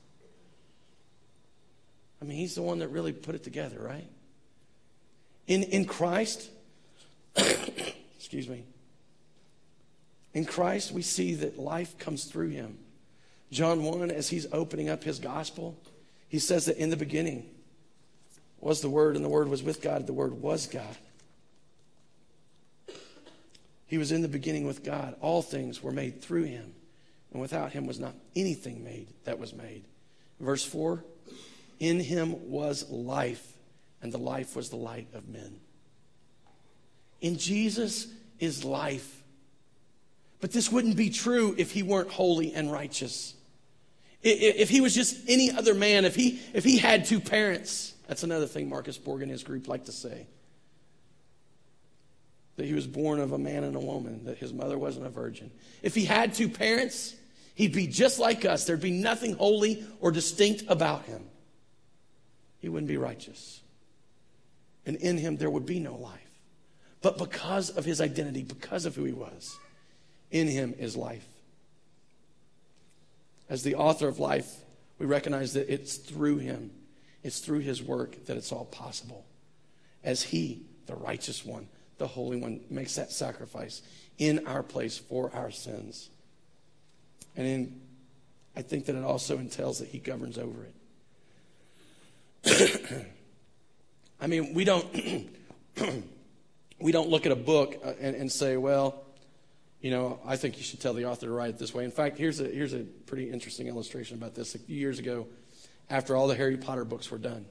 I 2.22 2.26
mean, 2.26 2.38
he's 2.38 2.56
the 2.56 2.62
one 2.62 2.80
that 2.80 2.88
really 2.88 3.12
put 3.12 3.36
it 3.36 3.44
together, 3.44 3.78
right? 3.80 4.08
In, 5.48 5.64
in 5.64 5.84
Christ, 5.84 6.50
excuse 7.36 8.48
me, 8.48 8.64
in 10.34 10.46
Christ, 10.46 10.94
we 10.94 11.02
see 11.02 11.36
that 11.36 11.60
life 11.60 11.98
comes 11.98 12.26
through 12.26 12.50
him. 12.50 12.78
John 13.54 13.84
1, 13.84 14.12
as 14.12 14.30
he's 14.30 14.48
opening 14.52 14.90
up 14.90 15.04
his 15.04 15.20
gospel, 15.20 15.78
he 16.28 16.40
says 16.40 16.66
that 16.66 16.78
in 16.78 16.90
the 16.90 16.98
beginning 16.98 17.50
was 18.60 18.82
the 18.82 18.90
Word, 18.90 19.16
and 19.16 19.24
the 19.24 19.30
Word 19.30 19.48
was 19.48 19.62
with 19.62 19.82
God, 19.82 20.08
the 20.08 20.14
Word 20.14 20.34
was 20.34 20.68
God. 20.68 20.98
He 23.86 23.98
was 24.00 24.12
in 24.12 24.24
the 24.24 24.28
beginning 24.28 24.66
with 24.66 24.84
God. 24.84 25.16
All 25.22 25.44
things 25.44 25.84
were 25.84 25.92
made 25.92 26.22
through 26.22 26.46
him, 26.46 26.74
and 27.32 27.42
without 27.42 27.74
him 27.74 27.86
was 27.86 28.00
not 28.00 28.16
anything 28.36 28.84
made 28.84 29.08
that 29.26 29.38
was 29.38 29.54
made. 29.54 29.84
Verse 30.40 30.66
4 30.66 31.04
In 31.80 32.00
him 32.00 32.50
was 32.50 32.90
life, 32.90 33.54
and 34.02 34.12
the 34.12 34.18
life 34.18 34.56
was 34.56 34.70
the 34.70 34.78
light 34.78 35.08
of 35.14 35.30
men. 35.30 35.60
In 37.22 37.38
Jesus 37.38 38.08
is 38.40 38.64
life. 38.64 39.22
But 40.42 40.52
this 40.52 40.72
wouldn't 40.72 40.98
be 40.98 41.10
true 41.10 41.56
if 41.58 41.72
he 41.72 41.84
weren't 41.84 42.10
holy 42.10 42.54
and 42.54 42.72
righteous. 42.72 43.36
If 44.24 44.70
he 44.70 44.80
was 44.80 44.96
just 44.96 45.18
any 45.28 45.52
other 45.52 45.74
man, 45.74 46.06
if 46.06 46.16
he, 46.16 46.42
if 46.54 46.64
he 46.64 46.78
had 46.78 47.06
two 47.06 47.20
parents, 47.20 47.94
that's 48.08 48.24
another 48.24 48.48
thing 48.48 48.70
Marcus 48.70 48.98
Borg 48.98 49.22
and 49.22 49.30
his 49.30 49.44
group 49.44 49.68
like 49.68 49.86
to 49.86 49.92
say. 49.92 50.28
That 52.56 52.66
he 52.66 52.74
was 52.74 52.88
born 52.88 53.20
of 53.20 53.34
a 53.34 53.38
man 53.38 53.64
and 53.64 53.76
a 53.76 53.80
woman, 53.80 54.26
that 54.26 54.38
his 54.38 54.54
mother 54.54 54.78
wasn't 54.78 55.08
a 55.08 55.10
virgin. 55.10 55.52
If 55.82 55.96
he 55.96 56.06
had 56.06 56.34
two 56.34 56.48
parents, 56.48 57.16
he'd 57.56 57.74
be 57.74 57.88
just 57.88 58.20
like 58.20 58.46
us. 58.46 58.66
There'd 58.66 58.80
be 58.80 58.92
nothing 58.92 59.34
holy 59.36 59.86
or 60.00 60.12
distinct 60.12 60.64
about 60.70 61.04
him. 61.06 61.24
He 62.60 62.70
wouldn't 62.70 62.88
be 62.88 62.98
righteous. 62.98 63.62
And 64.86 64.96
in 64.98 65.18
him, 65.18 65.36
there 65.38 65.50
would 65.50 65.66
be 65.66 65.80
no 65.80 65.96
life. 65.96 66.20
But 67.02 67.18
because 67.18 67.72
of 67.72 67.84
his 67.84 68.00
identity, 68.00 68.44
because 68.44 68.86
of 68.86 68.96
who 68.96 69.04
he 69.04 69.12
was, 69.12 69.58
in 70.32 70.48
him 70.48 70.74
is 70.78 70.96
life. 70.96 71.28
As 73.50 73.64
the 73.64 73.76
author 73.76 74.08
of 74.08 74.20
life, 74.20 74.52
we 75.00 75.06
recognize 75.06 75.54
that 75.54 75.72
it's 75.72 75.98
through 75.98 76.38
him, 76.38 76.72
it's 77.24 77.40
through 77.40 77.60
his 77.60 77.82
work 77.82 78.26
that 78.26 78.38
it's 78.38 78.52
all 78.52 78.66
possible. 78.66 79.26
As 80.04 80.24
he, 80.24 80.66
the 80.86 80.96
righteous 80.96 81.46
one, 81.46 81.68
the 81.98 82.08
Holy 82.08 82.38
One, 82.38 82.62
makes 82.70 82.96
that 82.96 83.12
sacrifice 83.12 83.82
in 84.18 84.46
our 84.48 84.64
place 84.64 84.98
for 84.98 85.32
our 85.34 85.52
sins. 85.52 86.10
And 87.36 87.48
in, 87.48 87.82
I 88.56 88.62
think 88.62 88.86
that 88.86 88.96
it 88.96 89.04
also 89.04 89.38
entails 89.38 89.80
that 89.80 89.90
he 89.90 90.00
governs 90.00 90.38
over 90.38 90.68
it. 92.44 93.08
I 94.22 94.28
mean, 94.28 94.54
we 94.54 94.64
don't 94.64 94.86
we 96.80 96.92
don't 96.92 97.10
look 97.10 97.26
at 97.26 97.32
a 97.32 97.38
book 97.38 97.80
uh, 97.84 97.94
and, 98.00 98.16
and 98.16 98.32
say, 98.32 98.58
well, 98.58 99.03
you 99.84 99.92
know, 99.92 100.18
I 100.26 100.38
think 100.38 100.58
you 100.58 100.64
should 100.64 100.80
tell 100.80 100.94
the 100.94 101.06
author 101.06 101.26
to 101.26 101.32
write 101.34 101.50
it 101.50 101.58
this 101.60 101.74
way. 101.74 101.84
In 101.84 101.92
fact, 101.92 102.18
here's 102.18 102.40
a, 102.40 102.46
here's 102.46 102.74
a 102.74 102.84
pretty 103.06 103.30
interesting 103.30 103.68
illustration 103.68 104.18
about 104.18 104.34
this. 104.34 104.56
A 104.56 104.60
few 104.60 104.78
years 104.78 104.98
ago, 104.98 105.28
after 105.90 106.16
all 106.16 106.28
the 106.30 106.36
Harry 106.36 106.56
Potter 106.56 106.86
books 106.86 107.12
were 107.12 107.18
done, 107.18 107.46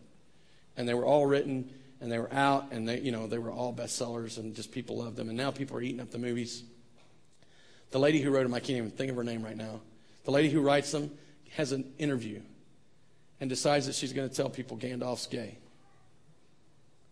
and 0.78 0.88
they 0.88 0.94
were 0.94 1.04
all 1.04 1.26
written 1.26 1.70
and 2.00 2.10
they 2.10 2.18
were 2.18 2.32
out 2.32 2.72
and 2.72 2.88
they, 2.88 3.00
you 3.00 3.12
know, 3.12 3.26
they 3.26 3.36
were 3.36 3.52
all 3.52 3.74
bestsellers 3.74 4.38
and 4.38 4.56
just 4.56 4.72
people 4.72 4.96
loved 4.96 5.14
them. 5.14 5.28
And 5.28 5.36
now 5.36 5.50
people 5.50 5.76
are 5.76 5.82
eating 5.82 6.00
up 6.00 6.10
the 6.10 6.18
movies. 6.18 6.64
The 7.90 7.98
lady 7.98 8.22
who 8.22 8.30
wrote 8.30 8.44
them, 8.44 8.54
I 8.54 8.60
can't 8.60 8.78
even 8.78 8.90
think 8.90 9.10
of 9.10 9.16
her 9.16 9.24
name 9.24 9.42
right 9.42 9.56
now. 9.56 9.82
The 10.24 10.30
lady 10.30 10.48
who 10.48 10.62
writes 10.62 10.90
them 10.90 11.10
has 11.50 11.72
an 11.72 11.92
interview 11.98 12.40
and 13.40 13.50
decides 13.50 13.84
that 13.86 13.94
she's 13.94 14.14
going 14.14 14.30
to 14.30 14.34
tell 14.34 14.48
people 14.48 14.78
Gandalf's 14.78 15.26
gay. 15.26 15.58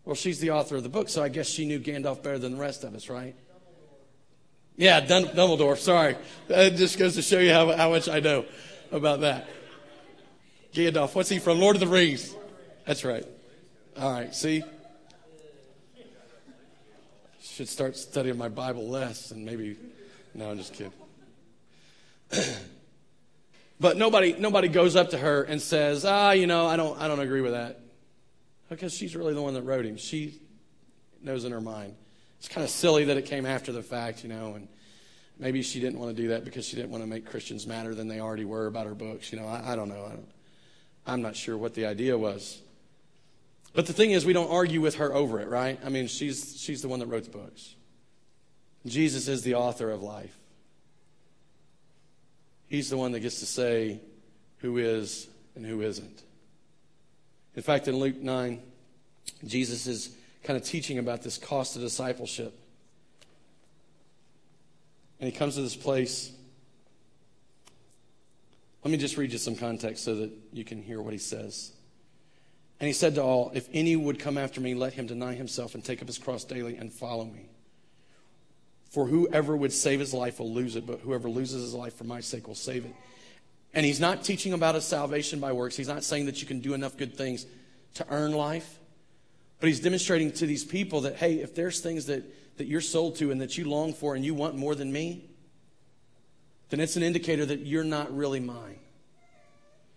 Well, 0.06 0.16
she's 0.16 0.40
the 0.40 0.52
author 0.52 0.76
of 0.76 0.82
the 0.82 0.88
book, 0.88 1.10
so 1.10 1.22
I 1.22 1.28
guess 1.28 1.46
she 1.46 1.66
knew 1.66 1.78
Gandalf 1.78 2.22
better 2.22 2.38
than 2.38 2.52
the 2.52 2.58
rest 2.58 2.84
of 2.84 2.94
us, 2.94 3.10
right? 3.10 3.36
Yeah, 4.76 5.00
Dumbledore. 5.00 5.76
Sorry. 5.76 6.16
That 6.48 6.76
just 6.76 6.98
goes 6.98 7.14
to 7.16 7.22
show 7.22 7.38
you 7.38 7.52
how, 7.52 7.70
how 7.76 7.90
much 7.90 8.08
I 8.08 8.20
know 8.20 8.44
about 8.90 9.20
that. 9.20 9.48
Gandalf. 10.72 11.14
What's 11.14 11.28
he 11.28 11.38
from? 11.38 11.60
Lord 11.60 11.76
of 11.76 11.80
the 11.80 11.86
Rings. 11.86 12.34
That's 12.86 13.04
right. 13.04 13.24
All 13.98 14.12
right. 14.12 14.34
See? 14.34 14.62
Should 17.42 17.68
start 17.68 17.96
studying 17.96 18.38
my 18.38 18.48
Bible 18.48 18.88
less 18.88 19.32
and 19.32 19.44
maybe. 19.44 19.76
No, 20.34 20.50
I'm 20.50 20.56
just 20.56 20.72
kidding. 20.72 20.92
but 23.80 23.96
nobody, 23.96 24.34
nobody 24.38 24.68
goes 24.68 24.96
up 24.96 25.10
to 25.10 25.18
her 25.18 25.42
and 25.42 25.60
says, 25.60 26.04
ah, 26.04 26.30
you 26.30 26.46
know, 26.46 26.66
I 26.66 26.76
don't, 26.76 26.98
I 27.00 27.08
don't 27.08 27.20
agree 27.20 27.40
with 27.40 27.52
that. 27.52 27.80
Because 28.68 28.94
she's 28.94 29.16
really 29.16 29.34
the 29.34 29.42
one 29.42 29.54
that 29.54 29.62
wrote 29.62 29.84
him. 29.84 29.96
She 29.96 30.40
knows 31.22 31.44
in 31.44 31.52
her 31.52 31.60
mind. 31.60 31.96
It's 32.40 32.48
kind 32.48 32.64
of 32.64 32.70
silly 32.70 33.04
that 33.04 33.18
it 33.18 33.26
came 33.26 33.44
after 33.44 33.70
the 33.70 33.82
fact, 33.82 34.22
you 34.22 34.30
know, 34.30 34.54
and 34.54 34.66
maybe 35.38 35.60
she 35.60 35.78
didn't 35.78 35.98
want 35.98 36.16
to 36.16 36.22
do 36.22 36.28
that 36.28 36.42
because 36.42 36.64
she 36.64 36.74
didn't 36.74 36.90
want 36.90 37.04
to 37.04 37.06
make 37.06 37.26
Christians 37.26 37.66
madder 37.66 37.94
than 37.94 38.08
they 38.08 38.18
already 38.18 38.46
were 38.46 38.66
about 38.66 38.86
her 38.86 38.94
books. 38.94 39.30
You 39.30 39.38
know, 39.38 39.46
I, 39.46 39.72
I 39.72 39.76
don't 39.76 39.90
know. 39.90 40.06
I 40.06 40.08
don't, 40.08 40.28
I'm 41.06 41.20
not 41.20 41.36
sure 41.36 41.58
what 41.58 41.74
the 41.74 41.84
idea 41.84 42.16
was. 42.16 42.62
But 43.74 43.86
the 43.86 43.92
thing 43.92 44.12
is, 44.12 44.24
we 44.24 44.32
don't 44.32 44.50
argue 44.50 44.80
with 44.80 44.96
her 44.96 45.14
over 45.14 45.38
it, 45.38 45.48
right? 45.48 45.78
I 45.84 45.90
mean, 45.90 46.06
she's, 46.06 46.58
she's 46.58 46.80
the 46.80 46.88
one 46.88 46.98
that 47.00 47.06
wrote 47.06 47.24
the 47.24 47.30
books. 47.30 47.74
Jesus 48.86 49.28
is 49.28 49.42
the 49.42 49.54
author 49.54 49.90
of 49.90 50.02
life. 50.02 50.34
He's 52.68 52.88
the 52.88 52.96
one 52.96 53.12
that 53.12 53.20
gets 53.20 53.40
to 53.40 53.46
say 53.46 54.00
who 54.58 54.78
is 54.78 55.28
and 55.54 55.66
who 55.66 55.82
isn't. 55.82 56.22
In 57.54 57.62
fact, 57.62 57.86
in 57.86 57.96
Luke 57.96 58.16
9, 58.16 58.62
Jesus 59.44 59.86
is 59.86 60.16
kind 60.50 60.60
of 60.60 60.66
teaching 60.68 60.98
about 60.98 61.22
this 61.22 61.38
cost 61.38 61.76
of 61.76 61.82
discipleship. 61.82 62.52
And 65.20 65.30
he 65.30 65.38
comes 65.38 65.54
to 65.54 65.62
this 65.62 65.76
place. 65.76 66.32
Let 68.82 68.90
me 68.90 68.98
just 68.98 69.16
read 69.16 69.30
you 69.30 69.38
some 69.38 69.54
context 69.54 70.02
so 70.02 70.16
that 70.16 70.32
you 70.52 70.64
can 70.64 70.82
hear 70.82 71.00
what 71.00 71.12
he 71.12 71.20
says. 71.20 71.70
And 72.80 72.88
he 72.88 72.92
said 72.92 73.14
to 73.14 73.22
all, 73.22 73.52
If 73.54 73.68
any 73.72 73.94
would 73.94 74.18
come 74.18 74.36
after 74.36 74.60
me, 74.60 74.74
let 74.74 74.92
him 74.92 75.06
deny 75.06 75.34
himself 75.34 75.76
and 75.76 75.84
take 75.84 76.02
up 76.02 76.08
his 76.08 76.18
cross 76.18 76.42
daily 76.42 76.76
and 76.76 76.92
follow 76.92 77.26
me. 77.26 77.48
For 78.90 79.06
whoever 79.06 79.56
would 79.56 79.72
save 79.72 80.00
his 80.00 80.12
life 80.12 80.40
will 80.40 80.52
lose 80.52 80.74
it, 80.74 80.84
but 80.84 80.98
whoever 80.98 81.30
loses 81.30 81.62
his 81.62 81.74
life 81.74 81.94
for 81.94 82.02
my 82.02 82.18
sake 82.18 82.48
will 82.48 82.56
save 82.56 82.86
it. 82.86 82.94
And 83.72 83.86
he's 83.86 84.00
not 84.00 84.24
teaching 84.24 84.52
about 84.52 84.74
a 84.74 84.80
salvation 84.80 85.38
by 85.38 85.52
works. 85.52 85.76
He's 85.76 85.86
not 85.86 86.02
saying 86.02 86.26
that 86.26 86.40
you 86.40 86.48
can 86.48 86.58
do 86.58 86.74
enough 86.74 86.96
good 86.96 87.14
things 87.14 87.46
to 87.94 88.06
earn 88.10 88.32
life. 88.32 88.79
But 89.60 89.68
he's 89.68 89.80
demonstrating 89.80 90.32
to 90.32 90.46
these 90.46 90.64
people 90.64 91.02
that, 91.02 91.16
hey, 91.16 91.34
if 91.34 91.54
there's 91.54 91.80
things 91.80 92.06
that, 92.06 92.24
that 92.56 92.66
you're 92.66 92.80
sold 92.80 93.16
to 93.16 93.30
and 93.30 93.40
that 93.42 93.58
you 93.58 93.68
long 93.68 93.92
for 93.92 94.14
and 94.14 94.24
you 94.24 94.34
want 94.34 94.56
more 94.56 94.74
than 94.74 94.90
me, 94.90 95.26
then 96.70 96.80
it's 96.80 96.96
an 96.96 97.02
indicator 97.02 97.44
that 97.44 97.60
you're 97.60 97.84
not 97.84 98.14
really 98.16 98.40
mine. 98.40 98.78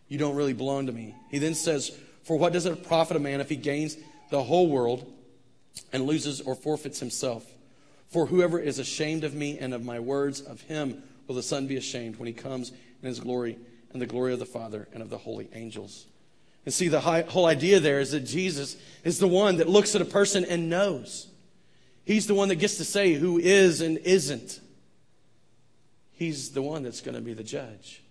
You 0.09 0.17
don't 0.17 0.35
really 0.35 0.53
belong 0.53 0.87
to 0.87 0.91
me. 0.91 1.15
He 1.31 1.39
then 1.39 1.55
says, 1.55 1.97
For 2.23 2.37
what 2.37 2.53
does 2.53 2.65
it 2.65 2.85
profit 2.85 3.15
a 3.15 3.19
man 3.19 3.39
if 3.41 3.49
he 3.49 3.55
gains 3.55 3.97
the 4.31 4.43
whole 4.43 4.67
world 4.67 5.11
and 5.93 6.05
loses 6.05 6.41
or 6.41 6.55
forfeits 6.55 6.99
himself? 6.99 7.45
For 8.09 8.25
whoever 8.25 8.59
is 8.59 8.79
ashamed 8.79 9.23
of 9.23 9.33
me 9.33 9.57
and 9.57 9.73
of 9.73 9.83
my 9.83 9.99
words, 9.99 10.41
of 10.41 10.61
him 10.61 11.03
will 11.25 11.35
the 11.35 11.41
Son 11.41 11.67
be 11.67 11.77
ashamed 11.77 12.17
when 12.17 12.27
he 12.27 12.33
comes 12.33 12.71
in 13.01 13.07
his 13.07 13.19
glory 13.19 13.57
and 13.91 14.01
the 14.01 14.05
glory 14.05 14.33
of 14.33 14.39
the 14.39 14.45
Father 14.45 14.87
and 14.93 15.01
of 15.01 15.09
the 15.09 15.17
holy 15.17 15.49
angels. 15.53 16.05
And 16.65 16.73
see, 16.73 16.87
the 16.87 17.01
whole 17.01 17.45
idea 17.45 17.79
there 17.79 17.99
is 17.99 18.11
that 18.11 18.21
Jesus 18.21 18.77
is 19.03 19.19
the 19.19 19.27
one 19.27 19.57
that 19.57 19.67
looks 19.67 19.95
at 19.95 20.01
a 20.01 20.05
person 20.05 20.45
and 20.45 20.69
knows. 20.69 21.27
He's 22.05 22.27
the 22.27 22.33
one 22.33 22.49
that 22.49 22.55
gets 22.55 22.77
to 22.77 22.85
say 22.85 23.13
who 23.13 23.37
is 23.37 23.81
and 23.81 23.97
isn't. 23.99 24.59
He's 26.13 26.51
the 26.51 26.61
one 26.61 26.83
that's 26.83 27.01
going 27.01 27.15
to 27.15 27.21
be 27.21 27.33
the 27.33 27.43
judge. 27.43 28.01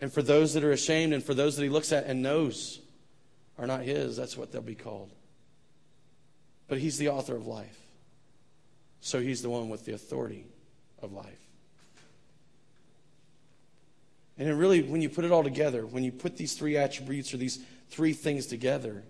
And 0.00 0.12
for 0.12 0.22
those 0.22 0.54
that 0.54 0.62
are 0.62 0.72
ashamed 0.72 1.12
and 1.14 1.24
for 1.24 1.34
those 1.34 1.56
that 1.56 1.62
he 1.62 1.68
looks 1.68 1.92
at 1.92 2.04
and 2.04 2.22
knows 2.22 2.80
are 3.58 3.66
not 3.66 3.82
his, 3.82 4.16
that's 4.16 4.36
what 4.36 4.52
they'll 4.52 4.62
be 4.62 4.74
called. 4.74 5.10
But 6.68 6.78
he's 6.78 6.98
the 6.98 7.08
author 7.08 7.34
of 7.34 7.46
life. 7.46 7.78
So 9.00 9.20
he's 9.20 9.42
the 9.42 9.50
one 9.50 9.68
with 9.68 9.84
the 9.84 9.94
authority 9.94 10.46
of 11.00 11.12
life. 11.12 11.45
And 14.38 14.48
it 14.48 14.54
really, 14.54 14.82
when 14.82 15.00
you 15.00 15.08
put 15.08 15.24
it 15.24 15.32
all 15.32 15.42
together, 15.42 15.86
when 15.86 16.04
you 16.04 16.12
put 16.12 16.36
these 16.36 16.54
three 16.54 16.76
attributes 16.76 17.32
or 17.32 17.38
these 17.38 17.58
three 17.88 18.12
things 18.12 18.46
together, 18.46 19.02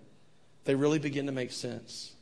they 0.63 0.75
really 0.75 0.99
begin 0.99 1.25
to 1.25 1.31
make 1.31 1.51
sense. 1.51 2.13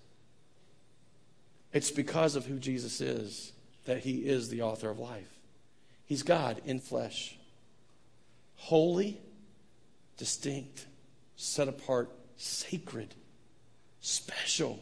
It's 1.71 1.91
because 1.91 2.35
of 2.35 2.45
who 2.45 2.57
Jesus 2.57 3.01
is 3.01 3.51
that 3.85 3.99
he 3.99 4.27
is 4.27 4.49
the 4.49 4.61
author 4.61 4.89
of 4.89 4.97
life. 4.97 5.29
He's 6.05 6.23
God 6.23 6.61
in 6.65 6.79
flesh, 6.79 7.35
holy, 8.55 9.19
distinct, 10.17 10.85
set 11.35 11.67
apart, 11.67 12.09
sacred, 12.37 13.13
special, 14.01 14.79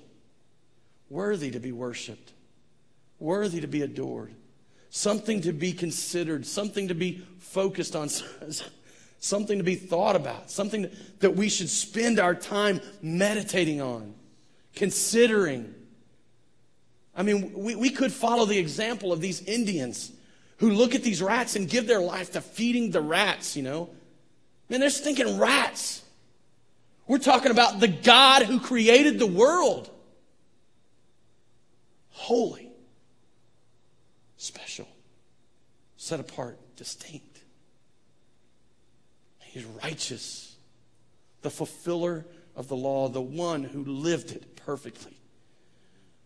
worthy 1.09 1.51
to 1.51 1.59
be 1.59 1.71
worshiped, 1.71 2.31
worthy 3.19 3.61
to 3.61 3.67
be 3.67 3.81
adored, 3.81 4.33
something 4.95 5.41
to 5.41 5.51
be 5.51 5.73
considered, 5.73 6.45
something 6.45 6.87
to 6.87 6.93
be 6.93 7.19
focused 7.39 7.95
on, 7.95 8.07
something 9.19 9.57
to 9.57 9.63
be 9.63 9.73
thought 9.73 10.15
about, 10.15 10.51
something 10.51 10.87
that 11.19 11.35
we 11.35 11.49
should 11.49 11.67
spend 11.67 12.19
our 12.19 12.35
time 12.35 12.79
meditating 13.01 13.81
on, 13.81 14.13
considering. 14.75 15.73
I 17.17 17.23
mean, 17.23 17.53
we, 17.55 17.73
we 17.73 17.89
could 17.89 18.13
follow 18.13 18.45
the 18.45 18.59
example 18.59 19.11
of 19.11 19.19
these 19.19 19.41
Indians 19.41 20.11
who 20.57 20.69
look 20.69 20.93
at 20.93 21.01
these 21.01 21.23
rats 21.23 21.55
and 21.55 21.67
give 21.67 21.87
their 21.87 21.99
life 21.99 22.33
to 22.33 22.41
feeding 22.41 22.91
the 22.91 23.01
rats, 23.01 23.55
you 23.55 23.63
know. 23.63 23.89
Man, 24.69 24.79
they're 24.79 24.91
stinking 24.91 25.39
rats. 25.39 26.03
We're 27.07 27.17
talking 27.17 27.49
about 27.49 27.79
the 27.79 27.87
God 27.87 28.43
who 28.43 28.59
created 28.59 29.17
the 29.17 29.25
world. 29.25 29.89
Holy 32.11 32.63
special, 34.43 34.87
set 36.03 36.19
apart, 36.19 36.59
distinct. 36.75 37.39
He's 39.39 39.63
righteous, 39.63 40.57
the 41.43 41.49
fulfiller 41.49 42.25
of 42.55 42.67
the 42.67 42.75
law, 42.75 43.07
the 43.07 43.21
one 43.21 43.63
who 43.63 43.85
lived 43.85 44.31
it 44.31 44.57
perfectly, 44.57 45.17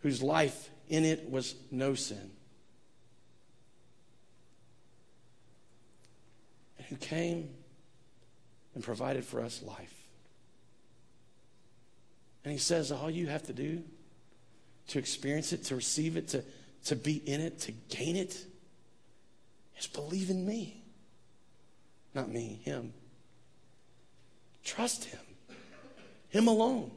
whose 0.02 0.24
life 0.24 0.72
in 0.90 1.06
it 1.06 1.30
was 1.30 1.54
no 1.70 1.94
sin. 1.94 2.32
And 6.78 6.88
who 6.88 6.96
came 6.96 7.50
and 8.74 8.84
provided 8.84 9.26
for 9.26 9.42
us 9.42 9.62
life. 9.62 9.94
And 12.44 12.52
he 12.52 12.58
says, 12.58 12.92
all 12.92 13.12
you 13.12 13.28
have 13.28 13.44
to 13.44 13.54
do 13.54 13.84
to 14.88 14.98
experience 14.98 15.54
it, 15.54 15.66
to 15.66 15.76
receive 15.76 16.18
it, 16.18 16.30
to 16.30 16.44
to 16.86 16.96
be 16.96 17.18
in 17.18 17.42
it, 17.42 17.60
to 17.60 17.74
gain 17.90 18.16
it, 18.16 18.46
is 19.80 19.88
believe 19.88 20.30
in 20.30 20.46
me. 20.46 20.84
Not 22.14 22.30
me, 22.30 22.60
him. 22.64 22.94
Trust 24.64 25.06
him. 25.06 25.20
Him 26.30 26.48
alone. 26.48 26.92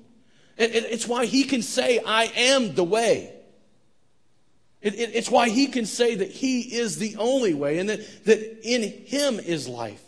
It, 0.57 0.75
it, 0.75 0.85
it's 0.91 1.07
why 1.07 1.27
he 1.27 1.45
can 1.45 1.63
say, 1.63 2.01
I 2.05 2.25
am 2.37 2.75
the 2.75 2.85
way. 2.85 3.33
It, 4.83 4.95
it's 4.97 5.31
why 5.31 5.49
he 5.49 5.67
can 5.67 5.87
say 5.87 6.15
that 6.17 6.31
he 6.31 6.61
is 6.61 6.99
the 6.99 7.17
only 7.17 7.55
way 7.55 7.79
and 7.79 7.89
that, 7.89 8.25
that 8.25 8.61
in 8.63 8.83
him 8.83 9.39
is 9.39 9.69
life. 9.69 10.03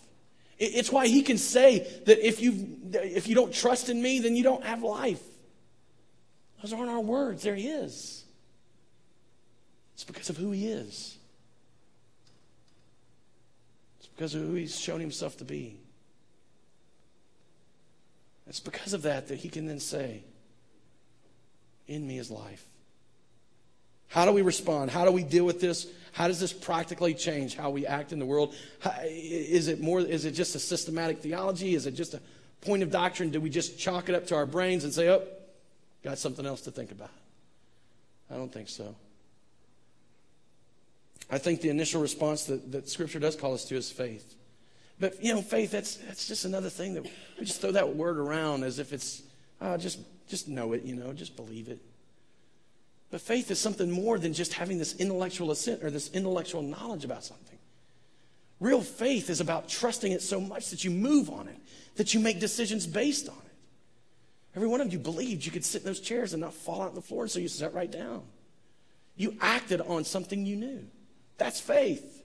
it's 0.59 0.91
why 0.91 1.07
he 1.09 1.23
can 1.23 1.39
say 1.39 1.81
that 2.07 2.27
if 2.27 2.41
you, 2.41 2.79
if 2.93 3.29
you 3.29 3.35
don't 3.35 3.53
trust 3.53 3.89
in 3.89 4.01
me, 4.01 4.21
then 4.21 4.35
you 4.35 4.43
don't 4.43 4.65
have 4.65 4.83
life. 4.83 5.23
Those 6.63 6.73
aren't 6.73 6.91
our 6.91 7.01
words, 7.01 7.43
they're 7.43 7.55
his. 7.55 8.25
It's 9.95 10.05
because 10.05 10.31
of 10.31 10.37
who 10.37 10.53
he 10.53 10.69
is. 10.69 11.19
Because 14.17 14.35
of 14.35 14.43
who 14.43 14.55
he's 14.55 14.79
shown 14.79 15.01
himself 15.01 15.39
to 15.39 15.45
be. 15.45 15.79
It's 18.47 18.61
because 18.61 18.93
of 18.93 19.03
that 19.03 19.29
that 19.29 19.39
he 19.39 19.49
can 19.49 19.67
then 19.67 19.81
say, 19.81 20.23
In 21.87 22.07
me 22.07 22.19
is 22.19 22.31
life. 22.31 22.65
How 24.09 24.27
do 24.27 24.33
we 24.33 24.43
respond? 24.43 24.91
How 24.91 25.07
do 25.07 25.11
we 25.11 25.23
deal 25.23 25.47
with 25.47 25.61
this? 25.61 25.87
How 26.13 26.29
does 26.29 26.39
this 26.39 26.53
practically 26.53 27.15
change 27.15 27.57
how 27.57 27.71
we 27.71 27.87
act 27.87 28.13
in 28.13 28.19
the 28.19 28.27
world? 28.27 28.55
Is 29.07 29.69
it 29.69 29.81
more? 29.81 30.01
Is 30.01 30.27
it 30.27 30.33
just 30.33 30.55
a 30.55 30.59
systematic 30.59 31.21
theology? 31.21 31.75
Is 31.75 31.87
it 31.87 31.93
just 31.93 32.13
a 32.13 32.21
point 32.61 32.83
of 32.83 32.91
doctrine? 32.91 33.31
Do 33.31 33.41
we 33.41 33.49
just 33.49 33.79
chalk 33.79 34.11
it 34.11 34.15
up 34.15 34.27
to 34.27 34.35
our 34.35 34.45
brains 34.45 34.85
and 34.85 34.93
say, 34.93 35.09
"Oh, 35.09 35.23
got 36.05 36.19
something 36.19 36.45
else 36.45 36.61
to 36.63 36.71
think 36.71 36.91
about"? 36.91 37.11
I 38.31 38.37
don't 38.37 38.53
think 38.53 38.69
so. 38.69 38.95
I 41.33 41.39
think 41.39 41.63
the 41.63 41.71
initial 41.71 42.03
response 42.03 42.45
that, 42.45 42.71
that 42.73 42.91
Scripture 42.91 43.19
does 43.19 43.37
call 43.37 43.55
us 43.55 43.65
to 43.65 43.75
is 43.75 43.91
faith. 43.91 44.35
But, 45.01 45.25
you 45.25 45.33
know, 45.33 45.41
faith, 45.41 45.71
that's, 45.71 45.97
that's 45.97 46.29
just 46.29 46.45
another 46.45 46.69
thing 46.69 46.93
that 46.93 47.05
we 47.05 47.47
just 47.47 47.63
throw 47.63 47.73
that 47.73 47.97
word 47.97 48.19
around 48.19 48.65
as 48.65 48.79
if 48.79 48.93
it's, 48.93 49.23
oh, 49.63 49.79
just, 49.79 49.99
just 50.29 50.47
know 50.47 50.75
it, 50.75 50.83
you 50.83 50.95
know, 50.95 51.15
just 51.15 51.35
believe 51.35 51.69
it. 51.69 51.81
But 53.11 53.23
faith 53.23 53.51
is 53.51 53.59
something 53.59 53.91
more 53.91 54.19
than 54.19 54.35
just 54.35 54.53
having 54.53 54.79
this 54.79 54.95
intellectual 54.97 55.51
assent 55.51 55.83
or 55.83 55.91
this 55.91 56.11
intellectual 56.13 56.61
knowledge 56.61 57.05
about 57.05 57.25
something. 57.25 57.59
Real 58.61 58.83
faith 58.83 59.31
is 59.31 59.41
about 59.41 59.71
trusting 59.71 60.13
it 60.13 60.21
so 60.21 60.39
much 60.39 60.69
that 60.69 60.85
you 60.85 60.91
move 60.91 61.31
on 61.31 61.49
it, 61.49 61.57
that 61.97 62.13
you 62.13 62.21
make 62.21 62.41
decisions 62.41 62.87
based 62.87 63.29
on 63.31 63.35
it. 63.35 63.55
Every 64.55 64.69
one 64.69 64.83
of 64.83 64.93
you 64.93 64.99
believed 64.99 65.47
you 65.47 65.51
could 65.51 65.65
sit 65.65 65.81
in 65.81 65.87
those 65.87 66.01
chairs 66.01 66.35
and 66.35 66.43
not 66.43 66.53
fall 66.53 66.83
out 66.83 66.91
on 66.91 66.95
the 66.95 67.01
floor, 67.01 67.27
so 67.27 67.39
you 67.39 67.49
sat 67.49 67.73
right 67.73 67.91
down. 67.91 68.23
You 69.17 69.37
acted 69.41 69.81
on 69.81 70.05
something 70.05 70.45
you 70.45 70.57
knew. 70.57 70.85
That's 71.39 71.61
faith. 71.61 72.23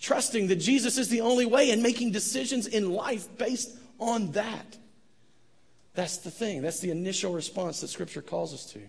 Trusting 0.00 0.48
that 0.48 0.56
Jesus 0.56 0.98
is 0.98 1.08
the 1.08 1.22
only 1.22 1.46
way 1.46 1.70
and 1.70 1.82
making 1.82 2.12
decisions 2.12 2.66
in 2.66 2.92
life 2.92 3.26
based 3.38 3.76
on 3.98 4.32
that. 4.32 4.76
That's 5.94 6.18
the 6.18 6.30
thing. 6.30 6.62
That's 6.62 6.80
the 6.80 6.90
initial 6.90 7.32
response 7.32 7.80
that 7.80 7.88
Scripture 7.88 8.22
calls 8.22 8.52
us 8.52 8.66
to. 8.72 8.80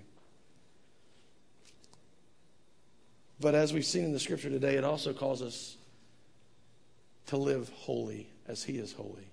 But 3.40 3.54
as 3.54 3.74
we've 3.74 3.86
seen 3.86 4.06
in 4.06 4.14
the 4.14 4.20
Scripture 4.20 4.50
today, 4.50 4.76
it 4.76 4.84
also 4.84 5.14
calls 5.14 5.42
us 5.42 5.78
to 7.28 7.38
live 7.38 7.70
holy 7.76 8.28
as 8.48 8.64
He 8.64 8.78
is 8.78 8.94
holy, 8.94 9.28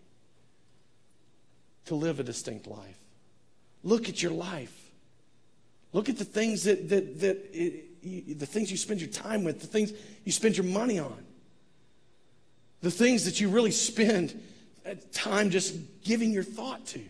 to 1.87 1.95
live 1.95 2.21
a 2.21 2.23
distinct 2.23 2.67
life. 2.67 2.99
Look 3.85 4.09
at 4.09 4.23
your 4.23 4.33
life. 4.33 4.91
Look 5.93 6.09
at 6.09 6.19
the 6.19 6.25
things 6.25 6.65
that, 6.65 6.89
that, 6.89 7.21
that 7.21 7.51
it, 7.53 7.85
you, 8.03 8.35
the 8.35 8.47
things 8.47 8.71
you 8.71 8.77
spend 8.77 9.01
your 9.01 9.11
time 9.11 9.45
with, 9.45 9.61
the 9.61 9.67
things 9.67 9.93
you 10.25 10.33
spend 10.33 10.57
your 10.57 10.67
money 10.67 10.99
on, 10.99 11.25
the 12.81 12.91
things 12.91 13.25
that 13.25 13.41
you 13.41 13.49
really 13.49 13.71
spend 13.71 14.41
uh, 14.85 14.95
time 15.13 15.51
just 15.51 15.77
giving 16.03 16.33
your 16.33 16.43
thought 16.43 16.85
to. 16.87 17.01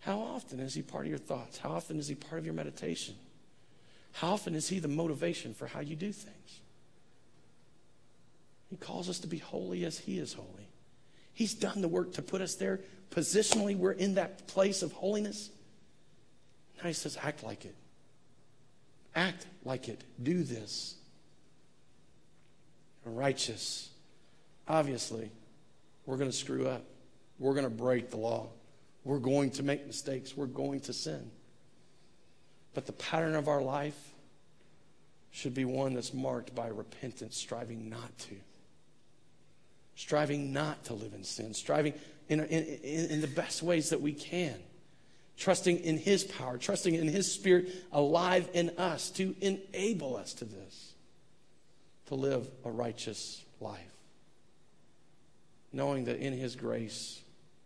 How 0.00 0.18
often 0.18 0.60
is 0.60 0.74
he 0.74 0.82
part 0.82 1.06
of 1.06 1.10
your 1.10 1.18
thoughts? 1.18 1.58
How 1.58 1.70
often 1.70 1.98
is 1.98 2.06
he 2.06 2.14
part 2.14 2.38
of 2.38 2.44
your 2.44 2.54
meditation? 2.54 3.16
How 4.12 4.34
often 4.34 4.54
is 4.54 4.68
he 4.68 4.78
the 4.78 4.88
motivation 4.88 5.52
for 5.52 5.66
how 5.66 5.80
you 5.80 5.96
do 5.96 6.12
things? 6.12 6.60
He 8.70 8.76
calls 8.76 9.08
us 9.08 9.18
to 9.20 9.26
be 9.26 9.38
holy 9.38 9.84
as 9.84 9.98
he 9.98 10.18
is 10.18 10.32
holy. 10.32 10.68
He's 11.32 11.54
done 11.54 11.80
the 11.80 11.88
work 11.88 12.12
to 12.14 12.22
put 12.22 12.40
us 12.40 12.54
there. 12.54 12.80
Positionally, 13.10 13.76
we're 13.76 13.92
in 13.92 14.14
that 14.14 14.46
place 14.46 14.82
of 14.82 14.92
holiness. 14.92 15.50
Now 16.78 16.88
he 16.88 16.92
says, 16.92 17.18
act 17.22 17.42
like 17.42 17.64
it. 17.64 17.74
Act 19.14 19.46
like 19.64 19.88
it. 19.88 20.04
Do 20.22 20.42
this. 20.42 20.94
Righteous. 23.04 23.90
Obviously, 24.68 25.30
we're 26.04 26.16
going 26.16 26.30
to 26.30 26.36
screw 26.36 26.68
up. 26.68 26.84
We're 27.38 27.54
going 27.54 27.64
to 27.64 27.70
break 27.70 28.10
the 28.10 28.16
law. 28.16 28.48
We're 29.04 29.18
going 29.18 29.50
to 29.52 29.62
make 29.62 29.86
mistakes. 29.86 30.36
We're 30.36 30.46
going 30.46 30.80
to 30.80 30.92
sin. 30.92 31.30
But 32.74 32.86
the 32.86 32.92
pattern 32.92 33.34
of 33.34 33.48
our 33.48 33.62
life 33.62 34.12
should 35.30 35.54
be 35.54 35.64
one 35.64 35.94
that's 35.94 36.12
marked 36.12 36.54
by 36.54 36.68
repentance, 36.68 37.36
striving 37.36 37.88
not 37.88 38.18
to. 38.18 38.34
Striving 39.94 40.52
not 40.52 40.84
to 40.84 40.94
live 40.94 41.14
in 41.14 41.24
sin, 41.24 41.54
striving 41.54 41.94
in, 42.28 42.40
in, 42.40 42.64
in, 43.10 43.20
the 43.20 43.28
best 43.28 43.62
ways 43.62 43.90
that 43.90 44.00
we 44.00 44.12
can 44.12 44.54
trusting 45.38 45.78
in 45.80 45.98
His 45.98 46.24
power, 46.24 46.58
trusting 46.58 46.94
in 46.94 47.08
His 47.08 47.30
Spirit 47.30 47.68
alive 47.92 48.48
in 48.54 48.70
us 48.78 49.10
to 49.12 49.34
enable 49.40 50.16
us 50.16 50.34
to 50.34 50.44
this, 50.44 50.94
to 52.06 52.14
live 52.14 52.48
a 52.64 52.70
righteous 52.70 53.44
life. 53.60 53.80
Knowing 55.72 56.04
that 56.04 56.18
in 56.18 56.32
His 56.32 56.56
grace, 56.56 57.20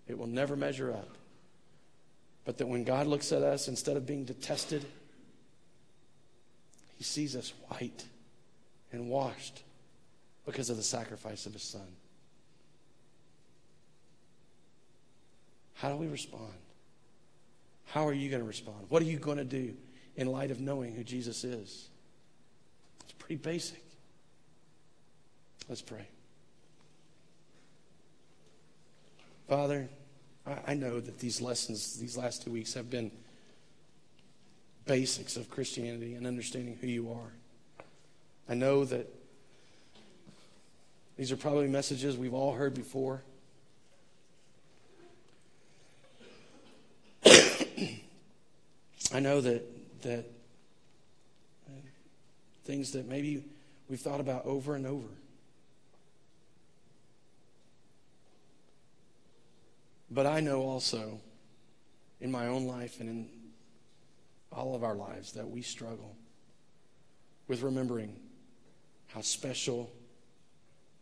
it 0.08 0.18
will 0.18 0.26
never 0.26 0.56
measure 0.56 0.92
up, 0.92 1.16
but 2.44 2.58
that 2.58 2.66
when 2.66 2.84
God 2.84 3.06
looks 3.06 3.32
at 3.32 3.42
us, 3.42 3.68
instead 3.68 3.96
of 3.96 4.06
being 4.06 4.24
detested, 4.24 4.84
He 6.98 7.04
sees 7.04 7.36
us 7.36 7.52
white 7.68 8.04
and 8.92 9.08
washed 9.08 9.62
because 10.44 10.70
of 10.70 10.76
the 10.76 10.82
sacrifice 10.82 11.46
of 11.46 11.52
his 11.52 11.62
son. 11.62 11.86
How 15.74 15.90
do 15.90 15.96
we 15.96 16.08
respond? 16.08 16.52
How 17.92 18.06
are 18.06 18.12
you 18.12 18.30
going 18.30 18.40
to 18.42 18.46
respond? 18.46 18.86
What 18.88 19.02
are 19.02 19.06
you 19.06 19.18
going 19.18 19.38
to 19.38 19.44
do 19.44 19.74
in 20.16 20.28
light 20.28 20.52
of 20.52 20.60
knowing 20.60 20.94
who 20.94 21.02
Jesus 21.02 21.42
is? 21.42 21.88
It's 23.02 23.12
pretty 23.18 23.36
basic. 23.36 23.82
Let's 25.68 25.82
pray. 25.82 26.06
Father, 29.48 29.88
I 30.66 30.74
know 30.74 31.00
that 31.00 31.18
these 31.18 31.40
lessons, 31.40 31.98
these 31.98 32.16
last 32.16 32.44
two 32.44 32.52
weeks, 32.52 32.74
have 32.74 32.90
been 32.90 33.10
basics 34.86 35.36
of 35.36 35.50
Christianity 35.50 36.14
and 36.14 36.26
understanding 36.26 36.78
who 36.80 36.86
you 36.86 37.10
are. 37.10 37.32
I 38.48 38.54
know 38.54 38.84
that 38.84 39.12
these 41.16 41.32
are 41.32 41.36
probably 41.36 41.66
messages 41.66 42.16
we've 42.16 42.34
all 42.34 42.52
heard 42.52 42.74
before. 42.74 43.22
I 49.12 49.20
know 49.20 49.40
that 49.40 50.02
that 50.02 50.24
uh, 51.68 51.72
things 52.64 52.92
that 52.92 53.06
maybe 53.06 53.44
we've 53.88 54.00
thought 54.00 54.20
about 54.20 54.46
over 54.46 54.74
and 54.74 54.86
over. 54.86 55.08
But 60.10 60.26
I 60.26 60.40
know 60.40 60.62
also 60.62 61.20
in 62.20 62.30
my 62.30 62.46
own 62.46 62.66
life 62.66 63.00
and 63.00 63.08
in 63.08 63.28
all 64.52 64.74
of 64.74 64.82
our 64.82 64.94
lives 64.94 65.32
that 65.32 65.48
we 65.48 65.62
struggle 65.62 66.16
with 67.46 67.62
remembering 67.62 68.16
how 69.08 69.20
special 69.20 69.90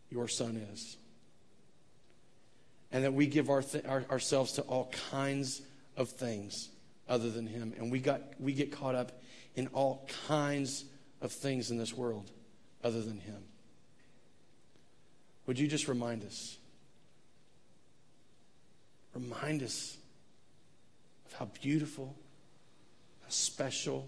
your 0.09 0.27
son 0.27 0.57
is. 0.73 0.97
And 2.91 3.03
that 3.03 3.13
we 3.13 3.27
give 3.27 3.49
our 3.51 3.61
th- 3.61 3.85
our, 3.85 4.03
ourselves 4.09 4.53
to 4.53 4.63
all 4.63 4.91
kinds 5.11 5.61
of 5.95 6.09
things 6.09 6.69
other 7.09 7.29
than 7.29 7.47
him. 7.47 7.73
And 7.77 7.91
we, 7.91 7.99
got, 7.99 8.21
we 8.39 8.53
get 8.53 8.71
caught 8.71 8.95
up 8.95 9.11
in 9.55 9.67
all 9.67 10.07
kinds 10.27 10.85
of 11.21 11.31
things 11.31 11.71
in 11.71 11.77
this 11.77 11.93
world 11.93 12.31
other 12.83 13.01
than 13.01 13.19
him. 13.19 13.43
Would 15.47 15.59
you 15.59 15.67
just 15.67 15.87
remind 15.87 16.23
us? 16.23 16.57
Remind 19.15 19.63
us 19.63 19.97
of 21.25 21.33
how 21.33 21.49
beautiful, 21.61 22.15
how 23.23 23.29
special, 23.29 24.07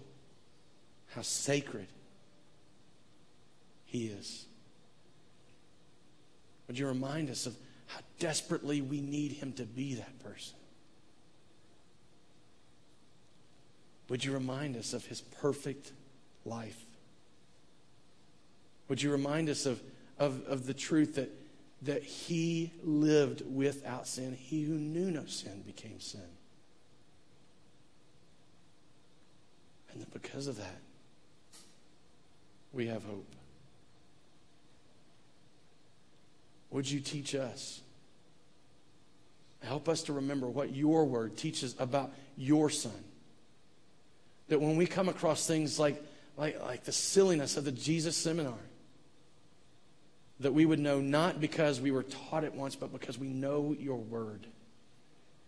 how 1.08 1.22
sacred 1.22 1.88
he 3.84 4.06
is. 4.06 4.46
Would 6.68 6.78
you 6.78 6.86
remind 6.86 7.28
us 7.28 7.46
of 7.46 7.56
how 7.86 8.00
desperately 8.20 8.80
we 8.80 9.00
need 9.00 9.32
him 9.32 9.52
to 9.54 9.64
be 9.64 9.96
that 9.96 10.18
person? 10.20 10.54
Would 14.12 14.26
you 14.26 14.34
remind 14.34 14.76
us 14.76 14.92
of 14.92 15.06
his 15.06 15.22
perfect 15.22 15.90
life? 16.44 16.84
Would 18.88 19.00
you 19.00 19.10
remind 19.10 19.48
us 19.48 19.64
of, 19.64 19.80
of, 20.18 20.46
of 20.48 20.66
the 20.66 20.74
truth 20.74 21.14
that, 21.14 21.30
that 21.80 22.02
he 22.02 22.72
lived 22.84 23.42
without 23.50 24.06
sin? 24.06 24.36
He 24.38 24.64
who 24.64 24.74
knew 24.74 25.10
no 25.10 25.24
sin 25.24 25.62
became 25.66 25.98
sin. 25.98 26.20
And 29.90 30.02
that 30.02 30.12
because 30.12 30.46
of 30.46 30.58
that, 30.58 30.82
we 32.70 32.88
have 32.88 33.04
hope. 33.04 33.32
Would 36.70 36.90
you 36.90 37.00
teach 37.00 37.34
us? 37.34 37.80
Help 39.62 39.88
us 39.88 40.02
to 40.02 40.12
remember 40.12 40.48
what 40.48 40.76
your 40.76 41.06
word 41.06 41.38
teaches 41.38 41.74
about 41.78 42.12
your 42.36 42.68
son. 42.68 43.04
That 44.52 44.60
when 44.60 44.76
we 44.76 44.84
come 44.84 45.08
across 45.08 45.46
things 45.46 45.78
like, 45.78 46.04
like, 46.36 46.60
like 46.60 46.84
the 46.84 46.92
silliness 46.92 47.56
of 47.56 47.64
the 47.64 47.72
Jesus 47.72 48.14
seminar, 48.14 48.58
that 50.40 50.52
we 50.52 50.66
would 50.66 50.78
know 50.78 51.00
not 51.00 51.40
because 51.40 51.80
we 51.80 51.90
were 51.90 52.02
taught 52.02 52.44
it 52.44 52.52
once, 52.52 52.76
but 52.76 52.92
because 52.92 53.18
we 53.18 53.28
know 53.28 53.74
your 53.80 53.96
word 53.96 54.46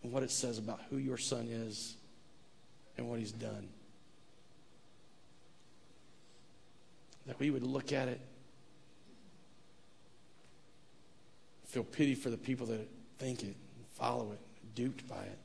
and 0.03 0.11
what 0.11 0.23
it 0.23 0.31
says 0.31 0.57
about 0.57 0.81
who 0.89 0.97
your 0.97 1.19
son 1.19 1.49
is 1.51 1.97
and 2.97 3.07
what 3.07 3.19
he's 3.19 3.31
done. 3.31 3.69
That 7.27 7.39
we 7.39 7.51
would 7.51 7.63
look 7.63 7.93
at 7.93 8.09
it 8.09 8.23
feel 11.67 11.85
pity 11.85 12.15
for 12.15 12.31
the 12.31 12.39
people 12.39 12.65
that 12.69 12.89
think 13.19 13.43
it, 13.43 13.55
follow 13.99 14.33
it, 14.33 14.39
duped 14.75 15.07
by 15.07 15.25
it. 15.25 15.39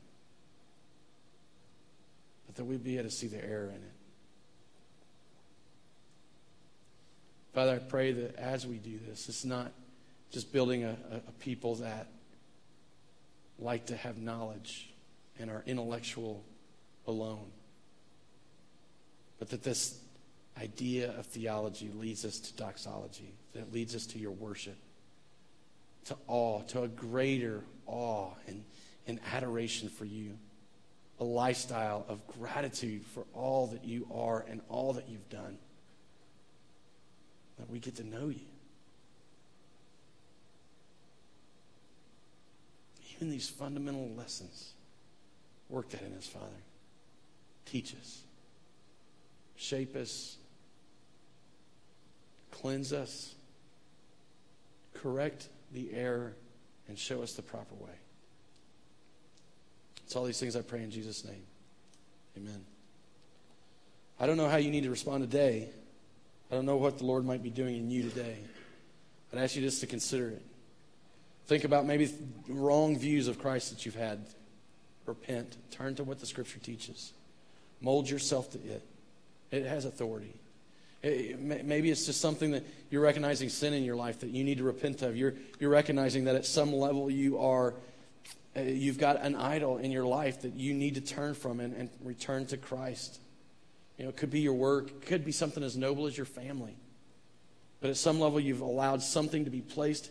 But 2.49 2.55
that 2.55 2.65
we'd 2.65 2.83
be 2.83 2.97
able 2.97 3.07
to 3.07 3.15
see 3.15 3.27
the 3.27 3.37
error 3.37 3.67
in 3.67 3.75
it. 3.75 3.93
Father, 7.53 7.75
I 7.75 7.77
pray 7.77 8.11
that 8.11 8.37
as 8.37 8.65
we 8.65 8.77
do 8.77 8.97
this, 9.07 9.29
it's 9.29 9.45
not 9.45 9.71
just 10.31 10.51
building 10.51 10.83
a, 10.83 10.97
a, 11.11 11.31
people 11.33 11.75
that 11.75 12.07
like 13.59 13.85
to 13.85 13.95
have 13.95 14.17
knowledge 14.17 14.89
and 15.37 15.51
are 15.51 15.61
intellectual 15.67 16.43
alone, 17.05 17.51
but 19.37 19.49
that 19.51 19.61
this 19.61 19.99
idea 20.59 21.15
of 21.19 21.27
theology 21.27 21.91
leads 21.95 22.25
us 22.25 22.39
to 22.39 22.53
doxology, 22.55 23.35
that 23.53 23.71
leads 23.71 23.95
us 23.95 24.07
to 24.07 24.17
your 24.17 24.31
worship 24.31 24.77
to 26.09 26.17
awe, 26.27 26.61
to 26.63 26.81
a 26.81 26.87
greater 26.87 27.63
awe 27.85 28.31
and, 28.47 28.63
and 29.07 29.19
adoration 29.31 29.89
for 29.89 30.05
you. 30.05 30.37
A 31.19 31.23
lifestyle 31.23 32.05
of 32.07 32.25
gratitude 32.39 33.03
for 33.05 33.25
all 33.33 33.67
that 33.67 33.83
you 33.83 34.07
are 34.13 34.45
and 34.49 34.61
all 34.69 34.93
that 34.93 35.09
you've 35.09 35.29
done. 35.29 35.57
That 37.57 37.69
we 37.69 37.79
get 37.79 37.95
to 37.97 38.03
know 38.05 38.29
you. 38.29 38.39
Even 43.15 43.29
these 43.29 43.49
fundamental 43.49 44.09
lessons, 44.15 44.71
work 45.67 45.89
that 45.89 46.01
in 46.01 46.13
us, 46.15 46.25
Father. 46.25 46.45
Teach 47.65 47.93
us, 47.95 48.21
shape 49.57 49.95
us, 49.95 50.37
cleanse 52.49 52.93
us, 52.93 53.35
correct 54.93 55.49
the 55.73 55.93
error 55.93 56.33
and 56.87 56.97
show 56.97 57.21
us 57.21 57.33
the 57.33 57.41
proper 57.41 57.75
way. 57.75 57.91
It's 60.09 60.15
all 60.15 60.23
these 60.23 60.39
things 60.39 60.55
I 60.55 60.63
pray 60.63 60.81
in 60.81 60.89
Jesus' 60.89 61.23
name. 61.23 61.43
Amen. 62.35 62.65
I 64.19 64.25
don't 64.25 64.37
know 64.37 64.49
how 64.49 64.57
you 64.57 64.71
need 64.71 64.81
to 64.85 64.89
respond 64.89 65.21
today. 65.21 65.69
I 66.51 66.55
don't 66.55 66.65
know 66.65 66.77
what 66.77 66.97
the 66.97 67.05
Lord 67.05 67.25
might 67.25 67.43
be 67.43 67.51
doing 67.51 67.77
in 67.77 67.91
you 67.91 68.09
today. 68.09 68.37
I'd 69.31 69.37
ask 69.37 69.55
you 69.55 69.61
just 69.61 69.81
to 69.81 69.85
consider 69.85 70.29
it. 70.29 70.41
Think 71.45 71.63
about 71.63 71.85
maybe 71.85 72.11
wrong 72.47 72.97
views 72.97 73.27
of 73.27 73.37
Christ 73.37 73.69
that 73.69 73.85
you've 73.85 73.93
had. 73.93 74.25
Repent. 75.05 75.57
Turn 75.69 75.93
to 75.93 76.03
what 76.03 76.19
the 76.19 76.25
Scripture 76.25 76.57
teaches. 76.57 77.13
Mold 77.79 78.09
yourself 78.09 78.49
to 78.53 78.57
it. 78.57 78.81
It 79.51 79.67
has 79.67 79.85
authority. 79.85 80.33
Maybe 81.03 81.91
it's 81.91 82.07
just 82.07 82.19
something 82.19 82.49
that 82.49 82.65
you're 82.89 83.03
recognizing 83.03 83.49
sin 83.49 83.75
in 83.75 83.83
your 83.83 83.95
life 83.95 84.21
that 84.21 84.31
you 84.31 84.43
need 84.43 84.57
to 84.57 84.63
repent 84.63 85.03
of. 85.03 85.15
You're, 85.15 85.35
you're 85.59 85.69
recognizing 85.69 86.23
that 86.23 86.33
at 86.33 86.47
some 86.47 86.73
level 86.73 87.11
you 87.11 87.37
are, 87.37 87.75
Uh, 88.59 88.63
you've 88.63 88.97
got 88.97 89.21
an 89.21 89.35
idol 89.35 89.77
in 89.77 89.91
your 89.91 90.05
life 90.05 90.41
that 90.41 90.53
you 90.55 90.73
need 90.73 90.95
to 90.95 91.01
turn 91.01 91.33
from 91.33 91.59
and, 91.59 91.73
and 91.75 91.89
return 92.03 92.45
to 92.47 92.57
Christ. 92.57 93.19
You 93.97 94.05
know, 94.05 94.09
it 94.09 94.17
could 94.17 94.31
be 94.31 94.39
your 94.39 94.53
work, 94.53 94.89
it 94.89 95.05
could 95.05 95.25
be 95.25 95.31
something 95.31 95.63
as 95.63 95.77
noble 95.77 96.07
as 96.07 96.17
your 96.17 96.25
family. 96.25 96.75
But 97.81 97.89
at 97.89 97.97
some 97.97 98.19
level, 98.19 98.39
you've 98.39 98.61
allowed 98.61 99.01
something 99.01 99.45
to 99.45 99.51
be 99.51 99.61
placed 99.61 100.09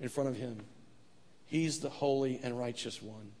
in 0.00 0.08
front 0.08 0.30
of 0.30 0.36
Him. 0.36 0.60
He's 1.46 1.80
the 1.80 1.90
holy 1.90 2.40
and 2.42 2.58
righteous 2.58 3.02
one. 3.02 3.32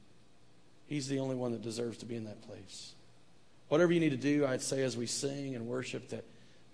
He's 0.86 1.08
the 1.08 1.20
only 1.20 1.36
one 1.36 1.52
that 1.52 1.62
deserves 1.62 1.98
to 1.98 2.06
be 2.06 2.16
in 2.16 2.24
that 2.24 2.42
place. 2.42 2.92
Whatever 3.68 3.92
you 3.92 4.00
need 4.00 4.10
to 4.10 4.16
do, 4.16 4.44
I'd 4.44 4.60
say 4.60 4.82
as 4.82 4.96
we 4.96 5.06
sing 5.06 5.54
and 5.54 5.66
worship, 5.66 6.08
that 6.08 6.24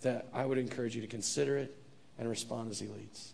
that 0.03 0.27
I 0.33 0.45
would 0.45 0.59
encourage 0.59 0.95
you 0.95 1.03
to 1.03 1.09
consider 1.09 1.57
it 1.57 1.75
and 2.19 2.29
respond 2.29 2.71
as 2.71 2.79
He 2.79 2.87
leads. 2.87 3.33